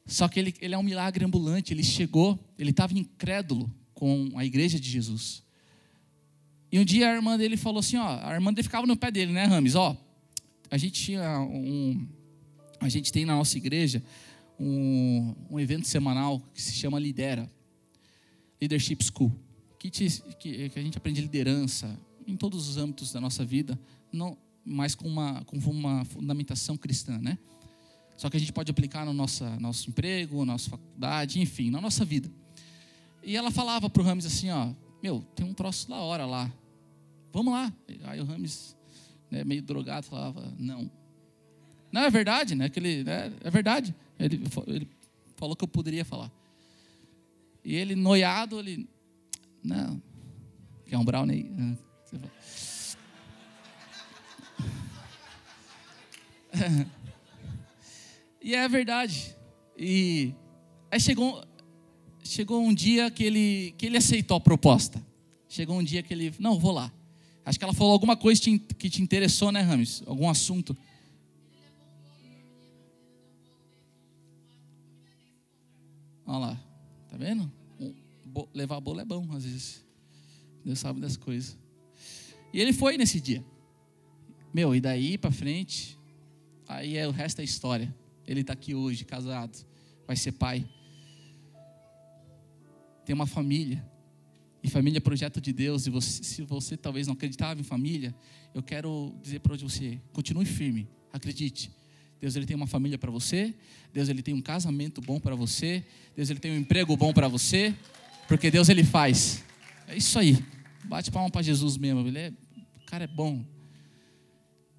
Só 0.06 0.28
que 0.28 0.40
ele, 0.40 0.54
ele 0.60 0.76
é 0.76 0.78
um 0.78 0.84
milagre 0.84 1.24
ambulante. 1.24 1.74
Ele 1.74 1.84
chegou, 1.84 2.40
ele 2.58 2.72
estava 2.72 2.94
incrédulo 2.94 3.74
com 3.94 4.32
a 4.36 4.46
igreja 4.46 4.80
de 4.80 4.90
Jesus. 4.90 5.44
E 6.72 6.80
um 6.80 6.84
dia 6.84 7.10
a 7.12 7.16
irmã 7.16 7.38
dele 7.38 7.56
falou 7.56 7.80
assim, 7.80 7.98
ó, 7.98 8.20
a 8.24 8.34
irmã 8.34 8.52
dele 8.52 8.64
ficava 8.64 8.88
no 8.88 8.98
pé 8.98 9.12
dele, 9.12 9.32
né, 9.32 9.46
Rames? 9.46 9.76
Ó, 9.76 9.96
a 10.72 10.78
gente 10.78 11.04
tinha 11.04 11.40
um, 11.40 12.08
a 12.80 12.90
gente 12.90 13.12
tem 13.12 13.26
na 13.26 13.36
nossa 13.36 13.56
igreja 13.58 14.04
um, 14.60 15.36
um 15.52 15.60
evento 15.60 15.88
semanal 15.88 16.42
que 16.54 16.62
se 16.62 16.74
chama 16.74 17.00
Lidera, 17.00 17.50
Leadership 18.60 19.04
School, 19.04 19.32
que, 19.78 19.90
te, 19.90 20.08
que, 20.40 20.70
que, 20.70 20.80
a 20.80 20.82
gente 20.82 20.98
aprende 20.98 21.22
liderança 21.22 22.00
em 22.26 22.36
todos 22.36 22.68
os 22.68 22.78
âmbitos 22.78 23.12
da 23.12 23.22
nossa 23.22 23.46
vida, 23.46 23.80
não, 24.12 24.38
mas 24.66 24.96
com 24.96 25.08
uma, 25.08 25.44
com 25.46 25.58
uma 25.58 26.06
fundamentação 26.06 26.76
cristã, 26.76 27.20
né? 27.20 27.38
Só 28.24 28.30
que 28.30 28.38
a 28.38 28.40
gente 28.40 28.54
pode 28.54 28.72
aplicar 28.72 29.06
no 29.06 29.12
nossa, 29.12 29.60
nosso 29.60 29.90
emprego, 29.90 30.46
na 30.46 30.54
nossa 30.54 30.70
faculdade, 30.70 31.42
enfim, 31.42 31.70
na 31.70 31.82
nossa 31.82 32.06
vida. 32.06 32.32
E 33.22 33.36
ela 33.36 33.52
falava 33.52 33.90
para 33.90 34.02
o 34.02 34.06
Rames 34.06 34.26
assim, 34.26 34.50
ó, 34.50 34.72
meu, 35.04 35.22
tem 35.36 35.46
um 35.46 35.54
troço 35.54 35.90
da 35.90 35.98
hora 35.98 36.26
lá, 36.26 36.50
vamos 37.34 37.54
lá. 37.54 37.74
Aí 38.06 38.22
o 38.22 38.24
Rames, 38.24 38.78
né, 39.30 39.44
meio 39.44 39.62
drogado, 39.62 40.06
falava, 40.06 40.54
não. 40.58 40.90
Não, 41.92 42.04
é 42.04 42.10
verdade, 42.10 42.56
né? 42.56 42.70
Que 42.70 42.80
ele, 42.80 43.04
né, 43.04 43.30
é 43.44 43.52
verdade. 43.52 43.94
Ele, 44.18 44.42
ele 44.68 44.88
falou 45.36 45.54
que 45.54 45.66
eu 45.66 45.68
poderia 45.68 46.06
falar. 46.06 46.32
E 47.62 47.76
ele, 47.76 47.94
noiado, 47.94 48.58
ele, 48.58 48.88
não, 49.62 50.02
quer 50.86 50.98
um 50.98 51.04
brownie? 51.04 51.78
e 58.44 58.54
é 58.54 58.68
verdade. 58.68 59.36
E 59.78 60.36
aí 60.92 61.00
chegou, 61.00 61.44
chegou 62.24 62.62
um 62.62 62.74
dia 62.74 63.10
que 63.10 63.24
ele, 63.24 63.74
que 63.78 63.86
ele 63.86 63.98
aceitou 63.98 64.38
a 64.38 64.42
proposta. 64.42 65.04
Chegou 65.48 65.78
um 65.78 65.84
dia 65.84 66.04
que 66.04 66.14
ele, 66.14 66.34
não, 66.38 66.60
vou 66.60 66.72
lá. 66.72 66.92
Acho 67.46 67.58
que 67.58 67.64
ela 67.64 67.74
falou 67.74 67.94
alguma 67.94 68.18
coisa 68.18 68.42
que 68.42 68.90
te 68.90 69.02
interessou, 69.02 69.52
né, 69.52 69.62
Rames? 69.62 70.04
Algum 70.06 70.30
assunto. 70.30 70.76
Olha 76.26 76.38
lá, 76.38 76.64
tá 77.10 77.18
vendo? 77.18 77.52
levar 78.54 78.80
bolo 78.80 79.00
é 79.00 79.06
bom, 79.06 79.28
às 79.34 79.44
vezes. 79.44 79.86
Deus 80.66 80.80
sabe 80.80 81.00
das 81.00 81.16
coisas. 81.18 81.58
E 82.52 82.60
ele 82.60 82.74
foi 82.74 82.98
nesse 82.98 83.20
dia. 83.20 83.44
Meu, 84.54 84.74
e 84.76 84.82
daí 84.82 85.18
para 85.18 85.32
frente, 85.32 85.98
aí 86.68 86.98
é 86.98 87.08
o 87.08 87.12
resto 87.12 87.38
da 87.38 87.44
história. 87.44 87.94
Ele 88.28 88.42
está 88.42 88.54
aqui 88.54 88.74
hoje, 88.74 89.06
casado, 89.06 89.66
vai 90.08 90.16
ser 90.16 90.32
pai. 90.34 90.66
Tem 93.06 93.14
uma 93.14 93.28
família. 93.28 93.84
E 94.64 94.70
família 94.70 94.98
é 94.98 95.02
projeto 95.02 95.42
de 95.42 95.52
Deus. 95.52 95.86
E 95.88 95.90
você, 95.90 96.24
se 96.24 96.42
você 96.44 96.78
talvez 96.78 97.08
não 97.08 97.14
acreditava 97.14 97.60
em 97.60 97.64
família, 97.64 98.16
eu 98.54 98.64
quero 98.64 99.14
dizer 99.22 99.40
para 99.40 99.58
você: 99.58 100.00
continue 100.14 100.46
firme, 100.46 100.88
acredite. 101.12 101.70
Deus 102.22 102.38
ele 102.38 102.46
tem 102.46 102.56
uma 102.56 102.68
família 102.68 102.98
para 102.98 103.12
você. 103.12 103.54
Deus 103.94 104.08
ele 104.08 104.22
tem 104.22 104.34
um 104.34 104.42
casamento 104.42 105.02
bom 105.02 105.20
para 105.20 105.36
você. 105.36 105.84
Deus 106.16 106.30
ele 106.30 106.40
tem 106.40 106.54
um 106.54 106.58
emprego 106.58 106.96
bom 106.96 107.12
para 107.12 107.28
você. 107.28 107.76
Porque 108.30 108.50
Deus 108.50 108.70
ele 108.70 108.86
faz. 108.86 109.44
É 109.88 109.98
isso 109.98 110.18
aí. 110.18 110.42
Bate 110.86 111.12
palma 111.12 111.30
para 111.30 111.42
Jesus 111.42 111.76
mesmo. 111.76 112.08
Ele 112.08 112.18
é, 112.18 112.34
o 112.82 112.86
cara 112.86 113.04
é 113.04 113.08
bom. 113.08 113.46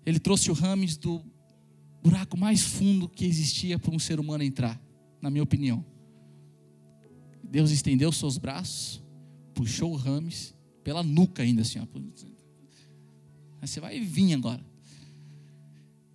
Ele 0.07 0.19
trouxe 0.19 0.51
o 0.51 0.55
Rames 0.55 0.97
do 0.97 1.23
buraco 2.05 2.37
mais 2.37 2.61
fundo 2.61 3.09
que 3.09 3.25
existia 3.25 3.79
para 3.79 3.95
um 3.95 3.99
ser 3.99 4.21
humano 4.21 4.45
entrar, 4.45 4.79
na 5.23 5.31
minha 5.31 5.43
opinião. 5.43 5.83
Deus 7.43 7.71
estendeu 7.71 8.13
seus 8.13 8.37
braços, 8.37 9.03
puxou 9.55 9.93
o 9.93 9.97
Rames 9.97 10.55
pela 10.83 11.03
nuca 11.03 11.43
ainda 11.43 11.63
assim, 11.63 11.79
ó. 11.79 11.87
Você 13.63 13.81
vai 13.81 13.99
vir 14.01 14.35
agora. 14.35 14.63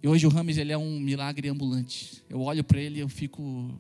E 0.04 0.08
hoje 0.08 0.28
o 0.28 0.30
Rames 0.30 0.58
ele 0.58 0.72
é 0.72 0.78
um 0.78 1.00
milagre 1.00 1.50
ambulante. 1.50 2.24
Eu 2.30 2.42
olho 2.42 2.64
para 2.64 2.80
ele 2.80 2.98
e 2.98 3.02
eu 3.02 3.10
fico, 3.10 3.74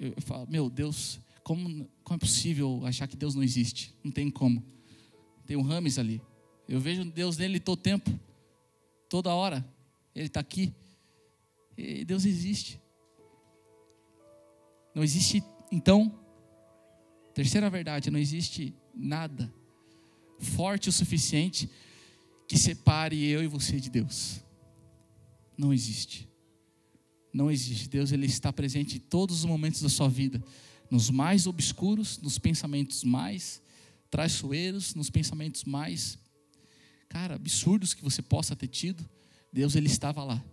eu 0.00 0.20
falo, 0.20 0.48
meu 0.50 0.68
Deus, 0.68 1.20
como, 1.44 1.88
como 2.02 2.16
é 2.16 2.18
possível 2.18 2.82
achar 2.84 3.06
que 3.06 3.16
Deus 3.16 3.36
não 3.36 3.42
existe? 3.42 3.94
Não 4.02 4.10
tem 4.10 4.28
como. 4.28 4.64
Tem 5.46 5.56
um 5.56 5.62
Rames 5.62 5.96
ali. 5.96 6.20
Eu 6.68 6.80
vejo 6.80 7.04
Deus 7.04 7.36
nele 7.36 7.60
todo 7.60 7.78
tempo, 7.78 8.10
toda 9.08 9.32
hora. 9.32 9.64
Ele 10.12 10.26
está 10.26 10.40
aqui. 10.40 10.74
E 11.76 12.04
Deus 12.04 12.24
existe. 12.24 12.80
Não 14.94 15.02
existe, 15.02 15.42
então, 15.70 16.18
terceira 17.34 17.70
verdade, 17.70 18.10
não 18.10 18.18
existe 18.18 18.74
nada 18.94 19.52
forte 20.42 20.88
o 20.88 20.92
suficiente 20.92 21.70
que 22.48 22.58
separe 22.58 23.24
eu 23.24 23.42
e 23.42 23.46
você 23.46 23.80
de 23.80 23.88
Deus. 23.88 24.44
Não 25.56 25.72
existe. 25.72 26.28
Não 27.32 27.50
existe. 27.50 27.88
Deus 27.88 28.12
ele 28.12 28.26
está 28.26 28.52
presente 28.52 28.96
em 28.96 29.00
todos 29.00 29.38
os 29.38 29.44
momentos 29.44 29.80
da 29.80 29.88
sua 29.88 30.08
vida, 30.08 30.42
nos 30.90 31.08
mais 31.08 31.46
obscuros, 31.46 32.18
nos 32.18 32.38
pensamentos 32.38 33.04
mais 33.04 33.62
traiçoeiros, 34.10 34.94
nos 34.94 35.08
pensamentos 35.08 35.64
mais, 35.64 36.18
cara, 37.08 37.36
absurdos 37.36 37.94
que 37.94 38.02
você 38.02 38.20
possa 38.20 38.54
ter 38.54 38.68
tido. 38.68 39.08
Deus 39.50 39.74
ele 39.74 39.86
estava 39.86 40.22
lá. 40.22 40.44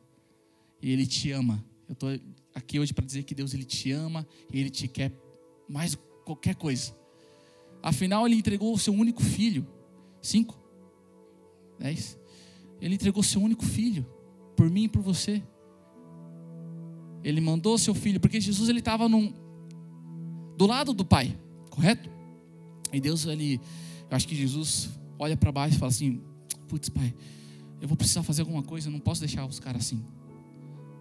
E 0.82 0.92
ele 0.92 1.06
te 1.06 1.32
ama. 1.32 1.64
Eu 1.88 1.94
estou 1.94 2.10
aqui 2.54 2.80
hoje 2.80 2.94
para 2.94 3.06
dizer 3.06 3.24
que 3.24 3.36
Deus 3.36 3.54
ele 3.54 3.64
te 3.64 3.92
ama 3.92 4.28
e 4.52 4.60
ele 4.60 4.70
te 4.70 4.88
quer 4.88 5.12
mais 5.68 5.98
qualquer 6.26 6.56
coisa. 6.56 6.96
Afinal, 7.82 8.26
ele 8.26 8.36
entregou 8.36 8.74
o 8.74 8.78
seu 8.78 8.94
único 8.94 9.24
filho. 9.24 9.66
Cinco? 10.22 10.60
Dez? 11.80 12.18
Ele 12.82 12.96
entregou 12.96 13.24
seu 13.24 13.42
único 13.42 13.66
filho 13.66 14.06
por 14.56 14.70
mim 14.70 14.84
e 14.84 14.90
por 14.90 15.02
você. 15.02 15.42
Ele 17.24 17.42
mandou 17.42 17.78
seu 17.78 17.94
filho, 17.94 18.20
porque 18.20 18.40
Jesus 18.40 18.70
ele 18.70 18.80
estava 18.80 19.08
do 19.10 20.66
lado 20.66 20.94
do 20.94 21.06
Pai, 21.06 21.38
correto? 21.70 22.10
E 22.92 23.00
Deus 23.00 23.26
ele, 23.26 23.60
eu 24.10 24.16
acho 24.16 24.28
que 24.28 24.36
Jesus 24.36 24.90
olha 25.18 25.36
para 25.36 25.52
baixo 25.52 25.76
e 25.76 25.80
fala 25.80 25.92
assim: 25.92 26.22
Putz, 26.68 26.90
Pai, 26.90 27.14
eu 27.82 27.88
vou 27.88 27.98
precisar 27.98 28.24
fazer 28.24 28.42
alguma 28.42 28.64
coisa, 28.64 28.88
eu 28.88 28.92
não 28.92 29.00
posso 29.00 29.22
deixar 29.22 29.46
os 29.46 29.60
caras 29.60 29.86
assim. 29.86 30.04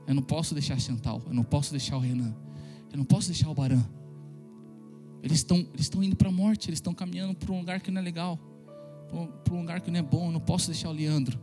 Eu 0.08 0.14
não 0.14 0.22
posso 0.22 0.54
deixar 0.54 0.72
a 0.72 0.78
Chantal, 0.78 1.22
eu 1.26 1.34
não 1.34 1.44
posso 1.44 1.70
deixar 1.70 1.98
o 1.98 2.00
Renan, 2.00 2.34
eu 2.90 2.96
não 2.96 3.04
posso 3.04 3.28
deixar 3.28 3.50
o 3.50 3.54
Baran. 3.54 3.84
Eles 5.22 5.38
estão 5.38 5.58
eles 5.58 5.82
estão 5.82 6.02
indo 6.02 6.16
para 6.16 6.30
a 6.30 6.32
morte, 6.32 6.70
eles 6.70 6.78
estão 6.78 6.94
caminhando 6.94 7.34
para 7.34 7.52
um 7.52 7.58
lugar 7.58 7.78
que 7.82 7.90
não 7.90 8.00
é 8.00 8.04
legal, 8.04 8.38
para 9.44 9.54
um 9.54 9.60
lugar 9.60 9.82
que 9.82 9.90
não 9.90 9.98
é 9.98 10.02
bom. 10.02 10.28
Eu 10.28 10.32
não 10.32 10.40
posso 10.40 10.68
deixar 10.68 10.88
o 10.88 10.92
Leandro. 10.92 11.38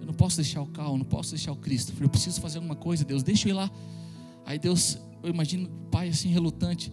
Eu 0.00 0.06
não 0.06 0.14
posso 0.14 0.36
deixar 0.36 0.60
o 0.60 0.66
Cal, 0.66 0.98
não 0.98 1.04
posso 1.04 1.30
deixar 1.30 1.52
o 1.52 1.56
Cristo. 1.56 1.92
Eu 2.00 2.08
preciso 2.08 2.40
fazer 2.40 2.58
alguma 2.58 2.74
coisa, 2.74 3.04
Deus, 3.04 3.22
deixa 3.22 3.48
eu 3.48 3.50
ir 3.50 3.54
lá. 3.54 3.70
Aí 4.44 4.58
Deus, 4.58 4.98
eu 5.22 5.30
imagino 5.30 5.68
o 5.68 5.88
pai 5.88 6.08
assim 6.08 6.28
relutante, 6.28 6.92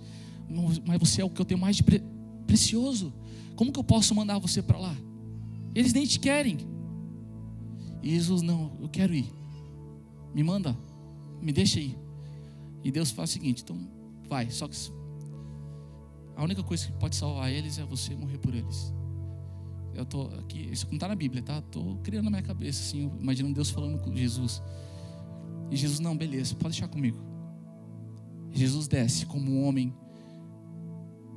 mas 0.86 0.99
você 0.99 1.21
é 1.21 1.26
o 1.26 1.30
que 1.30 1.41
eu 1.41 1.45
tenho 1.45 1.59
mais 1.59 1.76
de 1.76 1.84
pre 1.84 2.03
precioso. 2.45 3.11
Como 3.55 3.71
que 3.71 3.80
eu 3.80 3.84
posso 3.84 4.13
mandar 4.13 4.38
você 4.38 4.61
para 4.61 4.78
lá? 4.78 4.95
Eles 5.73 5.91
nem 5.91 6.05
te 6.05 6.19
querem. 6.19 6.57
E 8.03 8.11
Jesus, 8.11 8.43
não, 8.43 8.78
eu 8.80 8.88
quero 8.88 9.15
ir. 9.15 9.32
Me 10.34 10.43
manda, 10.43 10.78
me 11.46 11.54
deixa 11.54 11.80
ir. 11.80 11.96
E 12.84 12.91
Deus 12.91 13.12
faz 13.12 13.30
o 13.30 13.34
seguinte, 13.34 13.62
então 13.62 13.78
vai. 14.28 14.50
Só 14.50 14.68
que 14.68 14.76
a 16.36 16.43
única 16.43 16.64
coisa 16.64 16.88
que 16.88 16.93
pode 16.93 17.16
salvar 17.16 17.52
eles 17.52 17.78
é 17.78 17.84
você 17.84 18.16
morrer 18.16 18.39
por 18.39 18.54
eles. 18.54 18.91
eu 19.93 20.06
tô 20.06 20.24
aqui, 20.39 20.68
isso 20.72 20.88
não 20.88 20.96
está 20.96 21.08
na 21.08 21.16
Bíblia, 21.16 21.41
tá? 21.43 21.62
Tô 21.62 21.98
criando 22.04 22.26
na 22.26 22.32
minha 22.32 22.41
cabeça, 22.41 22.82
assim, 22.82 23.12
imaginando 23.22 23.54
Deus 23.54 23.70
falando 23.70 24.00
com 24.00 24.14
Jesus. 24.14 24.62
E 25.70 25.78
Jesus, 25.78 26.00
não, 26.00 26.18
beleza, 26.18 26.56
pode 26.56 26.72
deixar 26.72 26.88
comigo. 26.88 27.18
Jesus 28.52 28.88
desce 28.88 29.26
como 29.26 29.52
um 29.52 29.68
homem, 29.68 29.93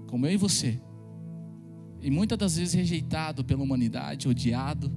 como 0.09 0.27
eu 0.27 0.33
e 0.33 0.37
você, 0.37 0.81
e 2.01 2.11
muitas 2.11 2.39
das 2.39 2.57
vezes 2.57 2.75
rejeitado 2.75 3.45
pela 3.45 3.63
humanidade, 3.63 4.29
odiado, 4.29 4.91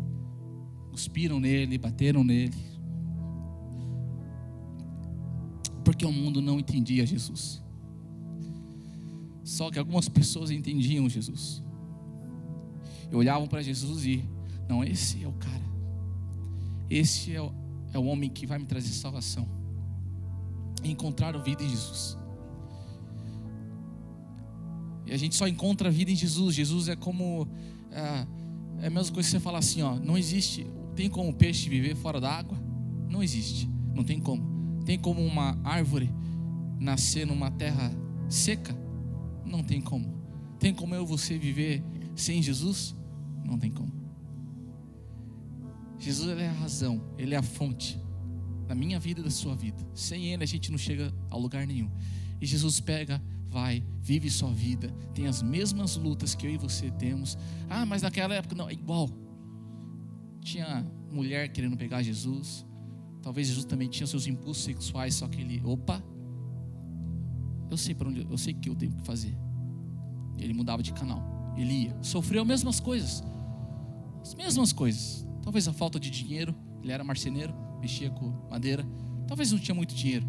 cuspiram 0.89 1.39
nele, 1.39 1.77
bateram 1.77 2.23
nele, 2.23 2.55
porque 6.01 6.05
o 6.05 6.11
mundo 6.11 6.41
não 6.41 6.59
entendia 6.59 7.05
Jesus. 7.05 7.61
Só 9.43 9.69
que 9.69 9.77
algumas 9.77 10.09
pessoas 10.09 10.49
entendiam 10.49 11.07
Jesus. 11.07 11.61
E 13.11 13.15
olhavam 13.15 13.47
para 13.47 13.61
Jesus 13.61 14.03
e, 14.05 14.27
não, 14.67 14.83
esse 14.83 15.23
é 15.23 15.27
o 15.27 15.33
cara. 15.33 15.61
Esse 16.89 17.35
é 17.35 17.41
o, 17.41 17.53
é 17.93 17.99
o 17.99 18.05
homem 18.05 18.31
que 18.31 18.47
vai 18.47 18.57
me 18.57 18.65
trazer 18.65 18.89
salvação. 18.89 19.47
E 20.83 20.89
encontraram 20.89 21.43
vida 21.43 21.63
em 21.63 21.69
Jesus. 21.69 22.17
E 25.05 25.13
a 25.13 25.17
gente 25.17 25.35
só 25.35 25.47
encontra 25.47 25.89
a 25.89 25.91
vida 25.91 26.09
em 26.09 26.15
Jesus. 26.15 26.55
Jesus 26.55 26.87
é 26.87 26.95
como. 26.95 27.47
É, 27.91 28.85
é 28.85 28.87
a 28.87 28.89
mesma 28.89 29.13
coisa 29.13 29.27
que 29.27 29.31
você 29.33 29.39
falar 29.39 29.59
assim: 29.59 29.83
ó, 29.83 29.99
não 29.99 30.17
existe. 30.17 30.65
Tem 30.95 31.07
como 31.11 31.29
o 31.29 31.33
peixe 31.33 31.69
viver 31.69 31.95
fora 31.95 32.19
da 32.19 32.31
água? 32.31 32.57
Não 33.07 33.21
existe. 33.21 33.69
Não 33.93 34.03
tem 34.03 34.19
como. 34.19 34.50
Tem 34.85 34.97
como 34.97 35.25
uma 35.25 35.59
árvore 35.63 36.11
nascer 36.79 37.25
numa 37.25 37.51
terra 37.51 37.91
seca? 38.29 38.75
Não 39.45 39.63
tem 39.63 39.81
como. 39.81 40.21
Tem 40.59 40.73
como 40.73 40.95
eu 40.95 41.05
você 41.05 41.37
viver 41.37 41.83
sem 42.15 42.41
Jesus? 42.41 42.95
Não 43.43 43.57
tem 43.57 43.71
como. 43.71 43.91
Jesus 45.97 46.29
ele 46.29 46.41
é 46.41 46.49
a 46.49 46.53
razão, 46.53 47.01
ele 47.17 47.35
é 47.35 47.37
a 47.37 47.43
fonte 47.43 47.99
da 48.67 48.73
minha 48.73 48.99
vida 48.99 49.21
e 49.21 49.23
da 49.23 49.29
sua 49.29 49.55
vida. 49.55 49.85
Sem 49.93 50.33
ele 50.33 50.43
a 50.43 50.47
gente 50.47 50.71
não 50.71 50.77
chega 50.77 51.13
a 51.29 51.37
lugar 51.37 51.67
nenhum. 51.67 51.91
E 52.39 52.45
Jesus 52.45 52.79
pega, 52.79 53.21
vai, 53.47 53.83
vive 54.01 54.29
sua 54.29 54.51
vida, 54.51 54.89
tem 55.13 55.27
as 55.27 55.43
mesmas 55.43 55.95
lutas 55.97 56.33
que 56.33 56.47
eu 56.47 56.51
e 56.51 56.57
você 56.57 56.89
temos. 56.89 57.37
Ah, 57.69 57.85
mas 57.85 58.01
naquela 58.01 58.33
época 58.33 58.55
não, 58.55 58.69
é 58.69 58.73
igual. 58.73 59.09
Tinha 60.39 60.89
mulher 61.11 61.51
querendo 61.51 61.77
pegar 61.77 62.01
Jesus. 62.01 62.65
Talvez 63.21 63.47
Jesus 63.47 63.65
também 63.65 63.87
tinha 63.87 64.07
seus 64.07 64.27
impulsos 64.27 64.63
sexuais, 64.63 65.15
só 65.15 65.27
que 65.27 65.41
ele, 65.41 65.61
opa, 65.63 66.03
eu 67.69 67.77
sei 67.77 67.95
para 67.95 68.09
onde, 68.09 68.27
eu 68.29 68.37
sei 68.37 68.53
o 68.53 68.57
que 68.57 68.69
eu 68.69 68.75
tenho 68.75 68.91
que 68.91 69.03
fazer. 69.03 69.37
Ele 70.37 70.53
mudava 70.53 70.81
de 70.81 70.91
canal. 70.91 71.53
Ele 71.55 71.85
ia. 71.85 71.97
Sofreu 72.01 72.41
as 72.41 72.47
mesmas 72.47 72.79
coisas. 72.79 73.23
As 74.21 74.33
mesmas 74.33 74.73
coisas. 74.73 75.25
Talvez 75.43 75.67
a 75.67 75.73
falta 75.73 75.99
de 75.99 76.09
dinheiro. 76.09 76.55
Ele 76.81 76.91
era 76.91 77.03
marceneiro, 77.03 77.53
mexia 77.79 78.09
com 78.09 78.29
madeira. 78.49 78.85
Talvez 79.27 79.51
não 79.51 79.59
tinha 79.59 79.75
muito 79.75 79.93
dinheiro. 79.93 80.27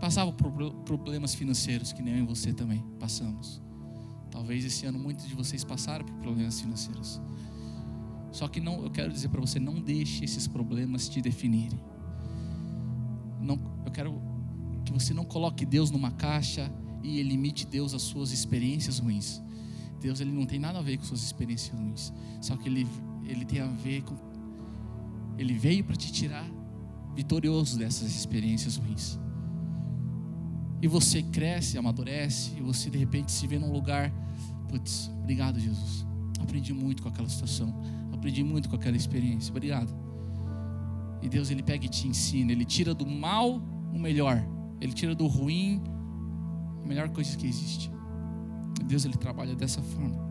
Passava 0.00 0.32
por 0.32 0.52
problemas 0.84 1.34
financeiros, 1.34 1.92
que 1.92 2.00
nem 2.00 2.14
eu 2.14 2.24
e 2.24 2.26
você 2.26 2.52
também 2.52 2.82
passamos. 3.00 3.60
Talvez 4.30 4.64
esse 4.64 4.86
ano 4.86 4.98
muitos 4.98 5.26
de 5.26 5.34
vocês 5.34 5.64
passaram 5.64 6.04
por 6.04 6.14
problemas 6.18 6.60
financeiros. 6.60 7.20
Só 8.38 8.46
que 8.46 8.60
não, 8.60 8.84
eu 8.84 8.90
quero 8.92 9.12
dizer 9.12 9.30
para 9.30 9.40
você, 9.40 9.58
não 9.58 9.80
deixe 9.80 10.24
esses 10.24 10.46
problemas 10.46 11.08
te 11.08 11.20
definirem. 11.20 11.80
Não, 13.40 13.58
eu 13.84 13.90
quero 13.90 14.22
que 14.84 14.92
você 14.92 15.12
não 15.12 15.24
coloque 15.24 15.66
Deus 15.66 15.90
numa 15.90 16.12
caixa 16.12 16.70
e 17.02 17.20
limite 17.20 17.66
Deus 17.66 17.94
às 17.94 18.02
suas 18.02 18.30
experiências 18.30 19.00
ruins. 19.00 19.42
Deus 20.00 20.20
ele 20.20 20.30
não 20.30 20.46
tem 20.46 20.60
nada 20.60 20.78
a 20.78 20.82
ver 20.82 20.98
com 20.98 21.04
suas 21.04 21.24
experiências 21.24 21.76
ruins. 21.76 22.12
Só 22.40 22.56
que 22.56 22.68
ele, 22.68 22.86
ele 23.24 23.44
tem 23.44 23.58
a 23.58 23.66
ver 23.66 24.02
com. 24.02 24.16
Ele 25.36 25.54
veio 25.54 25.82
para 25.82 25.96
te 25.96 26.12
tirar 26.12 26.48
vitorioso 27.16 27.76
dessas 27.76 28.14
experiências 28.14 28.76
ruins. 28.76 29.18
E 30.80 30.86
você 30.86 31.24
cresce, 31.24 31.76
amadurece, 31.76 32.52
e 32.56 32.60
você 32.60 32.88
de 32.88 32.98
repente 32.98 33.32
se 33.32 33.48
vê 33.48 33.58
num 33.58 33.72
lugar. 33.72 34.12
Putz, 34.68 35.10
obrigado, 35.18 35.58
Jesus. 35.58 36.06
Aprendi 36.38 36.72
muito 36.72 37.02
com 37.02 37.08
aquela 37.08 37.28
situação. 37.28 37.74
Aprendi 38.18 38.44
muito 38.44 38.68
com 38.68 38.76
aquela 38.76 38.96
experiência. 38.96 39.50
Obrigado. 39.50 39.96
E 41.22 41.28
Deus 41.28 41.50
ele 41.50 41.62
pega 41.62 41.86
e 41.86 41.88
te 41.88 42.06
ensina. 42.06 42.52
Ele 42.52 42.64
tira 42.64 42.92
do 42.92 43.06
mal 43.06 43.62
o 43.92 43.98
melhor. 43.98 44.44
Ele 44.80 44.92
tira 44.92 45.14
do 45.14 45.26
ruim 45.26 45.82
a 46.82 46.86
melhor 46.86 47.08
coisa 47.08 47.36
que 47.36 47.46
existe. 47.46 47.90
Deus 48.84 49.04
ele 49.04 49.16
trabalha 49.16 49.54
dessa 49.54 49.80
forma. 49.80 50.28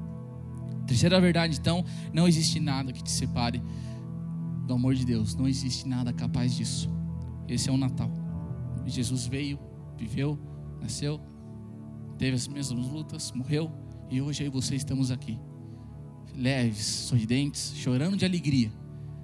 Terceira 0.85 1.19
verdade, 1.19 1.57
então, 1.59 1.83
não 2.13 2.27
existe 2.27 2.59
nada 2.59 2.93
que 2.93 3.03
te 3.03 3.11
separe 3.11 3.61
do 4.65 4.73
amor 4.73 4.95
de 4.95 5.05
Deus. 5.05 5.35
Não 5.35 5.47
existe 5.47 5.87
nada 5.87 6.13
capaz 6.13 6.55
disso. 6.55 6.89
Esse 7.47 7.69
é 7.69 7.71
o 7.71 7.77
Natal. 7.77 8.09
Jesus 8.85 9.25
veio, 9.27 9.59
viveu, 9.97 10.39
nasceu, 10.81 11.19
teve 12.17 12.35
as 12.35 12.47
mesmas 12.47 12.87
lutas, 12.87 13.31
morreu 13.33 13.71
e 14.09 14.21
hoje 14.21 14.45
e 14.45 14.49
você 14.49 14.75
estamos 14.75 15.11
aqui, 15.11 15.37
leves, 16.37 16.85
sorridentes, 16.85 17.73
chorando 17.75 18.15
de 18.15 18.23
alegria, 18.23 18.71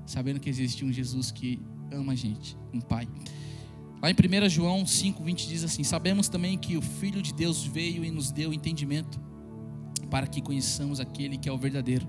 sabendo 0.06 0.40
que 0.40 0.50
existe 0.50 0.84
um 0.84 0.92
Jesus 0.92 1.32
que 1.32 1.62
ama 1.92 2.14
a 2.14 2.16
gente, 2.16 2.58
um 2.74 2.82
Pai. 2.82 3.08
Lá 4.02 4.10
em 4.10 4.14
1 4.14 4.50
João 4.50 4.84
5,20 4.84 5.48
diz 5.48 5.64
assim: 5.64 5.84
Sabemos 5.84 6.28
também 6.28 6.58
que 6.58 6.76
o 6.76 6.82
Filho 6.82 7.22
de 7.22 7.34
Deus 7.34 7.64
veio 7.64 8.04
e 8.04 8.12
nos 8.12 8.32
deu 8.32 8.52
entendimento, 8.52 9.22
para 10.10 10.28
que 10.28 10.42
conheçamos 10.42 11.00
aquele 11.00 11.38
que 11.38 11.48
é 11.48 11.52
o 11.52 11.58
verdadeiro. 11.58 12.08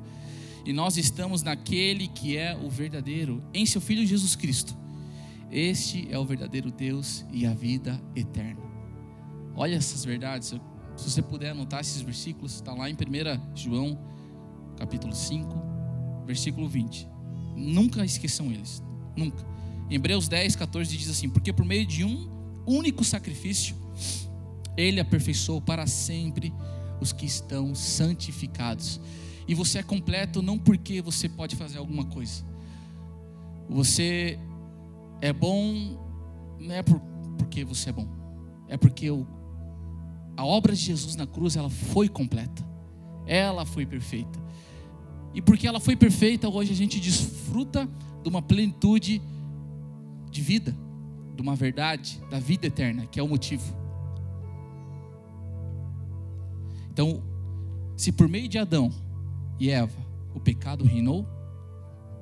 E 0.64 0.72
nós 0.72 0.96
estamos 0.96 1.42
naquele 1.42 2.08
que 2.08 2.36
é 2.36 2.56
o 2.56 2.70
verdadeiro, 2.70 3.42
em 3.52 3.66
seu 3.66 3.80
Filho 3.80 4.06
Jesus 4.06 4.34
Cristo. 4.34 4.76
Este 5.50 6.08
é 6.10 6.18
o 6.18 6.24
verdadeiro 6.24 6.72
Deus 6.72 7.24
e 7.30 7.46
a 7.46 7.52
vida 7.52 8.02
eterna. 8.16 8.60
Olha 9.54 9.76
essas 9.76 10.04
verdades. 10.04 10.54
Se 10.96 11.10
você 11.10 11.22
puder 11.22 11.50
anotar 11.50 11.80
esses 11.80 12.00
versículos, 12.00 12.54
está 12.54 12.72
lá 12.72 12.88
em 12.88 12.94
1 12.94 12.96
João, 13.54 13.98
capítulo 14.76 15.14
5, 15.14 16.24
versículo 16.26 16.68
20. 16.68 17.08
Nunca 17.56 18.04
esqueçam 18.04 18.46
eles. 18.46 18.82
Nunca. 19.16 19.44
Hebreus 19.90 20.28
10, 20.28 20.56
14 20.56 20.96
diz 20.96 21.10
assim: 21.10 21.28
Porque 21.28 21.52
por 21.52 21.64
meio 21.64 21.86
de 21.86 22.04
um 22.04 22.28
único 22.66 23.04
sacrifício, 23.04 23.76
ele 24.76 25.00
aperfeiçoou 25.00 25.60
para 25.60 25.86
sempre 25.86 26.52
os 27.00 27.12
que 27.12 27.26
estão 27.26 27.74
santificados. 27.74 29.00
E 29.46 29.54
você 29.54 29.78
é 29.78 29.82
completo 29.82 30.40
não 30.40 30.58
porque 30.58 31.02
você 31.02 31.28
pode 31.28 31.54
fazer 31.54 31.78
alguma 31.78 32.04
coisa. 32.06 32.44
Você 33.68 34.38
é 35.20 35.32
bom 35.32 36.02
não 36.64 36.74
é 36.74 36.82
por, 36.82 37.00
porque 37.38 37.64
você 37.64 37.90
é 37.90 37.92
bom. 37.92 38.08
É 38.68 38.76
porque 38.76 39.10
o, 39.10 39.26
a 40.36 40.44
obra 40.44 40.74
de 40.74 40.80
Jesus 40.80 41.14
na 41.16 41.26
cruz 41.26 41.56
ela 41.56 41.70
foi 41.70 42.08
completa. 42.08 42.66
Ela 43.26 43.64
foi 43.64 43.84
perfeita. 43.84 44.42
E 45.34 45.42
porque 45.42 45.66
ela 45.66 45.80
foi 45.80 45.96
perfeita, 45.96 46.48
hoje 46.48 46.72
a 46.72 46.76
gente 46.76 47.00
desfruta 47.00 47.88
de 48.22 48.28
uma 48.28 48.40
plenitude 48.40 49.20
de 50.30 50.40
vida, 50.40 50.76
de 51.34 51.42
uma 51.42 51.56
verdade, 51.56 52.20
da 52.30 52.38
vida 52.38 52.66
eterna, 52.66 53.06
que 53.06 53.18
é 53.18 53.22
o 53.22 53.28
motivo. 53.28 53.64
Então, 56.90 57.22
se 57.96 58.12
por 58.12 58.28
meio 58.28 58.48
de 58.48 58.56
Adão 58.56 58.92
e 59.58 59.68
Eva 59.68 59.98
o 60.32 60.40
pecado 60.40 60.84
reinou, 60.84 61.26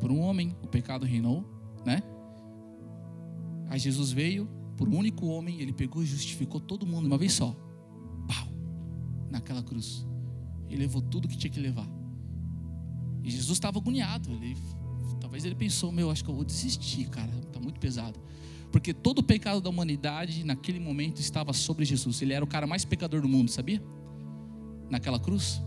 por 0.01 0.11
um 0.11 0.21
homem 0.21 0.57
o 0.63 0.67
pecado 0.67 1.05
reinou, 1.05 1.45
né? 1.85 2.03
Aí 3.69 3.79
Jesus 3.79 4.11
veio, 4.11 4.49
por 4.77 4.89
um 4.89 4.97
único 4.97 5.27
homem, 5.27 5.61
ele 5.61 5.73
pegou 5.73 6.03
e 6.03 6.07
justificou 6.07 6.61
todo 6.61 6.87
mundo 6.87 7.07
uma 7.07 7.19
vez 7.19 7.35
só. 7.35 7.55
Pau! 8.27 8.49
Naquela 9.31 9.63
cruz. 9.63 10.07
Ele 10.69 10.83
levou 10.83 11.03
tudo 11.03 11.29
que 11.29 11.37
tinha 11.37 11.51
que 11.51 11.61
levar. 11.61 11.87
E 13.23 13.31
Jesus 13.31 13.57
estava 13.57 13.79
agoniado. 13.79 14.31
Ele 14.31 14.57
Talvez 15.33 15.47
ele 15.47 15.55
pensou, 15.55 15.91
meu, 15.91 16.11
acho 16.11 16.23
que 16.23 16.29
eu 16.29 16.35
vou 16.35 16.45
desistir, 16.45 17.07
cara, 17.07 17.31
está 17.47 17.59
muito 17.59 17.81
pesado. 17.81 18.21
Porque 18.71 18.93
todo 18.93 19.21
o 19.21 19.23
pecado 19.23 19.63
da 19.63 19.71
humanidade 19.71 20.45
naquele 20.45 20.79
momento 20.79 21.21
estava 21.21 21.55
sobre 21.55 21.87
Jesus. 21.87 22.21
Ele 22.21 22.35
era 22.35 22.45
o 22.45 22.47
cara 22.47 22.67
mais 22.67 22.85
pecador 22.85 23.23
do 23.23 23.29
mundo, 23.29 23.51
sabia? 23.51 23.83
Naquela 24.91 25.19
cruz. 25.19 25.63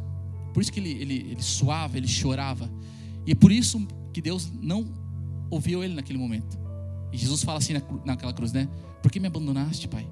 Por 0.54 0.62
isso 0.62 0.72
que 0.72 0.80
ele, 0.80 0.92
ele, 0.92 1.16
ele 1.32 1.42
suava, 1.42 1.98
ele 1.98 2.08
chorava. 2.08 2.70
E 3.26 3.32
é 3.32 3.36
por 3.36 3.52
isso 3.52 3.88
que 4.14 4.22
Deus 4.22 4.52
não 4.62 4.86
ouviu 5.50 5.84
ele 5.84 5.96
naquele 5.96 6.20
momento. 6.20 6.60
E 7.12 7.18
Jesus 7.18 7.44
fala 7.44 7.58
assim 7.58 7.74
naquela 8.06 8.34
cruz, 8.34 8.54
né? 8.54 8.70
Por 9.02 9.12
que 9.12 9.20
me 9.20 9.26
abandonaste, 9.26 9.88
Pai? 9.88 10.08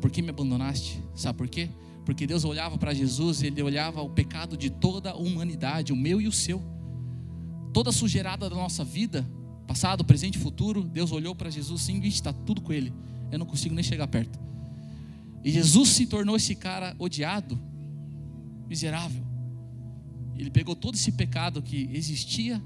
Por 0.00 0.10
que 0.10 0.22
me 0.22 0.30
abandonaste? 0.30 0.98
Sabe 1.14 1.36
por 1.36 1.46
quê? 1.46 1.68
Porque 2.08 2.26
Deus 2.26 2.42
olhava 2.42 2.78
para 2.78 2.94
Jesus, 2.94 3.42
ele 3.42 3.62
olhava 3.62 4.00
o 4.00 4.08
pecado 4.08 4.56
de 4.56 4.70
toda 4.70 5.10
a 5.10 5.16
humanidade, 5.16 5.92
o 5.92 5.96
meu 5.96 6.22
e 6.22 6.26
o 6.26 6.32
seu 6.32 6.64
toda 7.72 7.92
sujeirada 7.92 8.48
da 8.48 8.56
nossa 8.56 8.82
vida, 8.82 9.28
passado, 9.66 10.02
presente 10.02 10.38
futuro, 10.38 10.82
Deus 10.82 11.12
olhou 11.12 11.34
para 11.34 11.50
Jesus 11.50 11.82
assim, 11.82 12.02
está 12.04 12.32
tudo 12.32 12.60
com 12.62 12.72
ele. 12.72 12.92
Eu 13.30 13.38
não 13.38 13.44
consigo 13.46 13.74
nem 13.74 13.84
chegar 13.84 14.08
perto. 14.08 14.38
E 15.44 15.50
Jesus 15.50 15.90
se 15.90 16.06
tornou 16.06 16.34
esse 16.34 16.54
cara 16.54 16.96
odiado, 16.98 17.60
miserável. 18.66 19.22
Ele 20.34 20.50
pegou 20.50 20.74
todo 20.74 20.94
esse 20.94 21.12
pecado 21.12 21.60
que 21.60 21.90
existia 21.92 22.62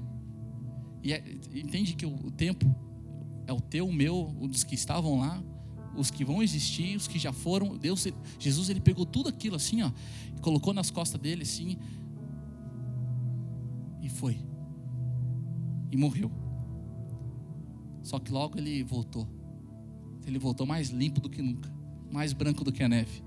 e 1.03 1.11
é, 1.11 1.23
entende 1.53 1.95
que 1.95 2.05
o, 2.05 2.31
tempo 2.31 2.65
é 3.45 3.51
o 3.51 3.59
teu, 3.59 3.87
o 3.87 3.93
meu, 3.93 4.35
os 4.39 4.63
que 4.63 4.75
estavam 4.75 5.19
lá, 5.19 5.43
os 5.95 6.09
que 6.09 6.25
vão 6.25 6.41
existir, 6.41 6.95
os 6.95 7.07
que 7.07 7.19
já 7.19 7.31
foram. 7.31 7.77
Deus, 7.77 8.07
Jesus, 8.39 8.69
ele 8.69 8.79
pegou 8.79 9.05
tudo 9.05 9.29
aquilo 9.29 9.55
assim, 9.55 9.81
ó, 9.81 9.91
colocou 10.41 10.73
nas 10.73 10.89
costas 10.89 11.19
dele 11.19 11.43
assim 11.43 11.77
e 14.01 14.09
foi. 14.09 14.37
E 15.91 15.97
morreu. 15.97 16.31
Só 18.01 18.19
que 18.19 18.31
logo 18.31 18.57
ele 18.57 18.83
voltou. 18.83 19.27
Ele 20.25 20.39
voltou 20.39 20.65
mais 20.65 20.89
limpo 20.89 21.21
do 21.21 21.29
que 21.29 21.41
nunca, 21.41 21.71
mais 22.11 22.33
branco 22.33 22.63
do 22.63 22.71
que 22.71 22.83
a 22.83 22.89
neve. 22.89 23.23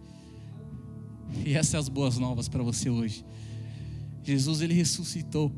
E 1.45 1.55
essas 1.55 1.69
são 1.69 1.81
as 1.81 1.89
boas 1.89 2.19
novas 2.19 2.49
para 2.49 2.63
você 2.63 2.91
hoje. 2.91 3.25
Jesus 4.23 4.61
ele 4.61 4.75
ressuscitou. 4.75 5.53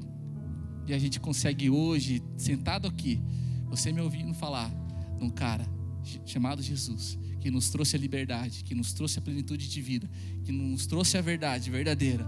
E 0.87 0.95
a 0.95 0.99
gente 0.99 1.21
consegue 1.21 1.69
hoje, 1.69 2.23
sentado 2.37 2.89
aqui, 2.89 3.21
você 3.67 3.93
me 3.93 4.01
ouvindo 4.01 4.33
falar 4.33 4.71
de 5.19 5.25
um 5.25 5.29
cara 5.29 5.78
chamado 6.27 6.63
Jesus, 6.63 7.19
que 7.41 7.51
nos 7.51 7.71
trouxe 7.71 7.97
a 7.97 7.99
liberdade, 7.99 8.65
que 8.65 8.75
nos 8.75 8.93
trouxe 8.93 9.19
a 9.19 9.23
plenitude 9.23 9.69
de 9.69 9.81
vida, 9.81 10.09
que 10.45 10.53
nos 10.53 10.87
trouxe 10.87 11.17
a 11.17 11.21
verdade 11.21 11.71
verdadeira. 11.71 12.27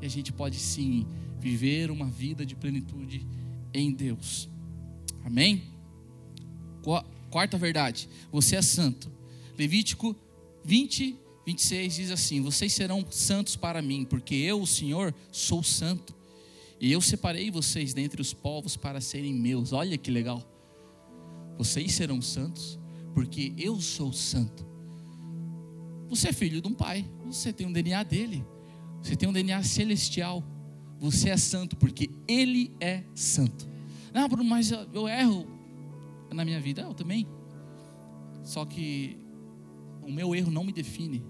E 0.00 0.06
a 0.06 0.08
gente 0.08 0.32
pode 0.32 0.56
sim 0.58 1.06
viver 1.40 1.90
uma 1.90 2.06
vida 2.06 2.44
de 2.44 2.54
plenitude 2.54 3.26
em 3.72 3.92
Deus. 3.92 4.48
Amém? 5.24 5.62
Quarta 7.30 7.56
verdade, 7.56 8.08
você 8.30 8.56
é 8.56 8.62
santo. 8.62 9.10
Levítico 9.56 10.16
20, 10.64 11.16
26 11.46 11.94
diz 11.94 12.10
assim: 12.10 12.40
Vocês 12.40 12.72
serão 12.72 13.04
santos 13.10 13.56
para 13.56 13.80
mim, 13.80 14.04
porque 14.04 14.34
eu, 14.34 14.60
o 14.60 14.66
Senhor, 14.66 15.14
sou 15.30 15.62
santo. 15.62 16.14
E 16.80 16.90
eu 16.90 17.00
separei 17.00 17.50
vocês 17.50 17.94
dentre 17.94 18.20
os 18.20 18.34
povos 18.34 18.76
para 18.76 19.00
serem 19.00 19.32
meus. 19.32 19.72
Olha 19.72 19.96
que 19.96 20.10
legal. 20.10 20.44
Vocês 21.56 21.92
serão 21.92 22.20
santos, 22.20 22.78
porque 23.14 23.52
eu 23.56 23.80
sou 23.80 24.12
santo. 24.12 24.66
Você 26.08 26.28
é 26.28 26.32
filho 26.32 26.60
de 26.60 26.68
um 26.68 26.74
pai, 26.74 27.04
você 27.24 27.52
tem 27.52 27.66
um 27.66 27.72
DNA 27.72 28.02
dele, 28.02 28.44
você 29.00 29.16
tem 29.16 29.28
um 29.28 29.32
DNA 29.32 29.62
celestial. 29.62 30.42
Você 30.98 31.30
é 31.30 31.36
santo, 31.36 31.76
porque 31.76 32.10
ele 32.28 32.72
é 32.78 33.02
santo. 33.12 33.68
Não, 34.14 34.28
Bruno, 34.28 34.48
mas 34.48 34.70
eu 34.70 35.08
erro 35.08 35.48
na 36.32 36.44
minha 36.44 36.60
vida, 36.60 36.82
eu 36.82 36.94
também. 36.94 37.26
Só 38.44 38.64
que 38.64 39.18
o 40.00 40.12
meu 40.12 40.32
erro 40.32 40.52
não 40.52 40.62
me 40.62 40.72
define 40.72 41.24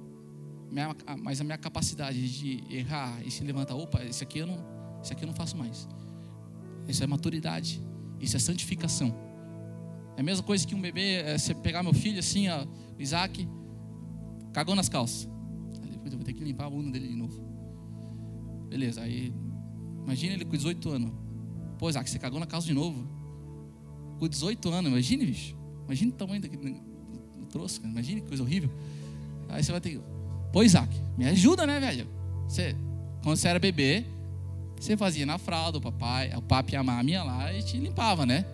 mas 1.18 1.40
a 1.40 1.44
minha 1.44 1.58
capacidade 1.58 2.28
de 2.32 2.64
errar 2.74 3.20
e 3.24 3.30
se 3.30 3.44
levantar, 3.44 3.74
opa, 3.74 4.02
esse 4.04 4.24
aqui 4.24 4.38
eu 4.38 4.46
não, 4.46 4.64
esse 5.02 5.12
aqui 5.12 5.22
eu 5.22 5.26
não 5.26 5.34
faço 5.34 5.56
mais. 5.56 5.86
Isso 6.88 7.04
é 7.04 7.06
maturidade, 7.06 7.82
isso 8.18 8.36
é 8.36 8.40
santificação. 8.40 9.14
É 10.16 10.20
a 10.20 10.22
mesma 10.22 10.42
coisa 10.44 10.66
que 10.66 10.74
um 10.74 10.80
bebê, 10.80 11.16
é, 11.16 11.38
você 11.38 11.54
pegar 11.54 11.82
meu 11.82 11.94
filho 11.94 12.18
assim, 12.18 12.48
ó, 12.48 12.64
o 12.64 13.02
Isaac, 13.02 13.48
cagou 14.52 14.74
nas 14.74 14.88
calças. 14.88 15.28
Depois 15.90 16.12
eu 16.12 16.18
vou 16.18 16.24
ter 16.24 16.32
que 16.32 16.44
limpar 16.44 16.66
a 16.66 16.70
bunda 16.70 16.90
dele 16.90 17.08
de 17.08 17.16
novo. 17.16 17.40
Beleza, 18.68 19.02
aí 19.02 19.32
imagina 20.04 20.34
ele 20.34 20.44
com 20.44 20.56
18 20.56 20.90
anos. 20.90 21.12
Pô, 21.78 21.88
Isaac, 21.88 22.08
você 22.08 22.18
cagou 22.18 22.38
na 22.38 22.46
calça 22.46 22.66
de 22.66 22.74
novo. 22.74 23.06
Com 24.18 24.28
18 24.28 24.68
anos, 24.68 24.90
imagine, 24.90 25.26
bicho. 25.26 25.56
Imagine 25.86 26.10
o 26.10 26.14
tamanho 26.14 26.40
daquele 26.40 26.80
troço, 27.50 27.80
imagine 27.84 28.20
que 28.20 28.28
coisa 28.28 28.42
horrível. 28.42 28.70
Aí 29.48 29.62
você 29.62 29.72
vai 29.72 29.80
ter 29.80 30.00
Pô, 30.52 30.62
Isaac, 30.62 30.94
me 31.16 31.26
ajuda, 31.26 31.66
né, 31.66 31.80
velho? 31.80 32.06
Você, 32.46 32.76
quando 33.22 33.36
você 33.36 33.48
era 33.48 33.58
bebê, 33.58 34.04
você 34.78 34.96
fazia 34.96 35.24
na 35.24 35.38
fralda, 35.38 35.78
o 35.78 35.80
papai, 35.80 36.30
o 36.36 36.42
papi 36.42 36.74
e 36.74 36.76
a 36.76 37.02
ia 37.04 37.22
lá 37.22 37.52
e 37.52 37.62
te 37.62 37.78
limpava, 37.78 38.26
né? 38.26 38.44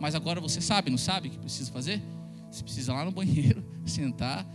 Mas 0.00 0.14
agora 0.14 0.40
você 0.40 0.60
sabe, 0.60 0.90
não 0.90 0.98
sabe 0.98 1.28
o 1.28 1.30
que 1.30 1.38
precisa 1.38 1.70
fazer? 1.70 2.02
Você 2.50 2.62
precisa 2.62 2.92
ir 2.92 2.94
lá 2.94 3.04
no 3.04 3.12
banheiro, 3.12 3.64
sentar, 3.84 4.46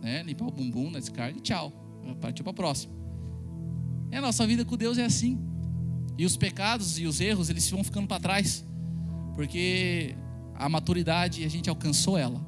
né, 0.00 0.22
limpar 0.22 0.46
o 0.46 0.50
bumbum 0.50 0.90
na 0.90 0.98
descarga 0.98 1.38
e 1.38 1.40
tchau. 1.40 1.72
Partiu 2.20 2.42
para 2.42 2.52
a 2.52 2.54
próxima. 2.54 2.92
E 4.10 4.16
a 4.16 4.20
nossa 4.20 4.46
vida 4.46 4.64
com 4.64 4.76
Deus 4.76 4.98
é 4.98 5.04
assim. 5.04 5.38
E 6.18 6.24
os 6.24 6.36
pecados 6.36 6.98
e 6.98 7.06
os 7.06 7.20
erros, 7.20 7.50
eles 7.50 7.68
vão 7.70 7.84
ficando 7.84 8.08
para 8.08 8.20
trás. 8.20 8.64
Porque 9.34 10.14
a 10.54 10.68
maturidade, 10.68 11.44
a 11.44 11.48
gente 11.48 11.70
alcançou 11.70 12.18
ela. 12.18 12.40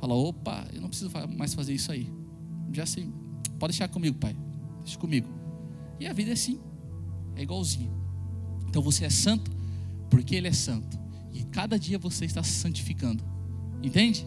Fala, 0.00 0.14
opa, 0.14 0.66
eu 0.72 0.80
não 0.80 0.88
preciso 0.88 1.10
mais 1.36 1.54
fazer 1.54 1.72
isso 1.72 1.90
aí. 1.90 2.12
Já 2.72 2.84
sei, 2.84 3.10
Pode 3.58 3.72
deixar 3.72 3.88
comigo, 3.88 4.18
pai. 4.18 4.36
Deixa 4.82 4.98
comigo. 4.98 5.28
E 5.98 6.06
a 6.06 6.12
vida 6.12 6.30
é 6.30 6.34
assim. 6.34 6.60
É 7.34 7.42
igualzinho. 7.42 7.92
Então 8.68 8.82
você 8.82 9.04
é 9.04 9.10
santo 9.10 9.50
porque 10.10 10.36
ele 10.36 10.48
é 10.48 10.52
santo. 10.52 10.98
E 11.36 11.44
cada 11.44 11.78
dia 11.78 11.98
você 11.98 12.24
está 12.24 12.42
se 12.42 12.52
santificando. 12.52 13.22
Entende? 13.82 14.26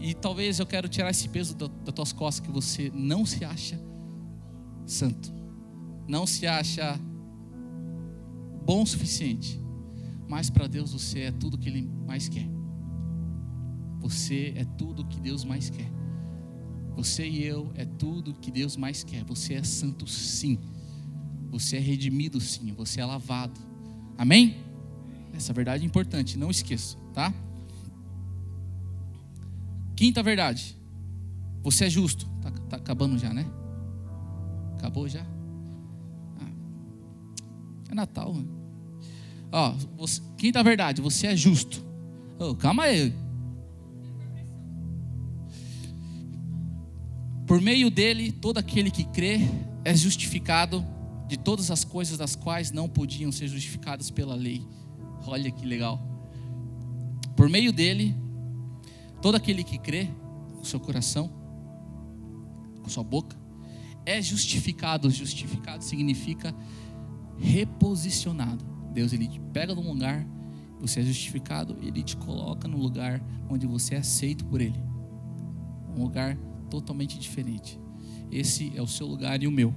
E 0.00 0.14
talvez 0.14 0.58
eu 0.58 0.66
quero 0.66 0.88
tirar 0.88 1.10
esse 1.10 1.28
peso 1.28 1.54
das 1.54 1.94
tuas 1.94 2.12
costas 2.12 2.46
que 2.46 2.50
você 2.50 2.90
não 2.94 3.26
se 3.26 3.44
acha 3.44 3.78
santo. 4.86 5.30
Não 6.08 6.26
se 6.26 6.46
acha 6.46 6.98
bom 8.64 8.82
o 8.82 8.86
suficiente. 8.86 9.60
Mas 10.26 10.48
para 10.48 10.66
Deus 10.66 10.92
você 10.92 11.20
é 11.20 11.30
tudo 11.30 11.58
que 11.58 11.68
ele 11.68 11.82
mais 12.06 12.28
quer. 12.28 12.48
Você 14.00 14.54
é 14.56 14.64
tudo 14.64 15.04
que 15.04 15.20
Deus 15.20 15.44
mais 15.44 15.68
quer. 15.68 15.90
Você 16.94 17.28
e 17.28 17.44
eu 17.44 17.70
é 17.74 17.84
tudo 17.84 18.32
que 18.32 18.50
Deus 18.50 18.74
mais 18.74 19.04
quer. 19.04 19.22
Você 19.24 19.54
é 19.54 19.62
santo 19.62 20.06
sim. 20.06 20.58
Você 21.50 21.76
é 21.76 21.80
redimido 21.80 22.40
sim. 22.40 22.72
Você 22.72 23.02
é 23.02 23.04
lavado. 23.04 23.60
Amém? 24.16 24.65
Essa 25.36 25.52
verdade 25.52 25.84
é 25.84 25.86
importante, 25.86 26.38
não 26.38 26.50
esqueça, 26.50 26.96
tá? 27.12 27.32
Quinta 29.94 30.22
verdade. 30.22 30.76
Você 31.62 31.84
é 31.84 31.90
justo. 31.90 32.26
Tá, 32.40 32.50
tá 32.70 32.76
acabando 32.76 33.18
já, 33.18 33.32
né? 33.32 33.46
Acabou 34.78 35.08
já? 35.08 35.26
Ah, 36.40 36.50
é 37.90 37.94
Natal. 37.94 38.34
Né? 38.34 38.44
Ó, 39.52 39.72
você, 39.96 40.22
quinta 40.36 40.62
verdade. 40.62 41.02
Você 41.02 41.26
é 41.26 41.36
justo. 41.36 41.84
Oh, 42.38 42.54
calma 42.54 42.84
aí. 42.84 43.12
Por 47.46 47.60
meio 47.60 47.90
dele, 47.90 48.32
todo 48.32 48.58
aquele 48.58 48.90
que 48.90 49.04
crê 49.04 49.40
é 49.84 49.94
justificado 49.94 50.84
de 51.28 51.36
todas 51.36 51.70
as 51.70 51.84
coisas 51.84 52.18
das 52.18 52.34
quais 52.36 52.70
não 52.70 52.88
podiam 52.88 53.30
ser 53.30 53.48
justificadas 53.48 54.10
pela 54.10 54.34
lei. 54.34 54.62
Olha 55.26 55.50
que 55.50 55.66
legal. 55.66 56.00
Por 57.36 57.48
meio 57.48 57.72
dele, 57.72 58.14
todo 59.20 59.34
aquele 59.34 59.62
que 59.62 59.78
crê 59.78 60.08
com 60.56 60.64
seu 60.64 60.80
coração, 60.80 61.30
com 62.82 62.88
sua 62.88 63.04
boca, 63.04 63.36
é 64.04 64.22
justificado. 64.22 65.10
Justificado 65.10 65.82
significa 65.82 66.54
reposicionado. 67.38 68.64
Deus 68.92 69.12
ele 69.12 69.28
te 69.28 69.40
pega 69.52 69.74
num 69.74 69.88
lugar, 69.88 70.26
você 70.80 71.00
é 71.00 71.02
justificado, 71.02 71.76
ele 71.82 72.02
te 72.02 72.16
coloca 72.16 72.66
no 72.66 72.78
lugar 72.78 73.22
onde 73.48 73.66
você 73.66 73.94
é 73.94 73.98
aceito 73.98 74.44
por 74.46 74.60
ele. 74.60 74.80
Um 75.94 76.02
lugar 76.02 76.36
totalmente 76.70 77.18
diferente. 77.18 77.78
Esse 78.30 78.72
é 78.76 78.82
o 78.82 78.86
seu 78.86 79.06
lugar 79.06 79.42
e 79.42 79.46
o 79.46 79.52
meu. 79.52 79.74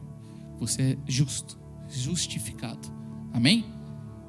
Você 0.59 0.93
é 0.93 0.97
justo, 1.11 1.59
justificado. 1.89 2.87
Amém? 3.33 3.65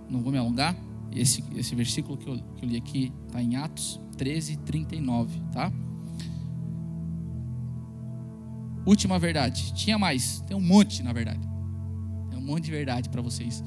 Não 0.08 0.22
vou 0.22 0.32
me 0.32 0.38
alongar. 0.38 0.76
Esse, 1.12 1.44
esse 1.56 1.74
versículo 1.74 2.16
que 2.16 2.28
eu, 2.28 2.38
que 2.56 2.64
eu 2.64 2.68
li 2.68 2.76
aqui 2.76 3.12
está 3.26 3.42
em 3.42 3.56
Atos 3.56 4.00
13, 4.16 4.58
39, 4.58 5.40
tá? 5.52 5.72
Última 8.86 9.18
verdade. 9.18 9.72
Tinha 9.74 9.98
mais. 9.98 10.40
Tem 10.46 10.56
um 10.56 10.60
monte, 10.60 11.02
na 11.02 11.12
verdade. 11.12 11.40
Tem 12.28 12.38
um 12.38 12.42
monte 12.42 12.64
de 12.64 12.70
verdade 12.70 13.08
para 13.08 13.22
vocês. 13.22 13.62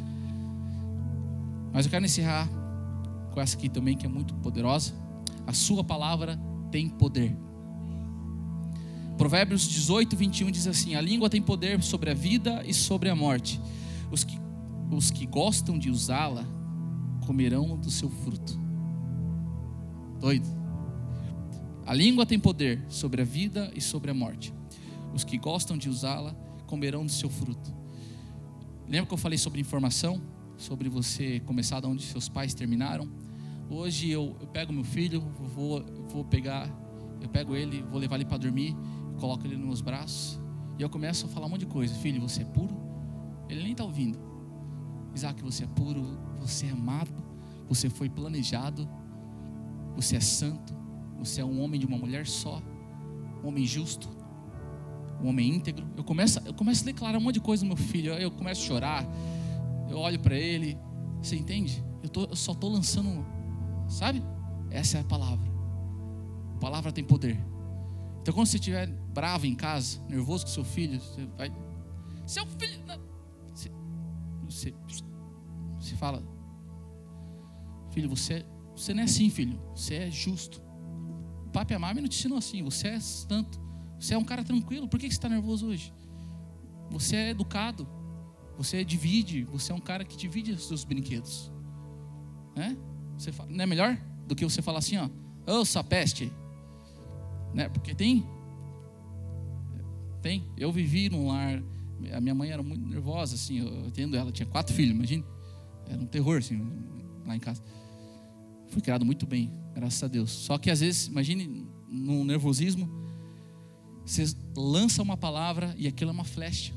Mas 1.71 1.85
eu 1.85 1.91
quero 1.91 2.05
encerrar 2.05 2.47
com 3.31 3.41
essa 3.41 3.57
aqui 3.57 3.67
também, 3.67 3.97
que 3.97 4.05
é 4.05 4.09
muito 4.09 4.33
poderosa. 4.35 4.93
A 5.45 5.53
sua 5.53 5.83
palavra 5.83 6.39
tem 6.71 6.87
poder. 6.87 7.35
Provérbios 9.17 9.67
18, 9.67 10.15
21 10.15 10.51
diz 10.51 10.67
assim: 10.67 10.95
A 10.95 11.01
língua 11.01 11.29
tem 11.29 11.41
poder 11.41 11.81
sobre 11.81 12.09
a 12.09 12.13
vida 12.13 12.63
e 12.65 12.73
sobre 12.73 13.09
a 13.09 13.15
morte. 13.15 13.59
Os 14.11 14.23
que, 14.23 14.39
os 14.91 15.11
que 15.11 15.25
gostam 15.25 15.77
de 15.77 15.89
usá-la 15.89 16.45
comerão 17.25 17.77
do 17.77 17.89
seu 17.89 18.09
fruto. 18.09 18.59
Doido. 20.19 20.47
A 21.85 21.93
língua 21.93 22.25
tem 22.25 22.39
poder 22.39 22.83
sobre 22.87 23.21
a 23.21 23.25
vida 23.25 23.71
e 23.75 23.81
sobre 23.81 24.09
a 24.09 24.13
morte. 24.13 24.53
Os 25.13 25.23
que 25.23 25.37
gostam 25.37 25.77
de 25.77 25.89
usá-la 25.89 26.33
comerão 26.65 27.05
do 27.05 27.11
seu 27.11 27.29
fruto. 27.29 27.73
Lembra 28.87 29.07
que 29.07 29.13
eu 29.13 29.17
falei 29.17 29.37
sobre 29.37 29.59
informação? 29.59 30.21
Sobre 30.57 30.87
você 30.87 31.39
começar 31.41 31.79
de 31.81 31.87
onde 31.87 32.03
seus 32.03 32.29
pais 32.29 32.53
terminaram? 32.53 33.09
Hoje 33.69 34.09
eu, 34.09 34.35
eu 34.39 34.47
pego 34.47 34.71
meu 34.71 34.83
filho, 34.83 35.21
vou, 35.55 35.83
vou 36.07 36.23
pegar, 36.23 36.69
eu 37.21 37.27
pego 37.27 37.55
ele, 37.55 37.81
vou 37.83 37.99
levar 37.99 38.15
ele 38.15 38.25
para 38.25 38.37
dormir 38.37 38.75
coloco 39.23 39.45
ele 39.45 39.55
nos 39.55 39.65
meus 39.65 39.81
braços 39.81 40.39
e 40.77 40.81
eu 40.81 40.89
começo 40.89 41.25
a 41.25 41.29
falar 41.29 41.45
um 41.45 41.49
monte 41.49 41.61
de 41.61 41.67
coisa. 41.67 41.93
Filho, 41.95 42.21
você 42.21 42.41
é 42.41 42.45
puro? 42.45 42.75
Ele 43.47 43.61
nem 43.61 43.71
está 43.71 43.83
ouvindo. 43.83 44.19
Isaac, 45.15 45.41
você 45.41 45.63
é 45.63 45.67
puro, 45.67 46.17
você 46.47 46.67
é 46.67 46.69
amado, 46.69 47.11
você 47.67 47.89
foi 47.89 48.09
planejado, 48.09 48.87
você 49.95 50.17
é 50.17 50.19
santo, 50.19 50.73
você 51.17 51.41
é 51.41 51.45
um 51.45 51.61
homem 51.61 51.79
de 51.79 51.85
uma 51.85 51.97
mulher 51.97 52.27
só, 52.27 52.61
um 53.43 53.47
homem 53.47 53.65
justo, 53.65 54.09
um 55.21 55.29
homem 55.29 55.55
íntegro. 55.55 55.87
Eu 55.95 56.03
começo, 56.03 56.39
eu 56.45 56.53
começo 56.53 56.83
a 56.83 56.85
declarar 56.85 57.17
um 57.17 57.21
monte 57.21 57.35
de 57.35 57.41
coisa 57.41 57.63
no 57.63 57.69
meu 57.69 57.77
filho, 57.77 58.13
eu 58.13 58.31
começo 58.31 58.61
a 58.61 58.65
chorar, 58.65 59.07
eu 59.89 59.97
olho 59.97 60.19
para 60.19 60.35
ele, 60.35 60.77
você 61.21 61.35
entende? 61.35 61.83
Eu, 62.01 62.09
tô, 62.09 62.25
eu 62.25 62.35
só 62.35 62.51
estou 62.51 62.69
lançando, 62.69 63.25
sabe? 63.87 64.21
Essa 64.69 64.97
é 64.97 65.01
a 65.01 65.05
palavra. 65.05 65.49
A 66.55 66.59
palavra 66.59 66.91
tem 66.91 67.03
poder. 67.03 67.39
Então, 68.21 68.33
quando 68.33 68.47
você 68.47 68.57
estiver 68.57 68.87
bravo 68.87 69.45
em 69.45 69.55
casa, 69.55 70.01
nervoso 70.09 70.45
com 70.45 70.51
seu 70.51 70.63
filho, 70.63 70.99
você 70.99 71.25
vai. 71.37 71.51
Seu 72.25 72.45
filho. 72.45 72.83
Você, 73.53 73.69
você, 74.45 74.73
você 75.79 75.95
fala, 75.95 76.23
filho, 77.93 78.09
você, 78.09 78.45
você 78.75 78.93
não 78.93 79.01
é 79.01 79.03
assim, 79.05 79.29
filho. 79.29 79.59
Você 79.75 79.95
é 79.95 80.11
justo. 80.11 80.61
O 81.45 81.49
papai 81.49 81.75
e 81.75 81.77
a 81.77 81.79
mãe 81.79 81.93
não 81.95 82.07
te 82.07 82.17
ensinou 82.17 82.37
assim. 82.37 82.63
Você 82.63 82.87
é 82.87 82.99
santo. 82.99 83.61
Você 83.99 84.13
é 84.13 84.17
um 84.17 84.23
cara 84.23 84.43
tranquilo. 84.43 84.87
Por 84.87 84.99
que 84.99 85.07
você 85.07 85.13
está 85.13 85.29
nervoso 85.29 85.67
hoje? 85.67 85.93
Você 86.89 87.15
é 87.15 87.29
educado. 87.29 87.87
Você 88.57 88.83
divide. 88.83 89.43
Você 89.45 89.71
é 89.71 89.75
um 89.75 89.79
cara 89.79 90.03
que 90.03 90.17
divide 90.17 90.51
os 90.51 90.67
seus 90.67 90.83
brinquedos. 90.83 91.51
Né? 92.55 92.77
Você 93.17 93.31
fala, 93.31 93.49
não 93.49 93.63
é 93.63 93.67
melhor 93.67 93.97
do 94.27 94.35
que 94.35 94.43
você 94.43 94.61
falar 94.61 94.79
assim, 94.79 94.97
ó, 94.97 95.09
ô 95.47 95.63
sapeste. 95.65 96.31
Né? 97.53 97.69
Porque 97.69 97.93
tem. 97.93 98.25
Tem. 100.21 100.43
Eu 100.57 100.71
vivi 100.71 101.09
num 101.09 101.27
lar. 101.27 101.61
A 102.11 102.19
minha 102.19 102.35
mãe 102.35 102.49
era 102.49 102.61
muito 102.61 102.85
nervosa, 102.85 103.35
assim, 103.35 103.59
eu 103.59 103.87
entendo 103.87 104.17
ela, 104.17 104.29
tinha 104.29 104.45
quatro 104.45 104.75
filhos, 104.75 104.93
imagine. 104.93 105.23
Era 105.87 106.01
um 106.01 106.05
terror, 106.05 106.37
assim, 106.37 106.59
lá 107.25 107.35
em 107.35 107.39
casa. 107.39 107.61
Fui 108.73 108.81
criado 108.81 109.05
muito 109.05 109.27
bem, 109.27 109.51
graças 109.75 110.01
a 110.01 110.07
Deus. 110.07 110.31
Só 110.31 110.57
que 110.57 110.71
às 110.71 110.79
vezes, 110.79 111.05
imagine, 111.05 111.67
num 111.87 112.23
nervosismo, 112.25 112.89
você 114.03 114.35
lança 114.57 115.03
uma 115.03 115.15
palavra 115.15 115.75
e 115.77 115.87
aquilo 115.87 116.09
é 116.09 116.13
uma 116.13 116.23
flecha. 116.23 116.73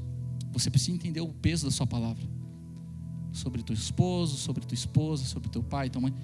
Você 0.52 0.68
precisa 0.68 0.92
entender 0.92 1.22
o 1.22 1.28
peso 1.28 1.64
da 1.64 1.70
sua 1.70 1.86
palavra. 1.86 2.22
Sobre 3.32 3.62
teu 3.62 3.72
esposo, 3.72 4.36
sobre 4.36 4.66
tua 4.66 4.74
esposa, 4.74 5.24
sobre 5.24 5.48
teu 5.48 5.62
pai, 5.62 5.88
tua 5.88 6.02
mãe. 6.02 6.14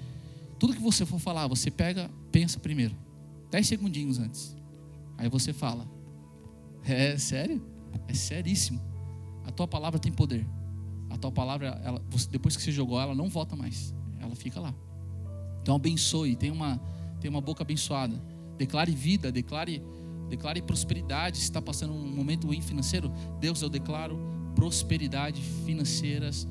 Tudo 0.59 0.75
que 0.75 0.81
você 0.81 1.07
for 1.07 1.17
falar, 1.17 1.47
você 1.47 1.71
pega, 1.71 2.07
pensa 2.31 2.59
primeiro. 2.59 2.95
Dez 3.49 3.67
segundinhos 3.67 4.19
antes. 4.19 4.55
Aí 5.17 5.27
você 5.27 5.53
fala. 5.53 5.89
É 6.85 7.17
sério? 7.17 7.65
É 8.07 8.13
seríssimo. 8.13 8.79
A 9.43 9.49
tua 9.49 9.67
palavra 9.67 9.99
tem 9.99 10.11
poder. 10.11 10.45
A 11.09 11.17
tua 11.17 11.31
palavra, 11.31 11.81
ela, 11.83 11.99
depois 12.29 12.55
que 12.55 12.61
você 12.61 12.71
jogou, 12.71 13.01
ela 13.01 13.15
não 13.15 13.27
volta 13.27 13.55
mais. 13.55 13.91
Ela 14.19 14.35
fica 14.35 14.59
lá. 14.59 14.71
Então 15.63 15.77
abençoe, 15.77 16.35
tem 16.35 16.51
uma, 16.51 16.79
uma 17.25 17.41
boca 17.41 17.63
abençoada. 17.63 18.21
Declare 18.57 18.91
vida, 18.91 19.31
declare, 19.31 19.81
declare 20.29 20.61
prosperidade. 20.61 21.37
Se 21.37 21.43
está 21.43 21.61
passando 21.61 21.93
um 21.93 22.13
momento 22.13 22.47
ruim 22.47 22.61
financeiro, 22.61 23.09
Deus, 23.39 23.61
eu 23.61 23.69
declaro 23.69 24.19
prosperidade 24.53 25.41
financeiras 25.65 26.45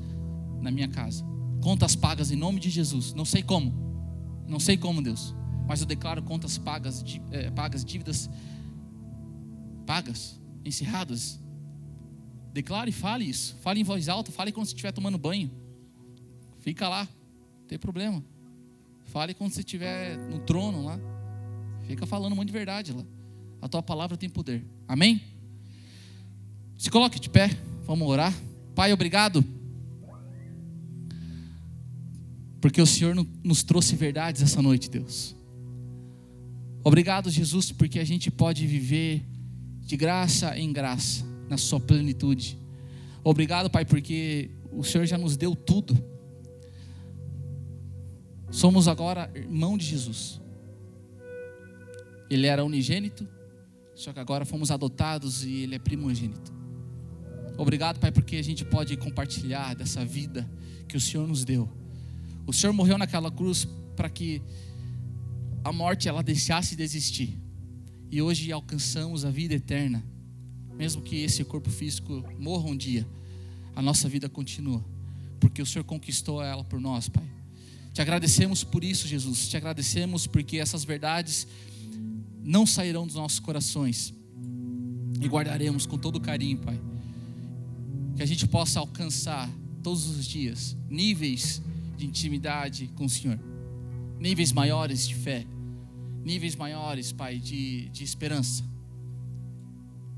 na 0.59 0.71
minha 0.71 0.87
casa. 0.87 1.23
Contas 1.61 1.95
pagas 1.95 2.31
em 2.31 2.35
nome 2.35 2.59
de 2.59 2.71
Jesus. 2.71 3.13
Não 3.13 3.23
sei 3.23 3.43
como, 3.43 3.71
não 4.47 4.59
sei 4.59 4.77
como, 4.77 4.99
Deus, 4.99 5.35
mas 5.67 5.79
eu 5.79 5.85
declaro 5.85 6.23
contas 6.23 6.57
pagas, 6.57 7.05
é, 7.31 7.51
pagas 7.51 7.85
dívidas 7.85 8.29
pagas, 9.85 10.41
encerradas. 10.65 11.39
Declare 12.51 12.89
e 12.89 12.93
fale 12.93 13.25
isso. 13.25 13.55
Fale 13.61 13.79
em 13.79 13.83
voz 13.83 14.09
alta, 14.09 14.31
fale 14.31 14.51
quando 14.51 14.65
você 14.65 14.73
estiver 14.73 14.91
tomando 14.91 15.17
banho. 15.19 15.51
Fica 16.59 16.89
lá, 16.89 17.07
não 17.59 17.67
tem 17.67 17.77
problema. 17.77 18.23
Fale 19.13 19.35
quando 19.35 19.51
você 19.51 19.59
estiver 19.59 20.17
no 20.17 20.39
trono 20.39 20.83
lá. 20.83 20.99
Fica 21.85 22.03
falando 22.03 22.33
um 22.33 22.35
monte 22.35 22.47
de 22.47 22.53
verdade 22.53 22.91
lá. 22.91 23.03
A 23.61 23.69
tua 23.69 23.83
palavra 23.83 24.17
tem 24.17 24.27
poder. 24.27 24.65
Amém? 24.87 25.21
Se 26.79 26.89
coloque 26.89 27.19
de 27.19 27.29
pé, 27.29 27.51
vamos 27.85 28.07
orar. 28.07 28.33
Pai, 28.73 28.91
obrigado. 28.91 29.45
Porque 32.59 32.81
o 32.81 32.87
Senhor 32.87 33.15
nos 33.43 33.61
trouxe 33.61 33.95
verdades 33.95 34.41
essa 34.41 34.63
noite, 34.63 34.89
Deus. 34.89 35.35
Obrigado, 36.83 37.29
Jesus, 37.29 37.71
porque 37.71 37.99
a 37.99 38.03
gente 38.03 38.31
pode 38.31 38.65
viver 38.65 39.23
de 39.81 39.95
graça 39.95 40.57
em 40.57 40.73
graça, 40.73 41.23
na 41.47 41.57
Sua 41.59 41.79
plenitude. 41.79 42.57
Obrigado, 43.23 43.69
Pai, 43.69 43.85
porque 43.85 44.49
o 44.71 44.83
Senhor 44.83 45.05
já 45.05 45.19
nos 45.19 45.37
deu 45.37 45.55
tudo. 45.55 46.12
Somos 48.53 48.87
agora 48.87 49.31
irmão 49.33 49.75
de 49.75 49.83
Jesus. 49.83 50.39
Ele 52.29 52.45
era 52.45 52.63
unigênito, 52.63 53.27
só 53.95 54.13
que 54.13 54.19
agora 54.19 54.45
fomos 54.45 54.69
adotados 54.69 55.43
e 55.43 55.63
ele 55.63 55.73
é 55.73 55.79
primogênito. 55.79 56.53
Obrigado, 57.57 57.99
Pai, 57.99 58.11
porque 58.11 58.35
a 58.35 58.43
gente 58.43 58.63
pode 58.63 58.95
compartilhar 58.95 59.73
dessa 59.73 60.05
vida 60.05 60.47
que 60.87 60.95
o 60.95 61.01
Senhor 61.01 61.27
nos 61.27 61.43
deu. 61.43 61.67
O 62.45 62.53
Senhor 62.53 62.73
morreu 62.73 62.95
naquela 62.95 63.31
cruz 63.31 63.67
para 63.95 64.07
que 64.07 64.39
a 65.63 65.73
morte 65.73 66.07
ela 66.07 66.21
deixasse 66.21 66.75
de 66.75 66.83
existir. 66.83 67.35
E 68.11 68.21
hoje 68.21 68.51
alcançamos 68.51 69.25
a 69.25 69.31
vida 69.31 69.55
eterna. 69.55 70.05
Mesmo 70.75 71.01
que 71.01 71.23
esse 71.23 71.43
corpo 71.43 71.71
físico 71.71 72.23
morra 72.37 72.69
um 72.69 72.77
dia, 72.77 73.07
a 73.75 73.81
nossa 73.81 74.07
vida 74.07 74.29
continua, 74.29 74.85
porque 75.39 75.59
o 75.59 75.65
Senhor 75.65 75.85
conquistou 75.85 76.43
ela 76.43 76.63
por 76.63 76.79
nós, 76.79 77.09
Pai. 77.09 77.32
Te 77.93 78.01
agradecemos 78.01 78.63
por 78.63 78.83
isso, 78.83 79.07
Jesus. 79.07 79.47
Te 79.47 79.55
agradecemos 79.55 80.25
porque 80.25 80.57
essas 80.57 80.83
verdades 80.83 81.47
não 82.43 82.65
sairão 82.65 83.05
dos 83.05 83.15
nossos 83.15 83.39
corações 83.39 84.13
e 85.21 85.27
guardaremos 85.27 85.85
com 85.85 85.97
todo 85.97 86.19
carinho, 86.19 86.57
Pai. 86.57 86.79
Que 88.15 88.23
a 88.23 88.25
gente 88.25 88.47
possa 88.47 88.79
alcançar 88.79 89.49
todos 89.83 90.07
os 90.07 90.25
dias 90.25 90.75
níveis 90.89 91.61
de 91.95 92.05
intimidade 92.07 92.89
com 92.95 93.05
o 93.05 93.09
Senhor, 93.09 93.39
níveis 94.19 94.51
maiores 94.51 95.07
de 95.07 95.13
fé, 95.13 95.45
níveis 96.23 96.55
maiores, 96.55 97.11
Pai, 97.11 97.37
de, 97.37 97.89
de 97.89 98.03
esperança. 98.03 98.63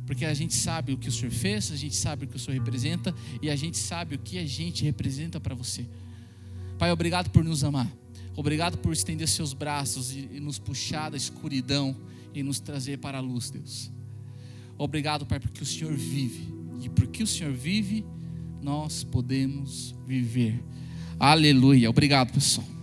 Porque 0.06 0.24
a 0.24 0.34
gente 0.34 0.54
sabe 0.54 0.94
o 0.94 0.98
que 0.98 1.10
o 1.10 1.12
Senhor 1.12 1.32
fez, 1.32 1.72
a 1.72 1.76
gente 1.76 1.96
sabe 1.96 2.26
o 2.26 2.28
que 2.28 2.38
o 2.38 2.40
Senhor 2.40 2.58
representa 2.58 3.14
e 3.42 3.50
a 3.50 3.56
gente 3.56 3.78
sabe 3.78 4.16
o 4.16 4.20
que 4.20 4.38
a 4.38 4.46
gente 4.46 4.84
representa 4.86 5.40
para 5.40 5.56
você. 5.56 5.86
Pai, 6.78 6.92
obrigado 6.92 7.30
por 7.30 7.44
nos 7.44 7.64
amar. 7.64 7.92
Obrigado 8.36 8.78
por 8.78 8.92
estender 8.92 9.28
seus 9.28 9.54
braços 9.54 10.12
e, 10.12 10.30
e 10.34 10.40
nos 10.40 10.60
puxar 10.60 11.10
da 11.10 11.18
escuridão 11.18 11.96
e 12.34 12.44
nos 12.44 12.60
trazer 12.60 12.98
para 12.98 13.18
a 13.18 13.22
luz, 13.22 13.50
Deus. 13.50 13.92
Obrigado, 14.78 15.26
Pai, 15.26 15.40
porque 15.40 15.64
o 15.64 15.66
Senhor 15.66 15.94
vive. 15.94 16.54
E 16.82 16.90
porque 16.90 17.24
o 17.24 17.28
Senhor 17.28 17.54
vive, 17.54 18.06
nós 18.62 19.04
podemos 19.04 19.96
viver. 20.06 20.62
Aleluia. 21.18 21.90
Obrigado, 21.90 22.34
pessoal. 22.34 22.75